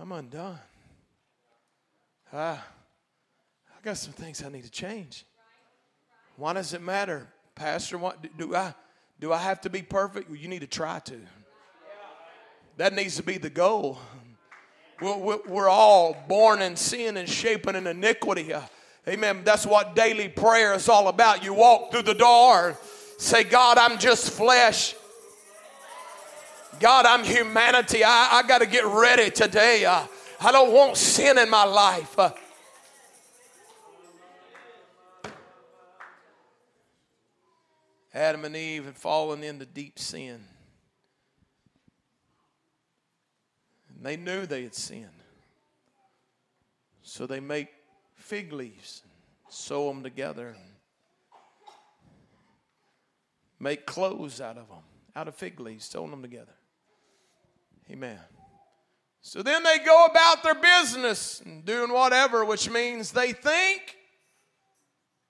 I'm 0.00 0.12
undone. 0.12 0.58
Ah, 2.32 2.64
I 3.68 3.84
got 3.84 3.98
some 3.98 4.14
things 4.14 4.42
I 4.42 4.48
need 4.48 4.64
to 4.64 4.70
change. 4.70 5.26
Why 6.36 6.54
does 6.54 6.72
it 6.72 6.80
matter, 6.80 7.28
Pastor? 7.54 7.98
What, 7.98 8.16
do, 8.38 8.56
I, 8.56 8.74
do 9.24 9.32
I 9.32 9.38
have 9.38 9.62
to 9.62 9.70
be 9.70 9.80
perfect? 9.80 10.28
Well, 10.28 10.38
you 10.38 10.48
need 10.48 10.60
to 10.60 10.66
try 10.66 10.98
to. 10.98 11.18
That 12.76 12.92
needs 12.92 13.16
to 13.16 13.22
be 13.22 13.38
the 13.38 13.48
goal. 13.48 13.98
We're, 15.00 15.38
we're 15.48 15.68
all 15.70 16.14
born 16.28 16.60
in 16.60 16.76
sin 16.76 17.16
and 17.16 17.26
shaping 17.26 17.74
in 17.74 17.86
iniquity. 17.86 18.52
Amen. 19.08 19.40
That's 19.42 19.64
what 19.64 19.96
daily 19.96 20.28
prayer 20.28 20.74
is 20.74 20.90
all 20.90 21.08
about. 21.08 21.42
You 21.42 21.54
walk 21.54 21.90
through 21.90 22.02
the 22.02 22.12
door, 22.12 22.76
say, 23.16 23.44
God, 23.44 23.78
I'm 23.78 23.98
just 23.98 24.28
flesh. 24.28 24.94
God, 26.78 27.06
I'm 27.06 27.24
humanity. 27.24 28.04
I, 28.04 28.28
I 28.30 28.46
got 28.46 28.58
to 28.58 28.66
get 28.66 28.84
ready 28.84 29.30
today. 29.30 29.86
Uh, 29.86 30.04
I 30.38 30.52
don't 30.52 30.70
want 30.70 30.98
sin 30.98 31.38
in 31.38 31.48
my 31.48 31.64
life. 31.64 32.18
Uh, 32.18 32.32
Adam 38.14 38.44
and 38.44 38.54
Eve 38.54 38.84
had 38.84 38.96
fallen 38.96 39.42
into 39.42 39.66
deep 39.66 39.98
sin. 39.98 40.44
And 43.88 44.06
they 44.06 44.16
knew 44.16 44.46
they 44.46 44.62
had 44.62 44.74
sinned. 44.74 45.08
So 47.02 47.26
they 47.26 47.40
make 47.40 47.68
fig 48.14 48.52
leaves, 48.52 49.02
sew 49.48 49.88
them 49.88 50.02
together, 50.02 50.56
make 53.58 53.84
clothes 53.84 54.40
out 54.40 54.58
of 54.58 54.68
them, 54.68 54.84
out 55.16 55.26
of 55.26 55.34
fig 55.34 55.58
leaves, 55.58 55.84
sewing 55.84 56.10
them 56.10 56.22
together. 56.22 56.54
Amen. 57.90 58.18
So 59.20 59.42
then 59.42 59.62
they 59.62 59.78
go 59.78 60.06
about 60.06 60.42
their 60.42 60.54
business 60.54 61.42
and 61.44 61.64
doing 61.64 61.92
whatever, 61.92 62.44
which 62.44 62.70
means 62.70 63.10
they 63.10 63.32
think 63.32 63.96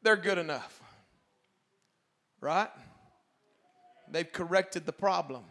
they're 0.03 0.17
good 0.17 0.39
enough. 0.39 0.84
Right? 2.45 2.69
They've 4.07 4.31
corrected 4.31 4.85
the 4.85 4.93
problem. 4.93 5.45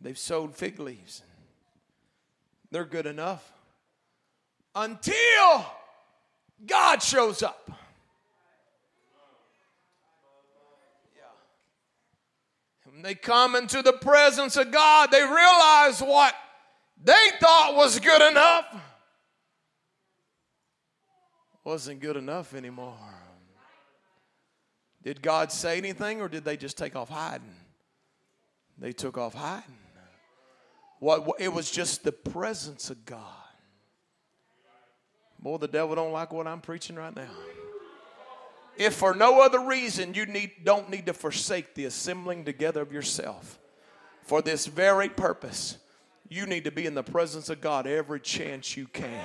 They've 0.00 0.16
sowed 0.16 0.54
fig 0.54 0.78
leaves. 0.78 1.22
They're 2.70 2.84
good 2.84 3.06
enough 3.06 3.52
until 4.76 5.66
God 6.64 7.02
shows 7.02 7.42
up. 7.42 7.68
When 12.84 13.02
they 13.02 13.16
come 13.16 13.56
into 13.56 13.82
the 13.82 13.94
presence 13.94 14.56
of 14.56 14.70
God, 14.70 15.10
they 15.10 15.22
realize 15.22 16.00
what 16.00 16.32
they 17.02 17.12
thought 17.40 17.74
was 17.74 17.98
good 17.98 18.22
enough 18.22 18.66
wasn't 21.64 22.00
good 22.00 22.16
enough 22.16 22.54
anymore. 22.54 22.96
Did 25.02 25.22
God 25.22 25.52
say 25.52 25.78
anything 25.78 26.20
or 26.20 26.28
did 26.28 26.44
they 26.44 26.56
just 26.56 26.76
take 26.76 26.96
off 26.96 27.08
hiding? 27.08 27.54
They 28.78 28.92
took 28.92 29.18
off 29.18 29.34
hiding. 29.34 29.78
What, 31.00 31.28
it 31.38 31.52
was 31.52 31.70
just 31.70 32.02
the 32.02 32.12
presence 32.12 32.90
of 32.90 33.04
God. 33.04 33.22
Boy, 35.38 35.58
the 35.58 35.68
devil 35.68 35.94
don't 35.94 36.12
like 36.12 36.32
what 36.32 36.46
I'm 36.46 36.60
preaching 36.60 36.96
right 36.96 37.14
now. 37.14 37.30
If 38.76 38.94
for 38.94 39.14
no 39.14 39.40
other 39.40 39.60
reason 39.60 40.14
you 40.14 40.26
need, 40.26 40.52
don't 40.64 40.90
need 40.90 41.06
to 41.06 41.14
forsake 41.14 41.74
the 41.74 41.84
assembling 41.84 42.44
together 42.44 42.80
of 42.80 42.92
yourself 42.92 43.58
for 44.22 44.42
this 44.42 44.66
very 44.66 45.08
purpose, 45.08 45.78
you 46.28 46.46
need 46.46 46.64
to 46.64 46.70
be 46.70 46.84
in 46.84 46.94
the 46.94 47.02
presence 47.02 47.48
of 47.48 47.60
God 47.60 47.86
every 47.86 48.20
chance 48.20 48.76
you 48.76 48.86
can. 48.86 49.24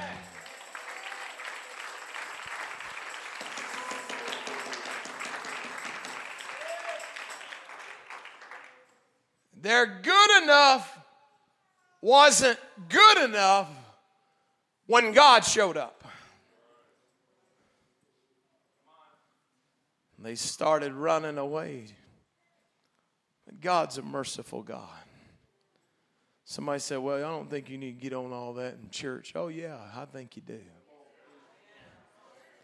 They're 9.64 9.99
good 10.01 10.43
enough 10.43 10.99
wasn't 12.03 12.59
good 12.89 13.24
enough 13.24 13.70
when 14.88 15.14
God 15.14 15.45
showed 15.45 15.78
up. 15.78 16.03
They 20.20 20.36
started 20.36 20.93
running 20.93 21.38
away. 21.38 21.86
But 23.45 23.59
God's 23.61 23.97
a 23.97 24.01
merciful 24.01 24.61
God. 24.61 24.88
Somebody 26.45 26.80
said, 26.80 26.99
Well, 26.99 27.18
I 27.18 27.22
don't 27.22 27.49
think 27.49 27.70
you 27.70 27.78
need 27.78 27.99
to 27.99 28.01
get 28.01 28.14
on 28.14 28.32
all 28.32 28.53
that 28.53 28.76
in 28.82 28.89
church. 28.89 29.34
Oh, 29.36 29.47
yeah, 29.47 29.78
I 29.95 30.05
think 30.05 30.36
you 30.36 30.41
do. 30.41 30.59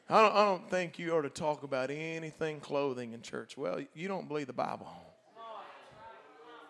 I 0.10 0.22
don't, 0.22 0.36
I 0.36 0.46
don't 0.46 0.70
think 0.70 1.00
you 1.00 1.16
ought 1.16 1.22
to 1.22 1.30
talk 1.30 1.64
about 1.64 1.92
anything 1.92 2.60
clothing 2.60 3.14
in 3.14 3.22
church. 3.22 3.58
Well, 3.58 3.80
you 3.94 4.08
don't 4.08 4.28
believe 4.28 4.48
the 4.48 4.54
Bible. 4.54 4.88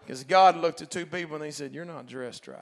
Because 0.10 0.24
God 0.24 0.57
looked 0.57 0.82
at 0.82 0.89
two 0.89 1.05
people 1.05 1.36
and 1.36 1.45
he 1.45 1.51
said, 1.51 1.72
You're 1.72 1.86
not 1.86 2.07
dressed 2.07 2.47
right. 2.47 2.60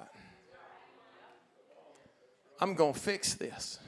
I'm 2.59 2.73
going 2.73 2.93
to 2.93 2.99
fix 2.99 3.35
this. 3.35 3.79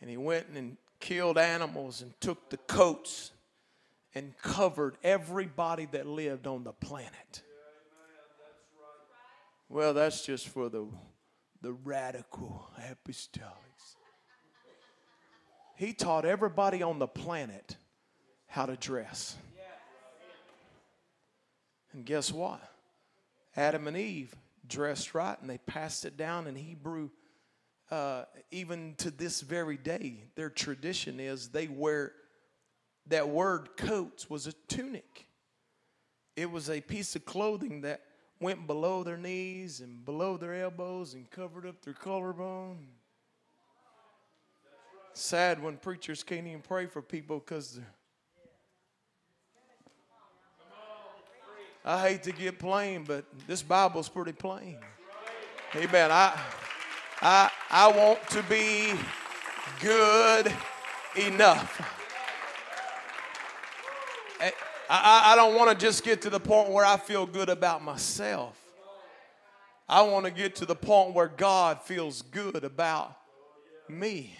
And 0.00 0.08
he 0.08 0.16
went 0.16 0.46
and 0.54 0.76
killed 1.00 1.36
animals 1.36 2.00
and 2.00 2.12
took 2.20 2.48
the 2.48 2.58
coats 2.58 3.32
and 4.14 4.38
covered 4.40 4.98
everybody 5.02 5.86
that 5.86 6.06
lived 6.06 6.46
on 6.46 6.62
the 6.62 6.70
planet. 6.70 7.42
Well, 9.68 9.92
that's 9.92 10.24
just 10.24 10.46
for 10.46 10.68
the, 10.68 10.86
the 11.62 11.72
radical 11.72 12.68
apostolics. 12.78 13.96
He 15.74 15.92
taught 15.92 16.24
everybody 16.24 16.84
on 16.84 17.00
the 17.00 17.08
planet 17.08 17.76
how 18.46 18.66
to 18.66 18.76
dress. 18.76 19.36
And 21.92 22.04
guess 22.04 22.32
what? 22.32 22.60
Adam 23.56 23.86
and 23.86 23.96
Eve 23.96 24.34
dressed 24.66 25.14
right 25.14 25.40
and 25.40 25.50
they 25.50 25.58
passed 25.58 26.04
it 26.04 26.16
down 26.16 26.46
in 26.46 26.54
Hebrew. 26.54 27.10
Uh, 27.90 28.24
even 28.52 28.94
to 28.98 29.10
this 29.10 29.40
very 29.40 29.76
day, 29.76 30.24
their 30.36 30.50
tradition 30.50 31.18
is 31.18 31.48
they 31.48 31.66
wear 31.66 32.12
that 33.08 33.28
word 33.28 33.76
coats 33.76 34.30
was 34.30 34.46
a 34.46 34.52
tunic. 34.68 35.26
It 36.36 36.50
was 36.50 36.70
a 36.70 36.80
piece 36.80 37.16
of 37.16 37.24
clothing 37.24 37.80
that 37.80 38.02
went 38.40 38.66
below 38.66 39.02
their 39.02 39.16
knees 39.16 39.80
and 39.80 40.04
below 40.04 40.36
their 40.36 40.54
elbows 40.54 41.14
and 41.14 41.28
covered 41.30 41.66
up 41.66 41.82
their 41.82 41.92
collarbone. 41.94 42.78
Sad 45.12 45.60
when 45.62 45.76
preachers 45.76 46.22
can't 46.22 46.46
even 46.46 46.62
pray 46.62 46.86
for 46.86 47.02
people 47.02 47.40
because 47.40 47.80
I 51.84 52.08
hate 52.08 52.22
to 52.24 52.32
get 52.32 52.58
plain, 52.58 53.04
but 53.04 53.24
this 53.46 53.62
Bible's 53.62 54.08
pretty 54.08 54.32
plain. 54.32 54.78
Amen. 55.74 56.10
I, 56.12 56.38
I, 57.22 57.50
I 57.70 57.88
want 57.92 58.28
to 58.30 58.42
be 58.42 58.92
good 59.80 60.52
enough. 61.16 61.80
I, 64.92 65.32
I 65.32 65.36
don't 65.36 65.54
want 65.54 65.70
to 65.70 65.76
just 65.76 66.02
get 66.02 66.22
to 66.22 66.30
the 66.30 66.40
point 66.40 66.70
where 66.70 66.84
I 66.84 66.96
feel 66.96 67.24
good 67.24 67.48
about 67.48 67.82
myself. 67.84 68.60
I 69.88 70.02
want 70.02 70.24
to 70.24 70.32
get 70.32 70.56
to 70.56 70.66
the 70.66 70.74
point 70.74 71.14
where 71.14 71.28
God 71.28 71.82
feels 71.82 72.22
good 72.22 72.64
about 72.64 73.16
me. 73.88 74.34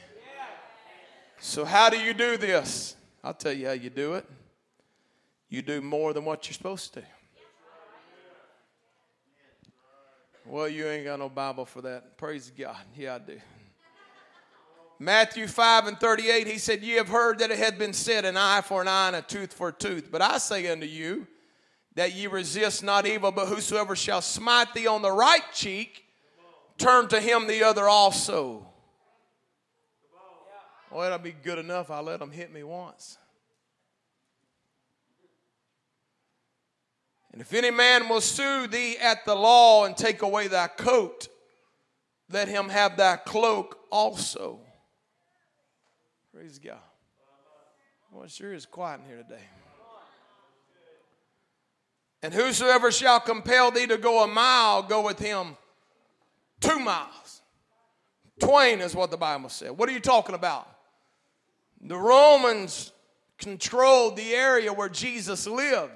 So, 1.38 1.64
how 1.64 1.88
do 1.88 1.98
you 1.98 2.12
do 2.12 2.36
this? 2.36 2.96
I'll 3.22 3.34
tell 3.34 3.52
you 3.52 3.66
how 3.66 3.72
you 3.72 3.90
do 3.90 4.14
it. 4.14 4.26
You 5.48 5.62
do 5.62 5.80
more 5.80 6.12
than 6.12 6.24
what 6.24 6.46
you're 6.46 6.54
supposed 6.54 6.94
to. 6.94 7.02
Well, 10.46 10.68
you 10.68 10.86
ain't 10.86 11.04
got 11.04 11.18
no 11.18 11.28
Bible 11.28 11.64
for 11.64 11.82
that. 11.82 12.16
Praise 12.16 12.50
God. 12.56 12.76
Yeah, 12.96 13.16
I 13.16 13.18
do. 13.18 13.40
Matthew 14.98 15.46
5 15.46 15.86
and 15.86 15.98
38, 15.98 16.46
he 16.46 16.58
said, 16.58 16.82
Ye 16.82 16.92
have 16.94 17.08
heard 17.08 17.38
that 17.38 17.50
it 17.50 17.58
had 17.58 17.78
been 17.78 17.92
said, 17.92 18.24
an 18.24 18.36
eye 18.36 18.60
for 18.60 18.82
an 18.82 18.88
eye 18.88 19.08
and 19.08 19.16
a 19.16 19.22
tooth 19.22 19.52
for 19.52 19.68
a 19.68 19.72
tooth. 19.72 20.10
But 20.10 20.20
I 20.20 20.38
say 20.38 20.70
unto 20.70 20.86
you, 20.86 21.26
that 21.94 22.14
ye 22.14 22.26
resist 22.26 22.84
not 22.84 23.06
evil, 23.06 23.32
but 23.32 23.46
whosoever 23.46 23.96
shall 23.96 24.20
smite 24.20 24.74
thee 24.74 24.86
on 24.86 25.02
the 25.02 25.10
right 25.10 25.42
cheek, 25.52 26.04
turn 26.78 27.08
to 27.08 27.20
him 27.20 27.46
the 27.46 27.64
other 27.64 27.88
also. 27.88 28.66
Well, 30.90 31.02
that'll 31.02 31.18
be 31.18 31.32
good 31.32 31.58
enough. 31.58 31.90
I'll 31.90 32.02
let 32.02 32.20
them 32.20 32.30
hit 32.30 32.52
me 32.52 32.62
once. 32.62 33.16
And 37.32 37.40
if 37.40 37.54
any 37.54 37.70
man 37.70 38.08
will 38.08 38.20
sue 38.20 38.66
thee 38.66 38.96
at 38.98 39.24
the 39.24 39.34
law 39.34 39.84
and 39.84 39.96
take 39.96 40.22
away 40.22 40.48
thy 40.48 40.66
coat, 40.66 41.28
let 42.30 42.48
him 42.48 42.68
have 42.68 42.96
thy 42.96 43.16
cloak 43.16 43.78
also. 43.90 44.60
Praise 46.34 46.58
God. 46.58 46.78
Well, 48.10 48.24
it 48.24 48.30
sure 48.30 48.52
is 48.52 48.66
quiet 48.66 49.00
in 49.00 49.06
here 49.06 49.22
today. 49.22 49.44
And 52.22 52.34
whosoever 52.34 52.90
shall 52.90 53.20
compel 53.20 53.70
thee 53.70 53.86
to 53.86 53.96
go 53.96 54.22
a 54.22 54.26
mile, 54.26 54.82
go 54.82 55.04
with 55.04 55.18
him 55.18 55.56
two 56.60 56.78
miles. 56.78 57.40
Twain 58.38 58.80
is 58.80 58.94
what 58.94 59.10
the 59.10 59.16
Bible 59.16 59.48
said. 59.48 59.70
What 59.70 59.88
are 59.88 59.92
you 59.92 60.00
talking 60.00 60.34
about? 60.34 60.68
The 61.80 61.96
Romans 61.96 62.92
controlled 63.38 64.16
the 64.16 64.34
area 64.34 64.72
where 64.72 64.88
Jesus 64.88 65.46
lived. 65.46 65.92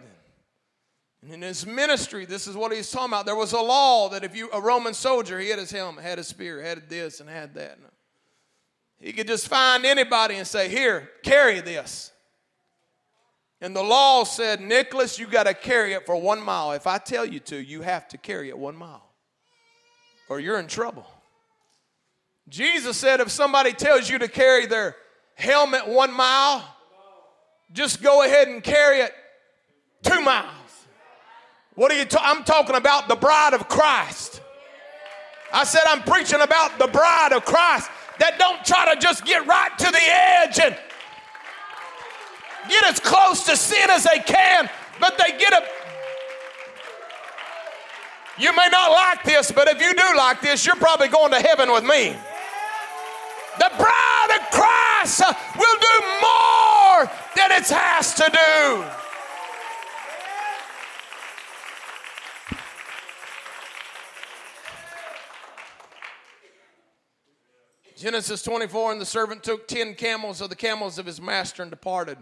And 1.24 1.32
in 1.32 1.40
his 1.40 1.64
ministry, 1.66 2.26
this 2.26 2.46
is 2.46 2.54
what 2.54 2.70
he's 2.70 2.90
talking 2.90 3.08
about. 3.08 3.24
There 3.24 3.34
was 3.34 3.52
a 3.52 3.60
law 3.60 4.10
that 4.10 4.24
if 4.24 4.36
you, 4.36 4.50
a 4.52 4.60
Roman 4.60 4.92
soldier, 4.92 5.40
he 5.40 5.48
had 5.48 5.58
his 5.58 5.70
helmet, 5.70 6.04
had 6.04 6.18
his 6.18 6.28
spear, 6.28 6.60
had 6.60 6.90
this, 6.90 7.20
and 7.20 7.30
had 7.30 7.54
that. 7.54 7.78
He 9.00 9.12
could 9.14 9.26
just 9.26 9.48
find 9.48 9.86
anybody 9.86 10.34
and 10.34 10.46
say, 10.46 10.68
Here, 10.68 11.10
carry 11.22 11.60
this. 11.60 12.12
And 13.62 13.74
the 13.74 13.82
law 13.82 14.24
said, 14.24 14.60
Nicholas, 14.60 15.18
you 15.18 15.26
got 15.26 15.44
to 15.44 15.54
carry 15.54 15.94
it 15.94 16.04
for 16.04 16.14
one 16.14 16.42
mile. 16.42 16.72
If 16.72 16.86
I 16.86 16.98
tell 16.98 17.24
you 17.24 17.40
to, 17.40 17.56
you 17.56 17.80
have 17.80 18.06
to 18.08 18.18
carry 18.18 18.50
it 18.50 18.58
one 18.58 18.76
mile, 18.76 19.08
or 20.28 20.40
you're 20.40 20.58
in 20.58 20.66
trouble. 20.66 21.06
Jesus 22.50 22.98
said, 22.98 23.20
if 23.20 23.30
somebody 23.30 23.72
tells 23.72 24.10
you 24.10 24.18
to 24.18 24.28
carry 24.28 24.66
their 24.66 24.96
helmet 25.34 25.88
one 25.88 26.12
mile, 26.12 26.62
just 27.72 28.02
go 28.02 28.22
ahead 28.22 28.48
and 28.48 28.62
carry 28.62 29.00
it 29.00 29.14
two 30.02 30.20
miles. 30.20 30.63
What 31.74 31.90
are 31.90 31.98
you? 31.98 32.04
Ta- 32.04 32.22
I'm 32.22 32.44
talking 32.44 32.76
about 32.76 33.08
the 33.08 33.16
bride 33.16 33.54
of 33.54 33.68
Christ. 33.68 34.40
I 35.52 35.64
said 35.64 35.82
I'm 35.86 36.02
preaching 36.02 36.40
about 36.40 36.78
the 36.78 36.86
bride 36.86 37.32
of 37.32 37.44
Christ 37.44 37.90
that 38.18 38.38
don't 38.38 38.64
try 38.64 38.94
to 38.94 39.00
just 39.00 39.24
get 39.24 39.46
right 39.46 39.76
to 39.78 39.84
the 39.84 40.00
edge 40.00 40.60
and 40.60 40.76
get 42.68 42.84
as 42.84 43.00
close 43.00 43.44
to 43.46 43.56
sin 43.56 43.90
as 43.90 44.04
they 44.04 44.20
can, 44.20 44.70
but 45.00 45.18
they 45.18 45.36
get 45.36 45.52
a. 45.52 45.62
You 48.38 48.54
may 48.54 48.68
not 48.70 48.90
like 48.90 49.22
this, 49.24 49.52
but 49.52 49.68
if 49.68 49.80
you 49.80 49.94
do 49.94 50.16
like 50.16 50.40
this, 50.40 50.66
you're 50.66 50.76
probably 50.76 51.08
going 51.08 51.30
to 51.32 51.40
heaven 51.40 51.70
with 51.72 51.84
me. 51.84 52.16
The 53.58 53.70
bride 53.78 54.30
of 54.36 54.50
Christ 54.50 55.22
will 55.56 55.78
do 55.78 55.96
more 56.20 57.10
than 57.36 57.52
it 57.52 57.68
has 57.68 58.14
to 58.14 58.30
do. 58.32 59.03
Genesis 68.04 68.42
24 68.42 68.92
And 68.92 69.00
the 69.00 69.06
servant 69.06 69.42
took 69.42 69.66
ten 69.66 69.94
camels 69.94 70.42
of 70.42 70.50
the 70.50 70.56
camels 70.56 70.98
of 70.98 71.06
his 71.06 71.22
master 71.22 71.62
and 71.62 71.70
departed. 71.70 72.18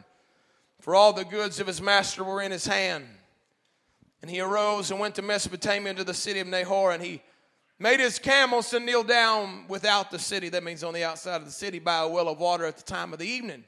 For 0.80 0.94
all 0.94 1.12
the 1.12 1.24
goods 1.24 1.58
of 1.58 1.66
his 1.66 1.82
master 1.82 2.22
were 2.22 2.40
in 2.40 2.52
his 2.52 2.64
hand. 2.64 3.04
And 4.22 4.30
he 4.30 4.40
arose 4.40 4.92
and 4.92 5.00
went 5.00 5.16
to 5.16 5.22
Mesopotamia 5.22 5.94
to 5.94 6.04
the 6.04 6.14
city 6.14 6.38
of 6.38 6.46
Nahor, 6.46 6.92
and 6.92 7.02
he 7.02 7.20
made 7.80 7.98
his 7.98 8.20
camels 8.20 8.70
to 8.70 8.78
kneel 8.78 9.02
down 9.02 9.64
without 9.66 10.12
the 10.12 10.20
city. 10.20 10.48
That 10.50 10.62
means 10.62 10.84
on 10.84 10.94
the 10.94 11.02
outside 11.02 11.40
of 11.40 11.46
the 11.46 11.50
city 11.50 11.80
by 11.80 11.98
a 11.98 12.08
well 12.08 12.28
of 12.28 12.38
water 12.38 12.64
at 12.64 12.76
the 12.76 12.84
time 12.84 13.12
of 13.12 13.18
the 13.18 13.26
evening. 13.26 13.64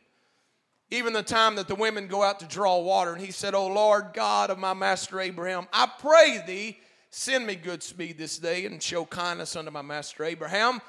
Even 0.92 1.14
the 1.14 1.22
time 1.24 1.56
that 1.56 1.66
the 1.66 1.74
women 1.74 2.06
go 2.06 2.22
out 2.22 2.38
to 2.38 2.46
draw 2.46 2.78
water. 2.78 3.12
And 3.12 3.20
he 3.20 3.32
said, 3.32 3.54
O 3.54 3.66
Lord 3.66 4.10
God 4.14 4.50
of 4.50 4.58
my 4.60 4.72
master 4.72 5.18
Abraham, 5.18 5.66
I 5.72 5.90
pray 5.98 6.44
thee, 6.46 6.78
send 7.10 7.44
me 7.44 7.56
good 7.56 7.82
speed 7.82 8.18
this 8.18 8.38
day 8.38 8.66
and 8.66 8.80
show 8.80 9.04
kindness 9.04 9.56
unto 9.56 9.72
my 9.72 9.82
master 9.82 10.22
Abraham. 10.22 10.80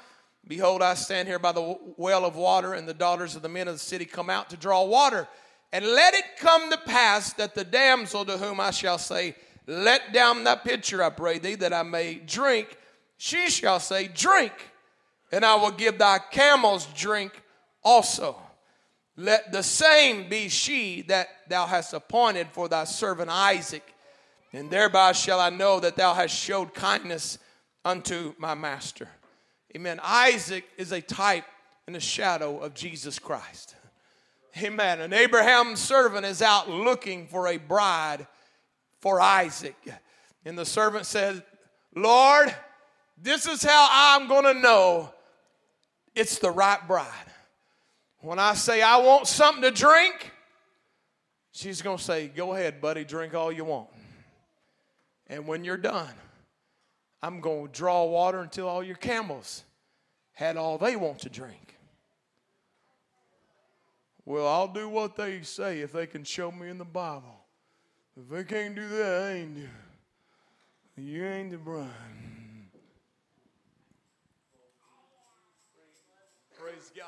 Behold, 0.48 0.80
I 0.80 0.94
stand 0.94 1.26
here 1.26 1.40
by 1.40 1.52
the 1.52 1.76
well 1.96 2.24
of 2.24 2.36
water, 2.36 2.74
and 2.74 2.86
the 2.86 2.94
daughters 2.94 3.34
of 3.34 3.42
the 3.42 3.48
men 3.48 3.66
of 3.66 3.74
the 3.74 3.80
city 3.80 4.04
come 4.04 4.30
out 4.30 4.50
to 4.50 4.56
draw 4.56 4.84
water. 4.84 5.26
And 5.72 5.84
let 5.84 6.14
it 6.14 6.24
come 6.38 6.70
to 6.70 6.78
pass 6.78 7.32
that 7.34 7.54
the 7.54 7.64
damsel 7.64 8.24
to 8.24 8.38
whom 8.38 8.60
I 8.60 8.70
shall 8.70 8.98
say, 8.98 9.34
Let 9.66 10.12
down 10.12 10.44
thy 10.44 10.54
pitcher, 10.54 11.02
I 11.02 11.10
pray 11.10 11.38
thee, 11.38 11.56
that 11.56 11.72
I 11.72 11.82
may 11.82 12.14
drink, 12.14 12.78
she 13.16 13.50
shall 13.50 13.80
say, 13.80 14.06
Drink, 14.06 14.52
and 15.32 15.44
I 15.44 15.56
will 15.56 15.72
give 15.72 15.98
thy 15.98 16.18
camels 16.30 16.86
drink 16.94 17.32
also. 17.82 18.36
Let 19.16 19.50
the 19.50 19.62
same 19.62 20.28
be 20.28 20.48
she 20.48 21.02
that 21.02 21.28
thou 21.48 21.66
hast 21.66 21.92
appointed 21.92 22.48
for 22.52 22.68
thy 22.68 22.84
servant 22.84 23.30
Isaac, 23.30 23.82
and 24.52 24.70
thereby 24.70 25.12
shall 25.12 25.40
I 25.40 25.50
know 25.50 25.80
that 25.80 25.96
thou 25.96 26.14
hast 26.14 26.36
showed 26.36 26.72
kindness 26.72 27.38
unto 27.84 28.34
my 28.38 28.54
master. 28.54 29.08
Amen. 29.76 30.00
Isaac 30.02 30.64
is 30.78 30.90
a 30.90 31.02
type 31.02 31.44
and 31.86 31.94
a 31.96 32.00
shadow 32.00 32.60
of 32.60 32.72
Jesus 32.72 33.18
Christ. 33.18 33.76
Amen. 34.56 35.02
And 35.02 35.12
Abraham's 35.12 35.80
servant 35.80 36.24
is 36.24 36.40
out 36.40 36.70
looking 36.70 37.26
for 37.26 37.46
a 37.46 37.58
bride 37.58 38.26
for 39.02 39.20
Isaac. 39.20 39.76
And 40.46 40.56
the 40.56 40.64
servant 40.64 41.04
said, 41.04 41.42
Lord, 41.94 42.54
this 43.20 43.46
is 43.46 43.62
how 43.62 43.88
I'm 43.90 44.28
going 44.28 44.44
to 44.44 44.58
know 44.58 45.12
it's 46.14 46.38
the 46.38 46.50
right 46.50 46.80
bride. 46.88 47.12
When 48.20 48.38
I 48.38 48.54
say 48.54 48.80
I 48.80 48.96
want 48.96 49.26
something 49.26 49.62
to 49.62 49.70
drink, 49.70 50.32
she's 51.52 51.82
going 51.82 51.98
to 51.98 52.02
say, 52.02 52.28
Go 52.28 52.54
ahead, 52.54 52.80
buddy, 52.80 53.04
drink 53.04 53.34
all 53.34 53.52
you 53.52 53.66
want. 53.66 53.90
And 55.26 55.46
when 55.46 55.64
you're 55.64 55.76
done, 55.76 56.14
I'm 57.22 57.42
going 57.42 57.66
to 57.66 57.72
draw 57.72 58.04
water 58.04 58.40
until 58.40 58.68
all 58.68 58.82
your 58.82 58.96
camels 58.96 59.64
had 60.36 60.58
all 60.58 60.76
they 60.76 60.96
want 60.96 61.18
to 61.20 61.30
drink. 61.30 61.78
Well, 64.26 64.46
I'll 64.46 64.68
do 64.68 64.88
what 64.88 65.16
they 65.16 65.40
say 65.42 65.80
if 65.80 65.92
they 65.92 66.06
can 66.06 66.24
show 66.24 66.52
me 66.52 66.68
in 66.68 66.76
the 66.76 66.84
Bible. 66.84 67.40
If 68.16 68.28
they 68.28 68.44
can't 68.44 68.74
do 68.74 68.86
that, 68.86 69.22
I 69.22 69.32
ain't 69.32 69.54
do 69.56 71.02
You 71.02 71.24
ain't 71.24 71.50
the 71.52 71.56
bride. 71.56 71.88
Praise 76.58 76.92
God. 76.94 77.06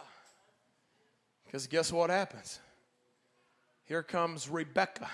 Because 1.44 1.66
guess 1.66 1.92
what 1.92 2.08
happens? 2.08 2.60
Here 3.84 4.02
comes 4.02 4.48
Rebecca. 4.48 5.10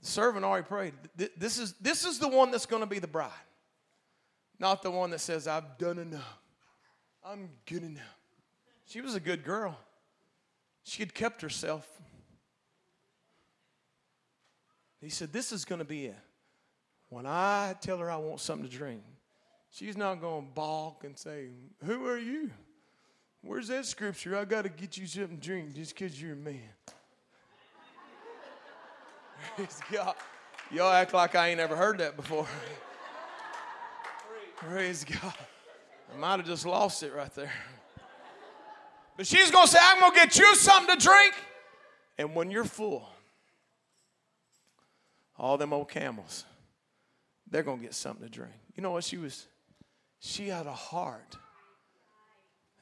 The 0.00 0.06
servant 0.06 0.44
already 0.44 0.66
prayed. 0.66 0.94
This 1.38 1.58
is, 1.58 1.72
this 1.80 2.04
is 2.04 2.18
the 2.18 2.28
one 2.28 2.50
that's 2.50 2.66
going 2.66 2.82
to 2.82 2.86
be 2.86 2.98
the 2.98 3.06
bride, 3.06 3.30
not 4.58 4.82
the 4.82 4.90
one 4.90 5.10
that 5.10 5.20
says, 5.20 5.46
I've 5.46 5.78
done 5.78 5.98
enough. 5.98 6.38
I'm 7.24 7.50
good 7.66 7.82
enough. 7.82 8.02
She 8.86 9.00
was 9.00 9.14
a 9.14 9.20
good 9.20 9.44
girl. 9.44 9.78
She 10.82 11.02
had 11.02 11.14
kept 11.14 11.42
herself. 11.42 11.86
He 15.00 15.10
said, 15.10 15.32
This 15.32 15.52
is 15.52 15.64
going 15.64 15.80
to 15.80 15.84
be 15.84 16.06
it. 16.06 16.16
When 17.10 17.26
I 17.26 17.76
tell 17.80 17.98
her 17.98 18.10
I 18.10 18.16
want 18.16 18.40
something 18.40 18.68
to 18.68 18.74
drink, 18.74 19.02
she's 19.70 19.96
not 19.96 20.20
going 20.20 20.46
to 20.46 20.52
balk 20.52 21.04
and 21.04 21.16
say, 21.16 21.50
Who 21.84 22.06
are 22.06 22.18
you? 22.18 22.50
Where's 23.42 23.68
that 23.68 23.86
scripture? 23.86 24.36
I 24.36 24.44
got 24.44 24.62
to 24.62 24.68
get 24.68 24.96
you 24.96 25.06
something 25.06 25.38
to 25.38 25.46
drink 25.46 25.74
just 25.74 25.94
because 25.94 26.20
you're 26.20 26.32
a 26.32 26.36
man. 26.36 26.60
Praise 29.56 29.80
God. 29.92 30.14
Y'all 30.70 30.90
act 30.92 31.14
like 31.14 31.34
I 31.34 31.48
ain't 31.48 31.60
ever 31.60 31.76
heard 31.76 31.98
that 31.98 32.16
before. 32.16 32.46
Praise 34.60 35.04
God. 35.04 35.34
I 36.12 36.18
might 36.18 36.38
have 36.38 36.46
just 36.46 36.66
lost 36.66 37.04
it 37.04 37.14
right 37.14 37.32
there. 37.34 37.52
But 39.16 39.26
she's 39.26 39.52
going 39.52 39.66
to 39.66 39.72
say, 39.72 39.78
I'm 39.80 40.00
going 40.00 40.12
to 40.12 40.18
get 40.18 40.36
you 40.36 40.54
something 40.56 40.98
to 40.98 41.00
drink. 41.00 41.34
And 42.18 42.34
when 42.34 42.50
you're 42.50 42.64
full, 42.64 43.08
all 45.36 45.56
them 45.56 45.72
old 45.72 45.88
camels, 45.88 46.44
they're 47.48 47.62
going 47.62 47.78
to 47.78 47.84
get 47.84 47.94
something 47.94 48.26
to 48.26 48.30
drink. 48.30 48.52
You 48.74 48.82
know 48.82 48.90
what? 48.90 49.04
She 49.04 49.16
was, 49.16 49.46
she 50.18 50.48
had 50.48 50.66
a 50.66 50.72
heart. 50.72 51.36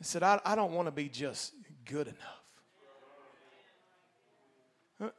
I 0.01 0.05
said, 0.05 0.23
I, 0.23 0.41
I 0.47 0.55
don't 0.55 0.73
want 0.73 0.89
to 0.89 0.93
be 0.93 1.11
just 1.11 1.53
good 1.85 2.07
enough. 5.01 5.13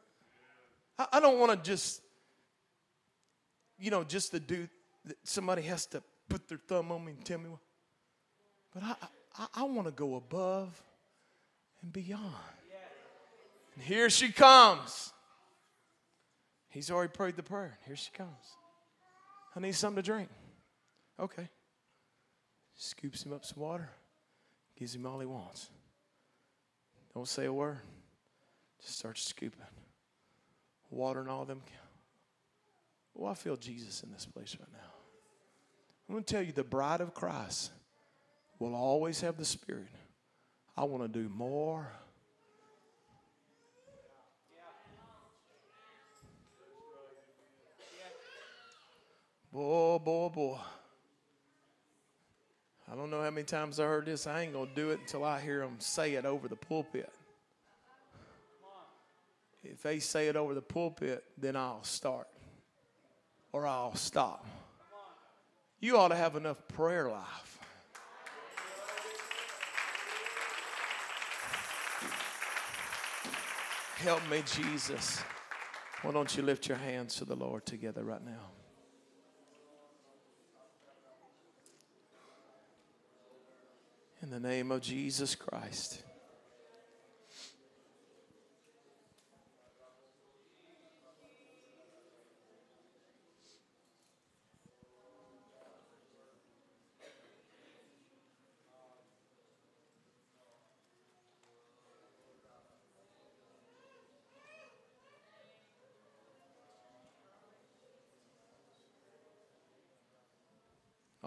I, 0.98 1.08
I 1.14 1.20
don't 1.20 1.40
want 1.40 1.52
to 1.52 1.70
just, 1.70 2.02
you 3.80 3.92
know, 3.92 4.04
just 4.04 4.32
to 4.32 4.40
do, 4.40 4.68
somebody 5.24 5.62
has 5.64 5.86
to 5.88 6.02
put 6.30 6.48
their 6.48 6.58
thumb 6.58 6.92
on 6.92 7.06
me 7.06 7.14
and 7.14 7.26
tell 7.26 7.40
me 7.40 7.50
what. 7.50 7.60
But 8.74 8.84
I, 8.84 8.96
I, 9.38 9.48
I 9.62 9.64
want 9.64 9.88
to 9.88 9.92
go 9.92 10.16
above 10.16 10.82
and 11.82 11.92
beyond. 11.92 12.34
And 13.76 13.84
here 13.84 14.10
she 14.10 14.32
comes. 14.32 15.14
He's 16.70 16.92
already 16.92 17.12
prayed 17.12 17.36
the 17.36 17.44
prayer. 17.44 17.78
Here 17.86 17.96
she 17.96 18.12
comes. 18.12 18.30
I 19.56 19.60
need 19.60 19.76
something 19.76 20.02
to 20.02 20.06
drink. 20.06 20.30
Okay. 21.20 21.48
Scoops 22.76 23.24
him 23.26 23.34
up 23.34 23.44
some 23.44 23.62
water, 23.64 23.90
gives 24.78 24.94
him 24.94 25.06
all 25.06 25.20
he 25.20 25.26
wants. 25.26 25.70
Don't 27.14 27.28
say 27.28 27.46
a 27.46 27.54
word. 27.54 27.80
Just 28.80 29.00
starts 29.00 29.24
scooping. 29.24 29.60
Water 30.92 31.20
and 31.20 31.30
all 31.30 31.46
them. 31.46 31.62
Oh, 33.20 33.26
I 33.26 33.34
feel 33.34 33.56
Jesus 33.56 34.04
in 34.04 34.12
this 34.12 34.26
place 34.26 34.56
right 34.60 34.70
now. 34.72 34.97
I'm 36.08 36.16
going 36.16 36.24
to 36.24 36.34
tell 36.34 36.42
you 36.42 36.52
the 36.54 36.64
bride 36.64 37.02
of 37.02 37.14
Christ 37.14 37.72
will 38.60 38.76
always 38.76 39.22
have 39.22 39.38
the 39.38 39.46
Spirit 39.46 39.88
I 40.78 40.84
want 40.84 41.02
to 41.04 41.10
do 41.10 41.28
more. 41.30 41.92
Boy, 49.52 49.98
boy, 49.98 50.30
boy. 50.30 50.58
I 52.92 52.96
don't 52.96 53.10
know 53.10 53.24
how 53.24 53.32
many 53.32 53.44
times 53.44 53.80
I 53.80 53.86
heard 53.86 54.06
this. 54.06 54.28
I 54.28 54.42
ain't 54.42 54.54
going 54.54 54.70
to 54.70 54.76
do 54.76 54.92
it 54.92 55.00
until 55.00 55.24
I 55.24 55.42
hear 55.42 55.62
them 55.62 55.78
say 55.80 56.14
it 56.14 56.26
over 56.26 56.48
the 56.48 56.56
pulpit. 56.56 57.12
If 59.64 59.82
they 59.82 60.00
say 60.00 60.28
it 60.28 60.36
over 60.36 60.54
the 60.54 60.62
pulpit, 60.62 61.24
then 61.38 61.56
I'll 61.56 61.84
start 61.84 62.28
or 63.52 63.66
I'll 63.66 63.96
stop. 63.96 64.46
You 65.80 65.98
ought 65.98 66.08
to 66.08 66.16
have 66.16 66.36
enough 66.36 66.58
prayer 66.70 67.10
life. 67.10 67.60
Help 73.98 74.28
me, 74.30 74.44
Jesus. 74.46 75.22
Why 76.02 76.12
don't 76.12 76.36
you 76.36 76.44
lift 76.44 76.68
your 76.68 76.78
hands 76.78 77.16
to 77.16 77.26
the 77.26 77.36
Lord 77.36 77.66
together 77.66 78.04
right 78.04 78.24
now? 78.24 78.52
In 84.22 84.30
the 84.30 84.40
name 84.40 84.72
of 84.72 84.82
Jesus 84.82 85.36
Christ. 85.36 86.04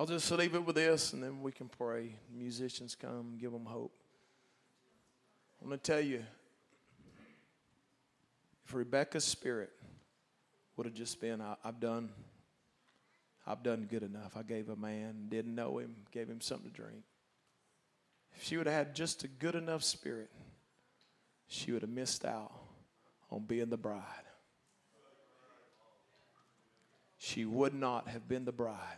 I'll 0.01 0.07
just 0.07 0.33
leave 0.33 0.55
it 0.55 0.65
with 0.65 0.77
this 0.77 1.13
and 1.13 1.23
then 1.23 1.43
we 1.43 1.53
can 1.53 1.69
pray. 1.69 2.15
Musicians 2.35 2.95
come, 2.99 3.37
give 3.39 3.53
them 3.53 3.67
hope. 3.67 3.93
I'm 5.61 5.69
going 5.69 5.79
to 5.79 5.85
tell 5.85 6.01
you 6.01 6.25
if 8.65 8.73
Rebecca's 8.73 9.27
spirit 9.27 9.69
would 10.75 10.87
have 10.87 10.95
just 10.95 11.21
been, 11.21 11.43
I, 11.43 11.55
have 11.63 11.81
done. 11.81 12.09
I've 13.47 13.63
done 13.63 13.89
good 13.91 14.03
enough. 14.03 14.39
I 14.39 14.43
gave 14.43 14.71
a 14.71 14.77
man, 14.77 15.27
didn't 15.29 15.55
know 15.55 15.77
him, 15.77 15.95
gave 16.13 16.29
him 16.29 16.41
something 16.41 16.71
to 16.71 16.75
drink. 16.75 17.03
If 18.35 18.45
she 18.45 18.57
would 18.57 18.69
have 18.69 18.75
had 18.75 18.95
just 18.95 19.23
a 19.25 19.29
good 19.29 19.55
enough 19.55 19.85
spirit, 19.85 20.31
she 21.47 21.73
would 21.73 21.83
have 21.83 21.91
missed 21.91 22.25
out 22.25 22.53
on 23.31 23.45
being 23.45 23.69
the 23.69 23.77
bride. 23.77 24.03
She 27.19 27.45
would 27.45 27.75
not 27.75 28.09
have 28.09 28.27
been 28.27 28.47
the 28.47 28.53
bride. 28.53 28.97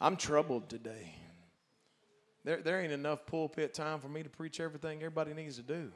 I'm 0.00 0.16
troubled 0.16 0.68
today. 0.68 1.14
There, 2.44 2.62
there 2.62 2.80
ain't 2.80 2.92
enough 2.92 3.26
pulpit 3.26 3.74
time 3.74 4.00
for 4.00 4.08
me 4.08 4.22
to 4.22 4.30
preach 4.30 4.60
everything 4.60 4.98
everybody 4.98 5.34
needs 5.34 5.56
to 5.56 5.62
do. 5.62 5.92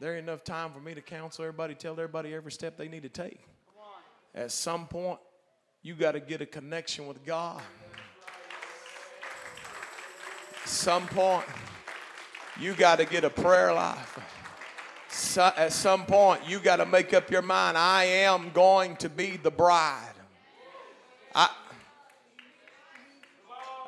There 0.00 0.16
ain't 0.16 0.28
enough 0.28 0.44
time 0.44 0.72
for 0.72 0.80
me 0.80 0.94
to 0.94 1.00
counsel 1.00 1.44
everybody, 1.44 1.74
tell 1.74 1.92
everybody 1.92 2.34
every 2.34 2.52
step 2.52 2.76
they 2.76 2.88
need 2.88 3.04
to 3.04 3.08
take. 3.08 3.40
At 4.34 4.50
some 4.50 4.86
point, 4.86 5.20
you 5.82 5.94
got 5.94 6.12
to 6.12 6.20
get 6.20 6.40
a 6.40 6.46
connection 6.46 7.06
with 7.06 7.24
God. 7.24 7.62
At 10.62 10.68
some 10.68 11.06
point, 11.06 11.46
you 12.58 12.74
got 12.74 12.98
to 12.98 13.04
get 13.04 13.24
a 13.24 13.30
prayer 13.30 13.72
life. 13.72 14.18
So, 15.08 15.52
at 15.56 15.72
some 15.72 16.04
point, 16.06 16.40
you 16.46 16.58
got 16.58 16.76
to 16.76 16.86
make 16.86 17.14
up 17.14 17.30
your 17.30 17.42
mind 17.42 17.78
I 17.78 18.04
am 18.04 18.50
going 18.50 18.96
to 18.96 19.08
be 19.08 19.36
the 19.36 19.50
bride. 19.50 20.12
I, 21.34 21.48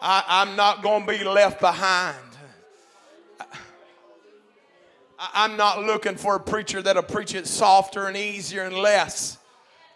I, 0.00 0.42
am 0.42 0.56
not 0.56 0.82
going 0.82 1.06
to 1.06 1.18
be 1.18 1.24
left 1.24 1.60
behind. 1.60 2.16
I, 5.18 5.44
am 5.46 5.56
not 5.56 5.82
looking 5.84 6.16
for 6.16 6.36
a 6.36 6.40
preacher 6.40 6.82
that'll 6.82 7.02
preach 7.02 7.34
it 7.34 7.46
softer 7.46 8.06
and 8.06 8.16
easier 8.16 8.64
and 8.64 8.76
less. 8.76 9.38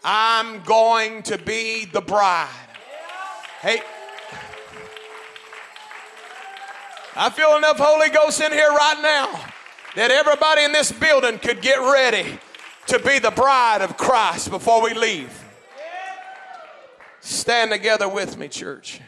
I'm 0.03 0.63
going 0.63 1.23
to 1.25 1.37
be 1.37 1.85
the 1.85 2.01
bride. 2.01 2.49
Hey, 3.61 3.83
I 7.15 7.29
feel 7.29 7.57
enough 7.57 7.77
Holy 7.79 8.09
Ghost 8.09 8.41
in 8.41 8.53
here 8.53 8.71
right 8.71 9.01
now 9.03 9.53
that 9.97 10.11
everybody 10.11 10.63
in 10.63 10.73
this 10.73 10.91
building 10.93 11.39
could 11.39 11.61
get 11.61 11.79
ready 11.79 12.39
to 12.87 12.99
be 13.01 13.19
the 13.19 13.31
bride 13.31 13.83
of 13.83 13.97
Christ 13.97 14.51
before 14.51 14.83
we 14.83 14.95
leave. 14.95 15.45
Stand 17.21 17.71
together 17.71 18.09
with 18.09 18.39
me, 18.39 18.49
church. 18.49 19.01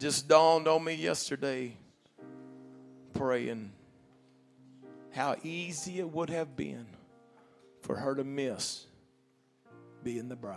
Just 0.00 0.26
dawned 0.26 0.66
on 0.66 0.82
me 0.82 0.94
yesterday 0.94 1.76
praying 3.12 3.70
how 5.10 5.36
easy 5.42 5.98
it 5.98 6.10
would 6.10 6.30
have 6.30 6.56
been 6.56 6.86
for 7.82 7.96
her 7.96 8.14
to 8.14 8.24
miss 8.24 8.86
being 10.02 10.30
the 10.30 10.36
bride. 10.36 10.56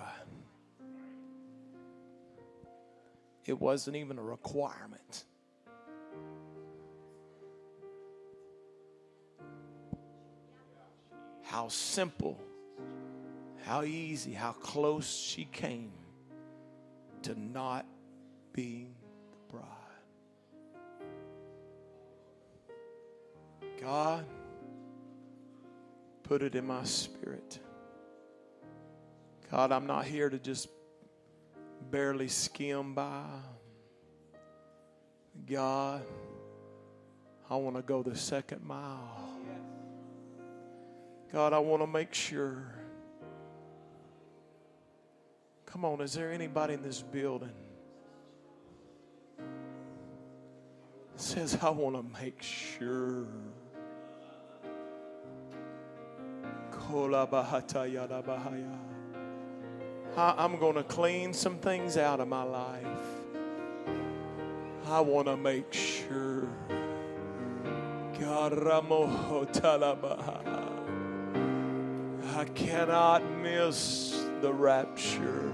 It 3.46 3.60
wasn't 3.60 3.98
even 3.98 4.18
a 4.18 4.24
requirement. 4.24 5.26
How 11.42 11.68
simple, 11.68 12.40
how 13.66 13.84
easy, 13.84 14.32
how 14.32 14.54
close 14.54 15.14
she 15.14 15.44
came 15.44 15.92
to 17.24 17.38
not 17.38 17.86
being 18.54 18.96
God, 23.84 24.26
put 26.24 26.42
it 26.42 26.56
in 26.56 26.66
my 26.66 26.86
spirit. 26.86 27.60
God, 29.52 29.74
I'm 29.74 29.86
not 29.86 30.06
here 30.06 30.30
to 30.30 30.40
just 30.40 30.70
barely 31.92 32.30
skim 32.30 32.94
by. 32.94 33.26
God, 35.46 36.02
I 37.50 37.58
want 37.58 37.76
to 37.76 37.82
go 37.82 38.02
the 38.02 38.16
second 38.16 38.64
mile. 38.64 39.30
God, 41.34 41.52
I 41.52 41.60
want 41.60 41.84
to 41.84 41.88
make 41.88 42.14
sure. 42.14 42.64
Come 45.66 45.84
on, 45.84 46.00
is 46.00 46.14
there 46.14 46.32
anybody 46.32 46.76
in 46.76 46.84
this 46.84 47.02
building 47.02 47.52
says, 51.18 51.58
I 51.62 51.70
want 51.70 51.96
to 51.96 52.22
make 52.22 52.42
sure? 52.42 53.28
I'm 60.16 60.60
going 60.60 60.76
to 60.76 60.84
clean 60.84 61.34
some 61.34 61.58
things 61.58 61.98
out 61.98 62.20
of 62.20 62.28
my 62.28 62.44
life. 62.44 62.86
I 64.86 65.00
want 65.00 65.28
to 65.28 65.36
make 65.36 65.74
sure. 65.74 66.48
I 72.36 72.46
cannot 72.54 73.24
miss 73.42 74.24
the 74.42 74.54
rapture. 74.54 75.52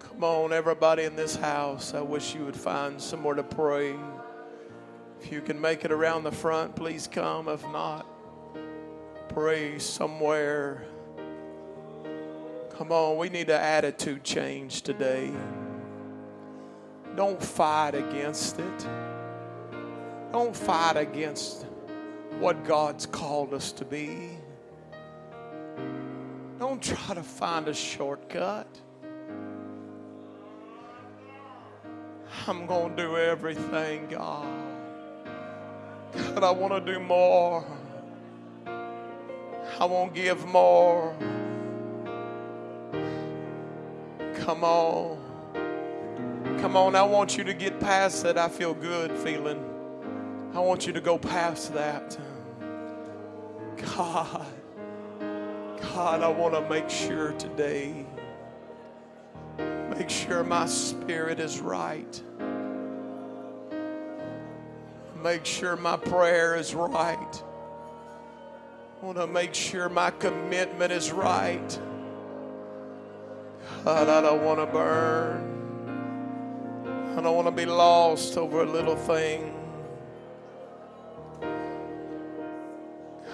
Come 0.00 0.24
on, 0.24 0.52
everybody 0.52 1.04
in 1.04 1.14
this 1.14 1.36
house. 1.36 1.94
I 1.94 2.00
wish 2.00 2.34
you 2.34 2.44
would 2.44 2.56
find 2.56 3.00
somewhere 3.00 3.36
to 3.36 3.44
pray. 3.44 3.94
If 5.20 5.32
you 5.32 5.40
can 5.40 5.60
make 5.60 5.84
it 5.84 5.90
around 5.90 6.24
the 6.24 6.32
front, 6.32 6.76
please 6.76 7.06
come. 7.06 7.48
If 7.48 7.62
not, 7.64 8.06
pray 9.28 9.78
somewhere. 9.78 10.84
Come 12.76 12.92
on, 12.92 13.18
we 13.18 13.28
need 13.28 13.50
an 13.50 13.60
attitude 13.60 14.22
change 14.22 14.82
today. 14.82 15.32
Don't 17.16 17.42
fight 17.42 17.96
against 17.96 18.60
it. 18.60 18.88
Don't 20.32 20.54
fight 20.54 20.96
against 20.96 21.66
what 22.38 22.64
God's 22.64 23.06
called 23.06 23.52
us 23.52 23.72
to 23.72 23.84
be. 23.84 24.30
Don't 26.60 26.80
try 26.80 27.14
to 27.14 27.22
find 27.22 27.66
a 27.66 27.74
shortcut. 27.74 28.68
I'm 32.46 32.66
going 32.66 32.96
to 32.96 33.02
do 33.02 33.16
everything, 33.16 34.06
God. 34.08 34.67
God, 36.14 36.44
I 36.44 36.50
want 36.50 36.72
to 36.84 36.92
do 36.92 36.98
more. 36.98 37.64
I 38.66 39.84
want 39.84 40.14
to 40.14 40.20
give 40.20 40.46
more. 40.46 41.14
Come 44.36 44.64
on. 44.64 45.18
Come 46.60 46.76
on. 46.76 46.94
I 46.96 47.02
want 47.02 47.36
you 47.36 47.44
to 47.44 47.54
get 47.54 47.78
past 47.78 48.22
that 48.22 48.38
I 48.38 48.48
feel 48.48 48.74
good 48.74 49.12
feeling. 49.12 49.64
I 50.54 50.60
want 50.60 50.86
you 50.86 50.92
to 50.94 51.00
go 51.00 51.18
past 51.18 51.74
that. 51.74 52.18
God, 53.76 54.46
God, 55.80 56.22
I 56.22 56.28
want 56.28 56.54
to 56.54 56.68
make 56.68 56.90
sure 56.90 57.32
today, 57.32 58.06
make 59.96 60.10
sure 60.10 60.42
my 60.42 60.66
spirit 60.66 61.38
is 61.38 61.60
right. 61.60 62.22
Make 65.22 65.44
sure 65.44 65.76
my 65.76 65.96
prayer 65.96 66.54
is 66.54 66.74
right. 66.74 67.42
I 69.00 69.04
want 69.04 69.18
to 69.18 69.26
make 69.26 69.54
sure 69.54 69.88
my 69.88 70.10
commitment 70.10 70.92
is 70.92 71.12
right. 71.12 71.78
God, 73.84 74.08
I 74.08 74.20
don't 74.20 74.44
want 74.44 74.58
to 74.58 74.66
burn. 74.66 75.54
I 77.16 77.20
don't 77.20 77.34
want 77.34 77.46
to 77.46 77.52
be 77.52 77.66
lost 77.66 78.36
over 78.36 78.62
a 78.62 78.66
little 78.66 78.96
thing. 78.96 79.54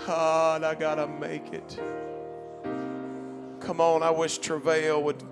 God, 0.07 0.62
I 0.62 0.74
got 0.74 0.97
to 0.97 1.07
make 1.07 1.53
it. 1.53 1.80
Come 3.61 3.80
on, 3.80 4.03
I 4.03 4.11
wish 4.11 4.39
travail 4.39 5.03
would 5.03 5.22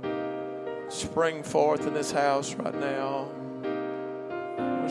spring 0.89 1.43
forth 1.43 1.87
in 1.87 1.93
this 1.95 2.11
house 2.11 2.55
right 2.55 2.75
now. 2.75 3.29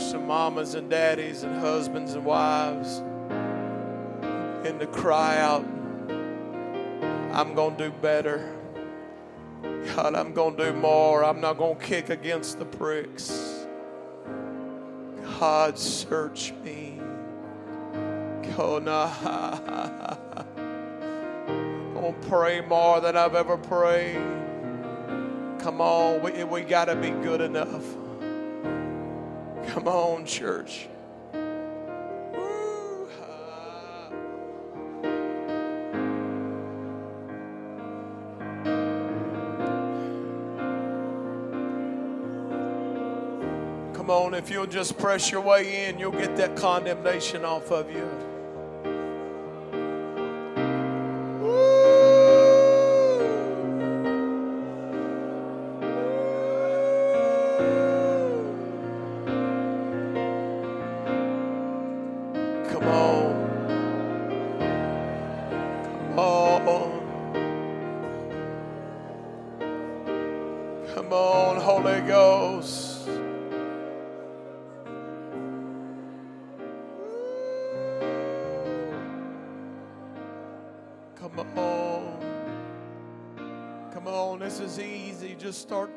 Some 0.02 0.28
mamas 0.28 0.76
and 0.76 0.90
daddies 0.90 1.44
and 1.44 1.56
husbands 1.56 2.16
and 2.16 2.26
wives 2.26 3.02
and 4.66 4.80
to 4.80 4.88
cry 4.88 5.38
out, 5.38 5.66
I'm 7.34 7.56
going 7.56 7.76
to 7.78 7.90
do 7.90 7.92
better. 7.98 8.56
God, 9.96 10.16
I'm 10.16 10.34
going 10.34 10.56
to 10.58 10.72
do 10.72 10.78
more. 10.78 11.24
I'm 11.24 11.42
not 11.42 11.58
going 11.58 11.78
to 11.78 11.84
kick 11.84 12.10
against 12.10 12.60
the 12.60 12.66
pricks. 12.66 13.66
God, 15.40 15.80
search 15.80 16.54
me. 16.64 17.00
God, 18.56 18.88
I'm 18.88 19.54
going 21.94 22.14
to 22.14 22.28
pray 22.28 22.62
more 22.62 23.02
than 23.02 23.18
I've 23.18 23.36
ever 23.36 23.58
prayed. 23.58 24.22
Come 25.60 25.82
on, 25.82 26.22
we, 26.22 26.44
we 26.44 26.62
got 26.62 26.86
to 26.86 26.96
be 26.96 27.10
good 27.10 27.42
enough. 27.42 28.01
Come 29.68 29.88
on, 29.88 30.26
church. 30.26 30.88
Come 43.94 44.10
on, 44.10 44.34
if 44.34 44.50
you'll 44.50 44.66
just 44.66 44.98
press 44.98 45.32
your 45.32 45.42
way 45.42 45.86
in, 45.88 46.00
you'll 46.00 46.12
get 46.12 46.36
that 46.36 46.56
condemnation 46.56 47.46
off 47.46 47.72
of 47.72 47.92
you. 47.92 48.31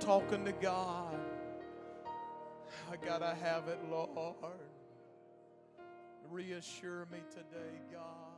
Talking 0.04 0.44
to 0.44 0.52
God. 0.52 1.18
I 2.92 2.96
gotta 2.96 3.34
have 3.42 3.68
it, 3.68 3.78
Lord. 3.90 4.10
Reassure 6.30 7.06
me 7.10 7.20
today, 7.30 7.80
God. 7.90 8.33